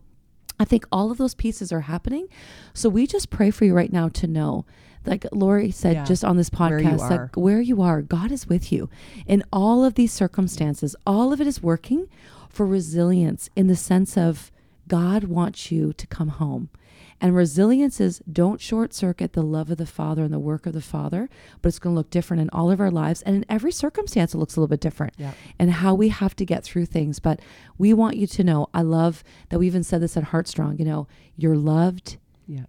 I 0.58 0.64
think 0.64 0.86
all 0.90 1.10
of 1.10 1.18
those 1.18 1.34
pieces 1.34 1.72
are 1.72 1.82
happening. 1.82 2.28
So 2.74 2.88
we 2.88 3.06
just 3.06 3.30
pray 3.30 3.50
for 3.50 3.64
you 3.64 3.74
right 3.74 3.92
now 3.92 4.08
to 4.08 4.26
know 4.26 4.64
like 5.06 5.24
Lori 5.32 5.70
said 5.70 5.94
yeah. 5.94 6.04
just 6.04 6.24
on 6.24 6.36
this 6.36 6.50
podcast, 6.50 6.98
where 6.98 7.10
like 7.10 7.36
where 7.36 7.60
you 7.60 7.80
are, 7.80 8.02
God 8.02 8.32
is 8.32 8.48
with 8.48 8.72
you 8.72 8.90
in 9.26 9.44
all 9.52 9.84
of 9.84 9.94
these 9.94 10.12
circumstances. 10.12 10.96
All 11.06 11.32
of 11.32 11.40
it 11.40 11.46
is 11.46 11.62
working 11.62 12.08
for 12.48 12.66
resilience 12.66 13.48
in 13.54 13.68
the 13.68 13.76
sense 13.76 14.16
of 14.16 14.50
God 14.88 15.24
wants 15.24 15.70
you 15.70 15.92
to 15.92 16.06
come 16.06 16.28
home. 16.28 16.70
And 17.20 17.34
resilience 17.34 18.00
is 18.00 18.22
don't 18.30 18.60
short 18.60 18.92
circuit 18.92 19.32
the 19.32 19.42
love 19.42 19.70
of 19.70 19.78
the 19.78 19.86
Father 19.86 20.22
and 20.22 20.32
the 20.32 20.38
work 20.38 20.66
of 20.66 20.74
the 20.74 20.82
Father, 20.82 21.30
but 21.62 21.68
it's 21.68 21.78
going 21.78 21.94
to 21.94 21.98
look 21.98 22.10
different 22.10 22.42
in 22.42 22.50
all 22.50 22.70
of 22.70 22.80
our 22.80 22.90
lives. 22.90 23.22
And 23.22 23.36
in 23.36 23.44
every 23.48 23.72
circumstance, 23.72 24.34
it 24.34 24.38
looks 24.38 24.56
a 24.56 24.60
little 24.60 24.68
bit 24.68 24.80
different 24.80 25.14
yeah. 25.16 25.32
and 25.58 25.70
how 25.70 25.94
we 25.94 26.10
have 26.10 26.36
to 26.36 26.44
get 26.44 26.62
through 26.62 26.86
things. 26.86 27.18
But 27.18 27.40
we 27.78 27.94
want 27.94 28.16
you 28.16 28.26
to 28.26 28.44
know, 28.44 28.68
I 28.74 28.82
love 28.82 29.24
that 29.48 29.58
we 29.58 29.66
even 29.66 29.82
said 29.82 30.02
this 30.02 30.16
at 30.16 30.24
Heartstrong, 30.24 30.78
you 30.78 30.84
know, 30.84 31.08
you're 31.36 31.56
loved. 31.56 32.18
Yeah. 32.46 32.64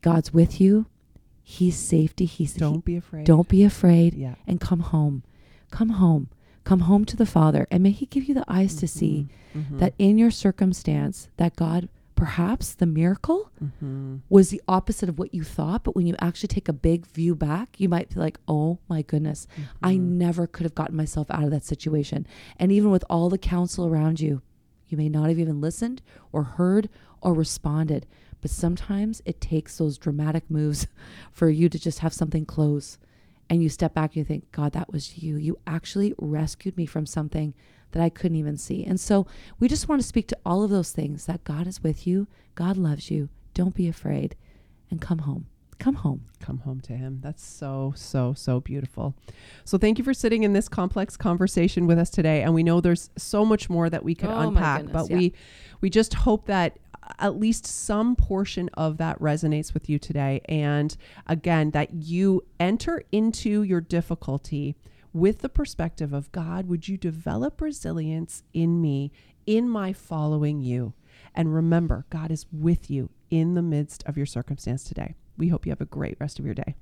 God's 0.00 0.32
with 0.32 0.60
you. 0.60 0.86
He's 1.42 1.76
safety. 1.76 2.24
He's 2.24 2.54
don't 2.54 2.76
he, 2.76 2.80
be 2.80 2.96
afraid. 2.96 3.26
Don't 3.26 3.48
be 3.48 3.64
afraid. 3.64 4.14
Yeah. 4.14 4.34
And 4.46 4.60
come 4.60 4.80
home. 4.80 5.22
Come 5.70 5.90
home. 5.90 6.28
Come 6.64 6.80
home 6.80 7.04
to 7.06 7.16
the 7.16 7.26
Father. 7.26 7.66
And 7.70 7.82
may 7.82 7.90
He 7.90 8.06
give 8.06 8.24
you 8.24 8.34
the 8.34 8.44
eyes 8.46 8.72
mm-hmm. 8.72 8.80
to 8.80 8.88
see 8.88 9.28
mm-hmm. 9.54 9.78
that 9.78 9.94
in 9.98 10.18
your 10.18 10.30
circumstance, 10.30 11.28
that 11.36 11.56
God 11.56 11.88
perhaps 12.22 12.74
the 12.74 12.86
miracle 12.86 13.50
mm-hmm. 13.60 14.18
was 14.28 14.50
the 14.50 14.62
opposite 14.68 15.08
of 15.08 15.18
what 15.18 15.34
you 15.34 15.42
thought. 15.42 15.82
But 15.82 15.96
when 15.96 16.06
you 16.06 16.14
actually 16.20 16.46
take 16.46 16.68
a 16.68 16.72
big 16.72 17.04
view 17.04 17.34
back, 17.34 17.80
you 17.80 17.88
might 17.88 18.10
be 18.10 18.20
like, 18.20 18.38
oh 18.46 18.78
my 18.88 19.02
goodness, 19.02 19.48
mm-hmm. 19.54 19.62
I 19.82 19.96
never 19.96 20.46
could 20.46 20.62
have 20.62 20.76
gotten 20.76 20.96
myself 20.96 21.28
out 21.32 21.42
of 21.42 21.50
that 21.50 21.64
situation. 21.64 22.24
And 22.58 22.70
even 22.70 22.92
with 22.92 23.04
all 23.10 23.28
the 23.28 23.38
counsel 23.38 23.88
around 23.88 24.20
you, 24.20 24.40
you 24.86 24.96
may 24.96 25.08
not 25.08 25.30
have 25.30 25.40
even 25.40 25.60
listened 25.60 26.00
or 26.30 26.44
heard 26.44 26.88
or 27.20 27.34
responded. 27.34 28.06
But 28.40 28.52
sometimes 28.52 29.20
it 29.24 29.40
takes 29.40 29.78
those 29.78 29.98
dramatic 29.98 30.48
moves 30.48 30.86
for 31.32 31.50
you 31.50 31.68
to 31.68 31.78
just 31.78 31.98
have 31.98 32.14
something 32.14 32.46
close. 32.46 32.98
And 33.50 33.64
you 33.64 33.68
step 33.68 33.94
back 33.94 34.10
and 34.10 34.18
you 34.18 34.24
think, 34.24 34.52
God, 34.52 34.74
that 34.74 34.92
was 34.92 35.18
you. 35.18 35.38
You 35.38 35.58
actually 35.66 36.14
rescued 36.18 36.76
me 36.76 36.86
from 36.86 37.04
something 37.04 37.52
that 37.92 38.02
I 38.02 38.08
couldn't 38.08 38.36
even 38.36 38.56
see. 38.56 38.84
And 38.84 38.98
so 38.98 39.26
we 39.58 39.68
just 39.68 39.88
want 39.88 40.00
to 40.00 40.06
speak 40.06 40.28
to 40.28 40.38
all 40.44 40.62
of 40.62 40.70
those 40.70 40.92
things 40.92 41.26
that 41.26 41.44
God 41.44 41.66
is 41.66 41.82
with 41.82 42.06
you, 42.06 42.26
God 42.54 42.76
loves 42.76 43.10
you. 43.10 43.28
Don't 43.54 43.74
be 43.74 43.88
afraid 43.88 44.36
and 44.90 45.00
come 45.00 45.20
home. 45.20 45.46
Come 45.78 45.96
home. 45.96 46.26
Come 46.38 46.58
home 46.58 46.80
to 46.82 46.92
Him. 46.92 47.18
That's 47.22 47.44
so, 47.44 47.92
so, 47.96 48.34
so 48.34 48.60
beautiful. 48.60 49.16
So, 49.64 49.78
thank 49.78 49.98
you 49.98 50.04
for 50.04 50.14
sitting 50.14 50.44
in 50.44 50.52
this 50.52 50.68
complex 50.68 51.16
conversation 51.16 51.88
with 51.88 51.98
us 51.98 52.08
today. 52.08 52.42
And 52.42 52.54
we 52.54 52.62
know 52.62 52.80
there's 52.80 53.10
so 53.16 53.44
much 53.44 53.68
more 53.68 53.90
that 53.90 54.04
we 54.04 54.14
could 54.14 54.30
oh 54.30 54.38
unpack, 54.38 54.82
goodness, 54.82 54.92
but 54.92 55.10
yeah. 55.10 55.16
we, 55.16 55.34
we 55.80 55.90
just 55.90 56.14
hope 56.14 56.46
that 56.46 56.78
at 57.18 57.38
least 57.38 57.66
some 57.66 58.14
portion 58.14 58.70
of 58.74 58.98
that 58.98 59.18
resonates 59.18 59.74
with 59.74 59.88
you 59.88 59.98
today. 59.98 60.40
And 60.48 60.96
again, 61.26 61.72
that 61.72 61.92
you 61.92 62.44
enter 62.60 63.02
into 63.10 63.62
your 63.62 63.80
difficulty 63.80 64.76
with 65.12 65.40
the 65.40 65.48
perspective 65.48 66.12
of 66.12 66.32
God, 66.32 66.66
would 66.68 66.88
you 66.88 66.96
develop 66.96 67.60
resilience 67.60 68.42
in 68.52 68.80
me, 68.80 69.12
in 69.46 69.68
my 69.68 69.92
following 69.92 70.60
you? 70.60 70.94
And 71.34 71.54
remember, 71.54 72.06
God 72.10 72.30
is 72.30 72.46
with 72.52 72.90
you 72.90 73.10
in 73.30 73.54
the 73.54 73.62
midst 73.62 74.02
of 74.06 74.16
your 74.16 74.26
circumstance 74.26 74.84
today. 74.84 75.14
We 75.36 75.48
hope 75.48 75.66
you 75.66 75.72
have 75.72 75.80
a 75.80 75.86
great 75.86 76.16
rest 76.20 76.38
of 76.38 76.44
your 76.44 76.54
day. 76.54 76.76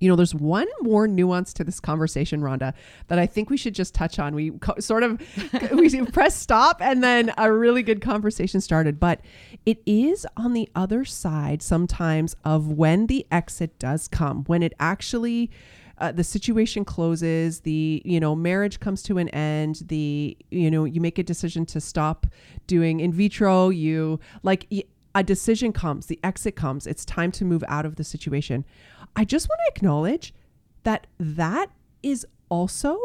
You 0.00 0.08
know, 0.08 0.16
there's 0.16 0.34
one 0.34 0.66
more 0.80 1.06
nuance 1.06 1.52
to 1.54 1.64
this 1.64 1.78
conversation, 1.78 2.40
Rhonda, 2.40 2.72
that 3.08 3.18
I 3.18 3.26
think 3.26 3.50
we 3.50 3.58
should 3.58 3.74
just 3.74 3.94
touch 3.94 4.18
on. 4.18 4.34
We 4.34 4.50
co- 4.52 4.80
sort 4.80 5.02
of 5.02 5.20
we 5.72 6.04
press 6.06 6.34
stop, 6.34 6.80
and 6.80 7.04
then 7.04 7.32
a 7.36 7.52
really 7.52 7.82
good 7.82 8.00
conversation 8.00 8.62
started. 8.62 8.98
But 8.98 9.20
it 9.66 9.82
is 9.84 10.26
on 10.38 10.54
the 10.54 10.70
other 10.74 11.04
side 11.04 11.62
sometimes 11.62 12.34
of 12.44 12.68
when 12.68 13.08
the 13.08 13.26
exit 13.30 13.78
does 13.78 14.08
come, 14.08 14.44
when 14.44 14.62
it 14.62 14.72
actually 14.80 15.50
uh, 16.00 16.12
the 16.12 16.24
situation 16.24 16.84
closes, 16.84 17.60
the 17.60 18.02
you 18.04 18.18
know 18.18 18.34
marriage 18.34 18.80
comes 18.80 19.02
to 19.04 19.18
an 19.18 19.28
end, 19.30 19.82
the 19.86 20.36
you 20.50 20.70
know 20.70 20.84
you 20.84 21.00
make 21.00 21.18
a 21.18 21.22
decision 21.22 21.66
to 21.66 21.80
stop 21.80 22.26
doing 22.66 23.00
in 23.00 23.12
vitro, 23.12 23.68
you 23.68 24.18
like 24.42 24.66
a 25.14 25.22
decision 25.22 25.72
comes, 25.72 26.06
the 26.06 26.18
exit 26.22 26.56
comes, 26.56 26.86
it's 26.86 27.04
time 27.04 27.32
to 27.32 27.44
move 27.44 27.64
out 27.68 27.84
of 27.84 27.96
the 27.96 28.04
situation. 28.04 28.64
I 29.16 29.24
just 29.24 29.48
want 29.48 29.60
to 29.66 29.72
acknowledge 29.76 30.32
that 30.84 31.06
that 31.18 31.70
is 32.02 32.26
also 32.48 32.98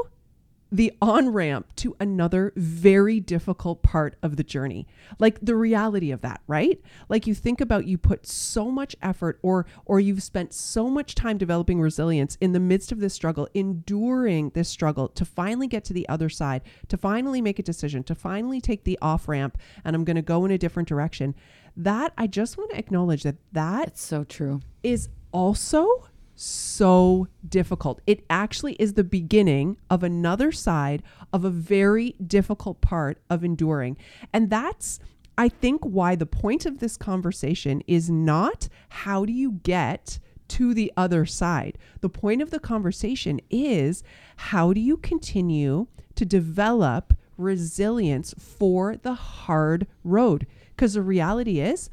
the 0.75 0.91
on 1.01 1.29
ramp 1.29 1.67
to 1.77 1.95
another 1.99 2.51
very 2.55 3.19
difficult 3.21 3.81
part 3.81 4.17
of 4.21 4.35
the 4.35 4.43
journey. 4.43 4.85
Like 5.19 5.39
the 5.41 5.55
reality 5.55 6.11
of 6.11 6.21
that, 6.21 6.41
right? 6.47 6.81
Like 7.07 7.25
you 7.25 7.33
think 7.33 7.61
about 7.61 7.88
you 7.88 7.97
put 7.97 8.27
so 8.27 8.69
much 8.69 8.95
effort 9.01 9.39
or 9.41 9.65
or 9.85 9.99
you've 9.99 10.23
spent 10.23 10.53
so 10.53 10.89
much 10.89 11.15
time 11.15 11.38
developing 11.38 11.79
resilience 11.79 12.38
in 12.41 12.51
the 12.51 12.59
midst 12.59 12.91
of 12.91 12.99
this 12.99 13.13
struggle, 13.13 13.47
enduring 13.53 14.49
this 14.49 14.67
struggle 14.67 15.07
to 15.09 15.23
finally 15.23 15.67
get 15.67 15.85
to 15.85 15.93
the 15.93 16.07
other 16.09 16.27
side, 16.27 16.61
to 16.89 16.97
finally 16.97 17.41
make 17.41 17.57
a 17.59 17.63
decision, 17.63 18.03
to 18.03 18.15
finally 18.15 18.59
take 18.59 18.83
the 18.83 18.99
off 19.01 19.29
ramp 19.29 19.57
and 19.85 19.95
I'm 19.95 20.03
going 20.03 20.15
to 20.17 20.21
go 20.21 20.43
in 20.43 20.51
a 20.51 20.57
different 20.57 20.89
direction. 20.89 21.35
That 21.77 22.13
I 22.17 22.27
just 22.27 22.57
want 22.57 22.71
to 22.71 22.77
acknowledge 22.77 23.23
that 23.23 23.35
that 23.53 23.88
it's 23.89 24.03
so 24.03 24.23
true. 24.23 24.61
is 24.83 25.09
also 25.31 26.07
so 26.35 27.27
difficult. 27.47 28.01
It 28.05 28.25
actually 28.29 28.73
is 28.73 28.93
the 28.93 29.03
beginning 29.03 29.77
of 29.89 30.03
another 30.03 30.51
side 30.51 31.03
of 31.31 31.45
a 31.45 31.49
very 31.49 32.15
difficult 32.25 32.81
part 32.81 33.19
of 33.29 33.43
enduring. 33.43 33.97
And 34.33 34.49
that's, 34.49 34.99
I 35.37 35.49
think, 35.49 35.83
why 35.83 36.15
the 36.15 36.25
point 36.25 36.65
of 36.65 36.79
this 36.79 36.97
conversation 36.97 37.81
is 37.87 38.09
not 38.09 38.67
how 38.89 39.25
do 39.25 39.33
you 39.33 39.53
get 39.63 40.19
to 40.47 40.73
the 40.73 40.91
other 40.95 41.25
side. 41.25 41.77
The 42.01 42.09
point 42.09 42.41
of 42.41 42.51
the 42.51 42.59
conversation 42.59 43.39
is 43.49 44.03
how 44.35 44.73
do 44.73 44.79
you 44.79 44.97
continue 44.97 45.87
to 46.15 46.25
develop 46.25 47.13
resilience 47.37 48.33
for 48.37 48.95
the 48.97 49.13
hard 49.13 49.87
road? 50.03 50.47
Because 50.75 50.93
the 50.93 51.01
reality 51.01 51.59
is, 51.59 51.89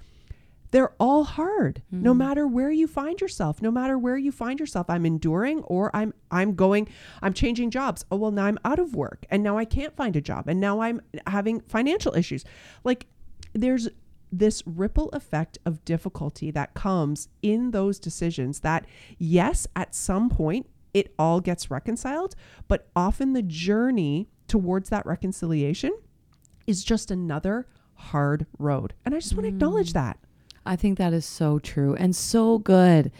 they're 0.72 0.92
all 0.98 1.22
hard 1.22 1.82
mm-hmm. 1.94 2.02
no 2.02 2.12
matter 2.12 2.46
where 2.46 2.72
you 2.72 2.88
find 2.88 3.20
yourself 3.20 3.62
no 3.62 3.70
matter 3.70 3.96
where 3.96 4.16
you 4.16 4.32
find 4.32 4.58
yourself. 4.58 4.90
I'm 4.90 5.06
enduring 5.06 5.62
or 5.62 5.94
i'm 5.94 6.12
i'm 6.30 6.54
going 6.54 6.88
i'm 7.22 7.32
changing 7.32 7.70
jobs. 7.70 8.04
Oh 8.10 8.16
well 8.16 8.32
now 8.32 8.46
i'm 8.46 8.58
out 8.64 8.80
of 8.80 8.96
work 8.96 9.24
and 9.30 9.42
now 9.42 9.56
i 9.56 9.64
can't 9.64 9.94
find 9.94 10.16
a 10.16 10.20
job 10.20 10.48
and 10.48 10.60
now 10.60 10.80
i'm 10.80 11.00
having 11.28 11.60
financial 11.60 12.14
issues. 12.16 12.44
Like 12.82 13.06
there's 13.52 13.88
this 14.32 14.62
ripple 14.66 15.10
effect 15.10 15.58
of 15.66 15.84
difficulty 15.84 16.50
that 16.50 16.72
comes 16.74 17.28
in 17.42 17.70
those 17.70 17.98
decisions 17.98 18.60
that 18.60 18.86
yes 19.18 19.66
at 19.76 19.94
some 19.94 20.30
point 20.30 20.66
it 20.94 21.14
all 21.18 21.38
gets 21.38 21.70
reconciled 21.70 22.34
but 22.66 22.88
often 22.96 23.34
the 23.34 23.42
journey 23.42 24.28
towards 24.48 24.88
that 24.88 25.04
reconciliation 25.04 25.94
is 26.66 26.82
just 26.82 27.10
another 27.10 27.66
hard 27.94 28.46
road. 28.58 28.94
And 29.04 29.14
i 29.14 29.18
just 29.18 29.34
want 29.34 29.44
to 29.44 29.48
acknowledge 29.48 29.90
mm. 29.90 29.94
that 29.94 30.18
I 30.64 30.76
think 30.76 30.98
that 30.98 31.12
is 31.12 31.24
so 31.26 31.58
true 31.58 31.94
and 31.94 32.14
so 32.14 32.58
good 32.58 33.10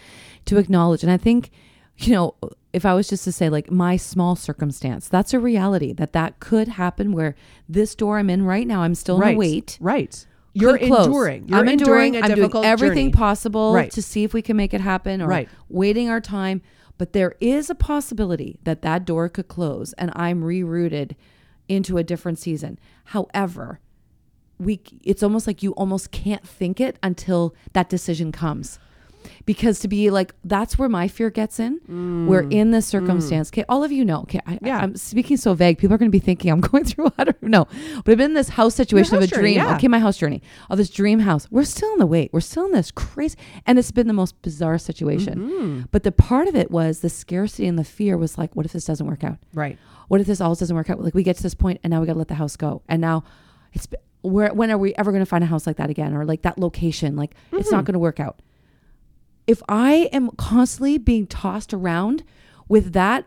to 0.47 0.59
acknowledge. 0.59 1.03
And 1.03 1.11
I 1.13 1.17
think, 1.17 1.51
you 1.99 2.13
know, 2.13 2.35
if 2.73 2.85
I 2.87 2.95
was 2.95 3.09
just 3.09 3.25
to 3.25 3.33
say 3.33 3.49
like 3.49 3.71
my 3.71 3.97
small 3.97 4.37
circumstance, 4.37 5.09
that's 5.09 5.35
a 5.35 5.39
reality 5.41 5.93
that 5.95 6.13
that 6.13 6.41
could 6.41 6.69
happen 6.69 7.13
where 7.13 7.35
this 7.69 7.95
door 7.95 8.19
I'm 8.19 8.31
in 8.31 8.45
right 8.45 8.67
now, 8.67 8.83
I'm 8.83 8.95
still 8.95 9.19
right, 9.19 9.31
in 9.31 9.35
the 9.35 9.39
wait. 9.39 9.79
Right. 9.81 10.27
You're 10.55 10.79
close. 10.79 11.07
enduring. 11.07 11.49
You're 11.49 11.59
I'm 11.61 11.69
enduring, 11.69 12.15
enduring. 12.15 12.39
a 12.41 12.45
I'm 12.45 12.51
doing 12.51 12.65
everything 12.65 12.97
journey. 13.07 13.13
possible 13.13 13.75
Right. 13.75 13.91
to 13.93 14.03
see 14.03 14.23
if 14.25 14.35
we 14.35 14.43
can 14.43 14.57
make 14.57 14.75
it 14.75 14.81
happen, 14.83 15.23
or 15.23 15.27
Right. 15.27 15.49
waiting 15.69 16.09
our 16.11 16.21
time. 16.21 16.61
But 16.99 17.15
there 17.15 17.35
is 17.41 17.71
a 17.71 17.75
possibility 17.75 18.59
that 18.65 18.83
that 18.83 19.05
door 19.07 19.29
could 19.31 19.49
close, 19.49 19.93
and 19.95 20.13
I'm 20.15 20.43
rerouted 20.43 21.13
into 21.69 21.97
a 21.97 22.05
different 22.05 22.39
season. 22.39 22.79
However, 23.07 23.81
we 24.65 24.81
it's 25.03 25.23
almost 25.23 25.47
like 25.47 25.63
you 25.63 25.73
almost 25.73 26.11
can't 26.11 26.47
think 26.47 26.81
it 26.81 26.97
until 27.03 27.55
that 27.73 27.89
decision 27.89 28.33
comes 28.33 28.79
because 29.47 29.79
to 29.79 29.87
be 29.87 30.11
like 30.11 30.35
that's 30.45 30.77
where 30.79 30.89
my 30.89 31.07
fear 31.07 31.31
gets 31.31 31.61
in 31.61 32.27
we're 32.29 32.49
in 32.51 32.73
this 32.73 32.87
circumstance 32.87 33.51
okay 33.51 33.65
all 33.69 33.85
of 33.85 33.93
you 33.93 34.05
know 34.05 34.21
okay 34.23 34.41
I, 34.47 34.53
Mm. 34.55 34.59
Yeah. 34.67 34.79
i'm 34.79 34.97
speaking 34.97 35.37
so 35.37 35.55
vague 35.55 35.79
people 35.79 35.95
are 35.95 35.99
going 35.99 36.11
to 36.11 36.19
be 36.21 36.25
thinking 36.31 36.51
i'm 36.51 36.61
going 36.73 36.85
through 36.85 37.09
i 37.19 37.25
don't 37.25 37.41
know 37.43 37.67
but 38.05 38.11
i've 38.13 38.19
been 38.19 38.33
in 38.33 38.35
this 38.35 38.49
house 38.51 38.75
situation 38.75 39.15
house 39.15 39.25
of 39.25 39.31
a 39.31 39.35
journey, 39.35 39.55
dream 39.55 39.57
yeah. 39.67 39.77
okay 39.77 39.87
my 39.89 40.01
house 40.01 40.17
journey 40.17 40.43
of 40.71 40.77
this 40.79 40.91
dream 40.91 41.21
house 41.21 41.47
we're 41.53 41.63
still 41.65 41.93
in 41.93 41.99
the 42.01 42.07
wait 42.07 42.33
we're 42.33 42.41
still 42.41 42.65
in 42.67 42.73
this 42.73 42.91
crazy 42.91 43.37
and 43.67 43.79
it's 43.79 43.93
been 43.93 44.09
the 44.09 44.13
most 44.13 44.41
bizarre 44.43 44.79
situation 44.79 45.39
Mm-hmm. 45.39 45.81
but 45.93 46.03
the 46.03 46.13
part 46.13 46.49
of 46.49 46.57
it 46.57 46.71
was 46.73 46.99
the 47.01 47.09
scarcity 47.09 47.67
and 47.69 47.79
the 47.79 47.85
fear 47.85 48.17
was 48.19 48.37
like 48.37 48.55
what 48.57 48.67
if 48.67 48.73
this 48.73 48.85
doesn't 48.85 49.07
work 49.07 49.23
out 49.23 49.39
Right. 49.55 49.79
what 50.09 50.21
if 50.21 50.27
this 50.27 50.41
all 50.41 50.55
doesn't 50.57 50.75
work 50.77 50.91
out? 50.91 51.01
Like 51.01 51.15
we 51.15 51.23
get 51.23 51.37
to 51.37 51.43
this 51.45 51.55
point 51.55 51.79
and 51.85 51.91
now 51.93 52.01
we 52.01 52.07
got 52.07 52.15
to 52.15 52.19
let 52.19 52.29
the 52.29 52.35
house 52.35 52.57
go. 52.57 52.83
And 52.89 53.01
now 53.01 53.23
it's 53.73 53.87
where 54.23 54.53
when 54.55 54.71
are 54.71 54.79
we 54.79 54.95
ever 54.95 55.11
going 55.13 55.23
to 55.23 55.29
find 55.29 55.45
a 55.45 55.47
house 55.47 55.67
like 55.67 55.77
that 55.77 55.91
again 55.91 56.15
or 56.15 56.25
like 56.25 56.43
that 56.43 56.59
location? 56.59 57.17
Like 57.17 57.35
it's 57.53 57.69
Mm-hmm. 57.69 57.77
not 57.77 57.85
going 57.85 57.95
to 57.95 57.99
work 57.99 58.19
out. 58.21 58.41
If 59.47 59.63
I 59.69 60.09
am 60.13 60.31
constantly 60.37 60.99
being 60.99 61.27
tossed 61.27 61.75
around 61.75 62.23
with 62.69 62.93
that, 62.93 63.27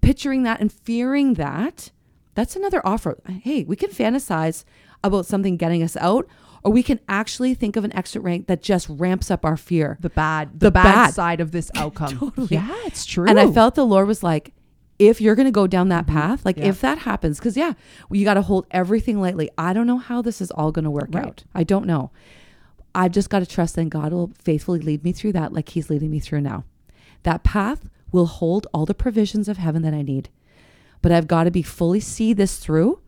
picturing 0.00 0.44
that 0.44 0.60
and 0.60 0.72
fearing 0.72 1.34
that, 1.34 1.90
that's 2.34 2.54
another 2.54 2.80
offer. 2.86 3.18
Hey, 3.42 3.64
we 3.64 3.74
can 3.74 3.90
fantasize 3.90 4.64
about 5.02 5.26
something 5.26 5.56
getting 5.56 5.82
us 5.82 5.96
out, 5.96 6.28
or 6.62 6.70
we 6.72 6.82
can 6.84 7.00
actually 7.08 7.54
think 7.54 7.74
of 7.76 7.84
an 7.84 7.94
exit 7.96 8.22
rank 8.22 8.46
that 8.46 8.62
just 8.62 8.88
ramps 8.88 9.30
up 9.30 9.44
our 9.44 9.56
fear. 9.56 9.96
The 10.00 10.10
bad, 10.10 10.52
the, 10.54 10.66
The 10.66 10.70
bad, 10.70 10.82
bad. 10.84 11.14
side 11.14 11.40
of 11.40 11.50
this 11.50 11.70
outcome. 11.76 12.16
Totally. 12.16 12.48
Yeah, 12.50 12.72
it's 12.86 13.04
true. 13.04 13.26
And 13.28 13.38
I 13.40 13.50
felt 13.50 13.74
the 13.74 13.84
Lord 13.84 14.06
was 14.06 14.22
like, 14.22 14.52
if 14.98 15.20
you're 15.20 15.34
going 15.36 15.46
to 15.46 15.52
go 15.52 15.66
down 15.66 15.88
that 15.90 16.06
path, 16.06 16.44
like 16.44 16.56
Mm-hmm. 16.56 16.64
Yeah. 16.64 16.70
if 16.70 16.80
that 16.80 16.98
happens, 16.98 17.38
because 17.38 17.56
yeah, 17.56 17.74
you 18.10 18.24
got 18.24 18.34
to 18.34 18.42
hold 18.42 18.66
everything 18.70 19.20
lightly. 19.20 19.48
I 19.56 19.72
don't 19.72 19.86
know 19.86 19.98
how 19.98 20.22
this 20.22 20.40
is 20.40 20.50
all 20.50 20.72
going 20.72 20.84
to 20.84 20.90
work 20.90 21.08
Right. 21.12 21.24
out. 21.26 21.44
I 21.54 21.62
don't 21.64 21.86
know. 21.86 22.10
I've 22.94 23.12
just 23.12 23.30
got 23.30 23.40
to 23.40 23.46
trust 23.46 23.76
that 23.76 23.88
God 23.90 24.12
will 24.12 24.32
faithfully 24.42 24.80
lead 24.80 25.04
me 25.04 25.12
through 25.12 25.32
that, 25.32 25.52
like 25.52 25.68
He's 25.68 25.88
leading 25.90 26.10
me 26.10 26.18
through 26.20 26.40
now. 26.40 26.64
That 27.22 27.44
path 27.44 27.88
will 28.10 28.26
hold 28.26 28.66
all 28.74 28.86
the 28.86 28.94
provisions 28.94 29.48
of 29.48 29.58
heaven 29.58 29.82
that 29.82 29.94
I 29.94 30.02
need, 30.02 30.30
but 31.02 31.12
I've 31.12 31.28
got 31.28 31.44
to 31.44 31.50
be 31.50 31.62
fully 31.62 32.00
see 32.00 32.32
this 32.32 32.56
through. 32.56 33.00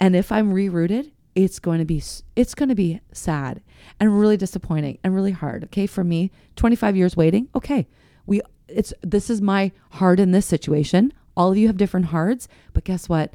And 0.00 0.16
if 0.16 0.32
I'm 0.32 0.52
rerouted, 0.54 1.12
it's 1.34 1.58
going 1.60 1.78
to 1.78 1.84
be 1.84 2.02
it's 2.34 2.54
going 2.54 2.68
to 2.68 2.74
be 2.74 3.00
sad 3.12 3.62
and 4.00 4.18
really 4.18 4.36
disappointing 4.36 4.98
and 5.04 5.14
really 5.14 5.30
hard. 5.32 5.64
Okay, 5.64 5.86
for 5.86 6.02
me, 6.02 6.32
25 6.56 6.96
years 6.96 7.16
waiting. 7.16 7.48
Okay, 7.54 7.86
we 8.26 8.40
it's 8.66 8.92
this 9.02 9.30
is 9.30 9.40
my 9.40 9.70
heart 9.92 10.18
in 10.18 10.32
this 10.32 10.46
situation. 10.46 11.12
All 11.38 11.52
of 11.52 11.56
you 11.56 11.68
have 11.68 11.76
different 11.76 12.06
hards, 12.06 12.48
but 12.74 12.82
guess 12.82 13.08
what? 13.08 13.32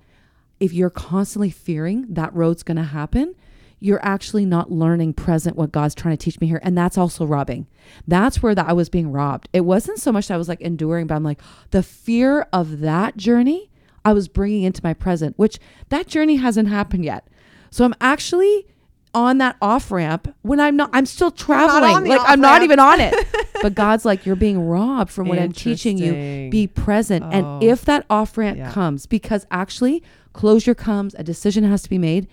If 0.59 0.73
you're 0.73 0.89
constantly 0.89 1.49
fearing 1.49 2.05
that 2.09 2.35
road's 2.35 2.61
going 2.61 2.77
to 2.77 2.83
happen, 2.83 3.33
you're 3.79 4.05
actually 4.05 4.45
not 4.45 4.71
learning 4.71 5.13
present 5.13 5.55
what 5.55 5.71
God's 5.71 5.95
trying 5.95 6.15
to 6.15 6.23
teach 6.23 6.39
me 6.41 6.47
here, 6.47 6.59
and 6.63 6.77
that's 6.77 6.97
also 6.97 7.25
robbing. 7.25 7.65
That's 8.05 8.43
where 8.43 8.53
that 8.55 8.67
I 8.67 8.73
was 8.73 8.89
being 8.89 9.11
robbed. 9.11 9.47
It 9.53 9.61
wasn't 9.61 9.99
so 9.99 10.11
much 10.11 10.27
that 10.27 10.35
I 10.35 10.37
was 10.37 10.49
like 10.49 10.61
enduring, 10.61 11.07
but 11.07 11.15
I'm 11.15 11.23
like 11.23 11.41
the 11.71 11.81
fear 11.81 12.47
of 12.51 12.81
that 12.81 13.15
journey 13.15 13.71
I 14.05 14.11
was 14.11 14.27
bringing 14.27 14.63
into 14.63 14.81
my 14.83 14.93
present, 14.93 15.39
which 15.39 15.57
that 15.87 16.07
journey 16.07 16.35
hasn't 16.35 16.67
happened 16.67 17.05
yet. 17.05 17.27
So 17.71 17.85
I'm 17.85 17.95
actually 18.01 18.67
on 19.13 19.37
that 19.37 19.55
off 19.61 19.91
ramp 19.91 20.33
when 20.41 20.59
I'm 20.59 20.75
not. 20.75 20.89
I'm 20.93 21.05
still 21.05 21.31
traveling. 21.31 22.03
the 22.03 22.09
like 22.09 22.21
I'm 22.23 22.41
not 22.41 22.63
even 22.63 22.79
on 22.79 22.99
it. 22.99 23.13
but 23.61 23.75
God's 23.75 24.05
like, 24.05 24.25
you're 24.25 24.35
being 24.35 24.59
robbed 24.67 25.11
from 25.11 25.27
what 25.27 25.39
I'm 25.39 25.51
teaching 25.51 25.97
you. 25.97 26.49
Be 26.49 26.67
present, 26.67 27.23
Oh. 27.23 27.29
and 27.29 27.63
if 27.63 27.85
that 27.85 28.05
off 28.09 28.37
ramp 28.37 28.57
Yeah. 28.57 28.71
comes, 28.71 29.05
because 29.05 29.45
actually 29.51 30.03
closure 30.33 30.75
comes, 30.75 31.13
a 31.15 31.23
decision 31.23 31.63
has 31.63 31.83
to 31.83 31.89
be 31.89 31.97
made. 31.97 32.27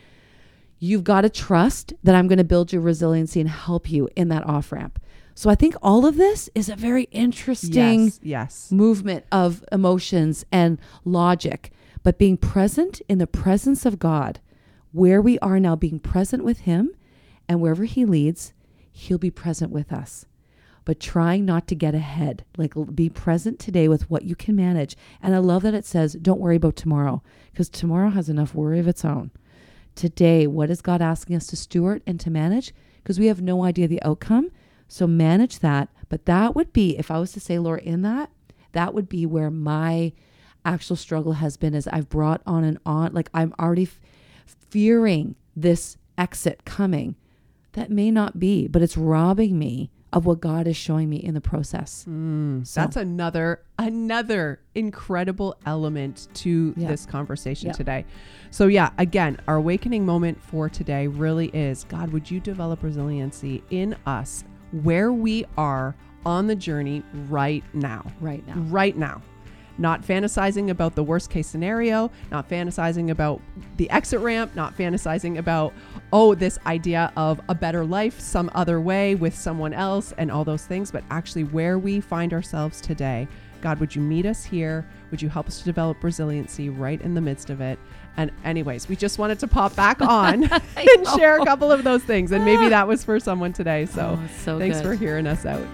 You've 0.79 1.05
got 1.05 1.21
to 1.23 1.29
trust 1.29 1.93
that 2.03 2.15
I'm 2.15 2.27
going 2.27 2.39
to 2.39 2.45
build 2.45 2.73
your 2.73 2.81
resiliency 2.81 3.41
and 3.41 3.51
help 3.51 3.91
you 3.91 4.09
in 4.17 4.29
that 4.29 4.47
off 4.47 4.73
ramp. 4.73 4.99
So 5.35 5.51
I 5.51 5.55
think 5.55 5.75
all 5.83 6.07
of 6.07 6.17
this 6.17 6.49
is 6.55 6.69
a 6.69 6.77
very 6.77 7.05
interesting 7.13 8.05
yes, 8.07 8.21
yes. 8.23 8.73
movement 8.73 9.25
of 9.31 9.63
emotions 9.71 10.45
and 10.51 10.79
logic, 11.05 11.73
but 12.03 12.19
being 12.19 12.37
present 12.37 13.01
in 13.09 13.19
the 13.19 13.27
presence 13.27 13.85
of 13.87 13.99
God, 13.99 14.41
where 14.93 15.23
we 15.23 15.39
are 15.41 15.61
now, 15.61 15.77
being 15.77 16.01
present 16.01 16.45
with 16.45 16.61
Him, 16.61 16.91
and 17.49 17.61
wherever 17.61 17.85
He 17.85 18.05
leads, 18.05 18.53
He'll 18.93 19.19
be 19.19 19.31
present 19.31 19.71
with 19.71 19.93
us. 19.93 20.27
But 20.85 20.99
trying 20.99 21.45
not 21.45 21.69
to 21.69 21.75
get 21.75 21.95
ahead, 21.95 22.45
like 22.57 22.75
be 22.95 23.09
present 23.09 23.59
today 23.59 23.87
with 23.87 24.11
what 24.11 24.25
you 24.25 24.35
can 24.35 24.57
manage. 24.57 24.97
And 25.23 25.35
I 25.35 25.39
love 25.39 25.63
that 25.63 25.75
it 25.75 25.85
says, 25.85 26.15
don't 26.15 26.41
worry 26.41 26.57
about 26.57 26.77
tomorrow, 26.77 27.23
because 27.53 27.69
tomorrow 27.69 28.11
has 28.11 28.29
enough 28.29 28.55
worry 28.55 28.79
of 28.79 28.89
its 28.89 29.05
own. 29.05 29.31
Today, 29.95 30.47
what 30.47 30.71
is 30.71 30.81
God 30.81 31.03
asking 31.03 31.37
us 31.37 31.47
to 31.49 31.57
steward 31.57 32.03
and 32.07 32.19
to 32.21 32.31
manage? 32.31 32.73
Because 33.03 33.19
we 33.19 33.27
have 33.27 33.43
no 33.43 33.65
idea 33.65 33.87
the 33.87 34.03
outcome. 34.03 34.51
So 34.89 35.07
manage 35.07 35.61
that. 35.61 35.89
But 36.09 36.27
that 36.27 36.57
would 36.57 36.73
be, 36.73 36.99
if 36.99 37.11
I 37.11 37.19
was 37.19 37.33
to 37.33 37.41
say, 37.41 37.59
Lori, 37.59 37.87
in 37.87 38.03
that, 38.03 38.31
that 38.73 38.95
would 38.95 39.09
be 39.09 39.27
where 39.27 39.51
my 39.51 40.13
actual 40.65 40.97
struggle 40.97 41.35
has 41.35 41.57
been 41.57 41.75
is 41.75 41.87
I've 41.89 42.09
brought 42.09 42.43
on 42.47 42.65
and 42.65 42.79
on, 42.85 43.13
like 43.13 43.31
I'm 43.33 43.55
already 43.59 43.85
f- 43.85 44.01
fearing 44.71 45.35
this 45.57 45.97
exit 46.19 46.65
coming. 46.65 47.17
That 47.73 47.91
may 47.91 48.11
not 48.11 48.39
be, 48.41 48.67
but 48.67 48.83
it's 48.83 48.97
robbing 48.97 49.59
me 49.59 49.91
of 50.13 50.27
what 50.27 50.41
God 50.41 50.67
is 50.67 50.77
showing 50.77 51.09
me 51.09 51.19
in 51.19 51.35
the 51.35 51.41
process. 51.41 52.05
Mm, 52.09 52.67
So- 52.67 52.81
That's 52.81 52.97
another 52.97 53.61
another 53.79 54.59
incredible 54.75 55.55
element 55.65 56.27
to 56.35 56.75
Yeah. 56.77 56.89
this 56.89 57.07
conversation 57.07 57.69
Yeah. 57.69 57.73
today. 57.75 58.05
So 58.51 58.67
yeah, 58.67 58.91
again, 58.99 59.39
our 59.47 59.57
awakening 59.57 60.05
moment 60.05 60.43
for 60.43 60.69
today 60.69 61.07
really 61.07 61.47
is 61.55 61.85
God, 61.89 62.11
would 62.13 62.29
you 62.31 62.41
develop 62.41 62.83
resiliency 62.83 63.63
in 63.71 63.95
us 64.05 64.43
where 64.83 65.13
we 65.13 65.45
are 65.57 65.95
on 66.27 66.49
the 66.49 66.57
journey 66.57 67.05
right 67.29 67.63
now? 67.73 68.05
Right 68.21 68.45
now. 68.49 68.55
Right 68.69 68.97
now. 68.97 69.23
Not 69.81 70.03
fantasizing 70.03 70.69
about 70.71 70.95
the 70.95 71.03
worst 71.03 71.31
case 71.31 71.49
scenario, 71.49 72.11
not 72.31 72.49
fantasizing 72.49 73.11
about 73.11 73.41
the 73.79 73.89
exit 73.91 74.21
ramp, 74.21 74.55
not 74.55 74.77
fantasizing 74.77 75.39
about, 75.39 75.73
oh, 76.13 76.35
this 76.35 76.59
idea 76.67 77.11
of 77.17 77.41
a 77.49 77.55
better 77.55 77.85
life 77.85 78.21
some 78.21 78.51
other 78.55 78.79
way 78.81 79.15
with 79.15 79.35
someone 79.35 79.73
else 79.73 80.13
and 80.19 80.31
all 80.31 80.45
those 80.45 80.67
things, 80.67 80.91
but 80.91 81.03
actually 81.11 81.45
where 81.45 81.79
we 81.79 81.99
find 81.99 82.33
ourselves 82.35 82.81
today. 82.83 83.27
God, 83.63 83.81
would 83.81 83.95
you 83.95 84.03
meet 84.03 84.27
us 84.27 84.45
here? 84.45 84.87
Would 85.11 85.21
you 85.23 85.29
help 85.31 85.47
us 85.47 85.59
to 85.59 85.65
develop 85.65 86.03
resiliency 86.05 86.69
right 86.71 87.01
in 87.01 87.15
the 87.15 87.21
midst 87.23 87.49
of 87.51 87.61
it? 87.63 87.79
And, 88.17 88.31
anyways, 88.45 88.89
we 88.89 88.97
just 88.97 89.19
wanted 89.19 89.39
to 89.41 89.49
pop 89.49 89.75
back 89.77 90.01
on 90.03 90.45
and 90.77 91.09
share 91.17 91.41
a 91.41 91.45
couple 91.47 91.73
of 91.73 91.85
those 91.85 92.03
things. 92.03 92.33
And 92.33 92.45
maybe 92.45 92.69
that 92.71 92.87
was 92.87 93.03
for 93.03 93.19
someone 93.19 93.55
today. 93.55 93.87
So, 93.87 94.19
Oh, 94.23 94.29
so 94.45 94.59
thanks 94.59 94.79
good. 94.79 94.85
for 94.87 94.95
hearing 94.95 95.27
us 95.27 95.47
out. 95.47 95.65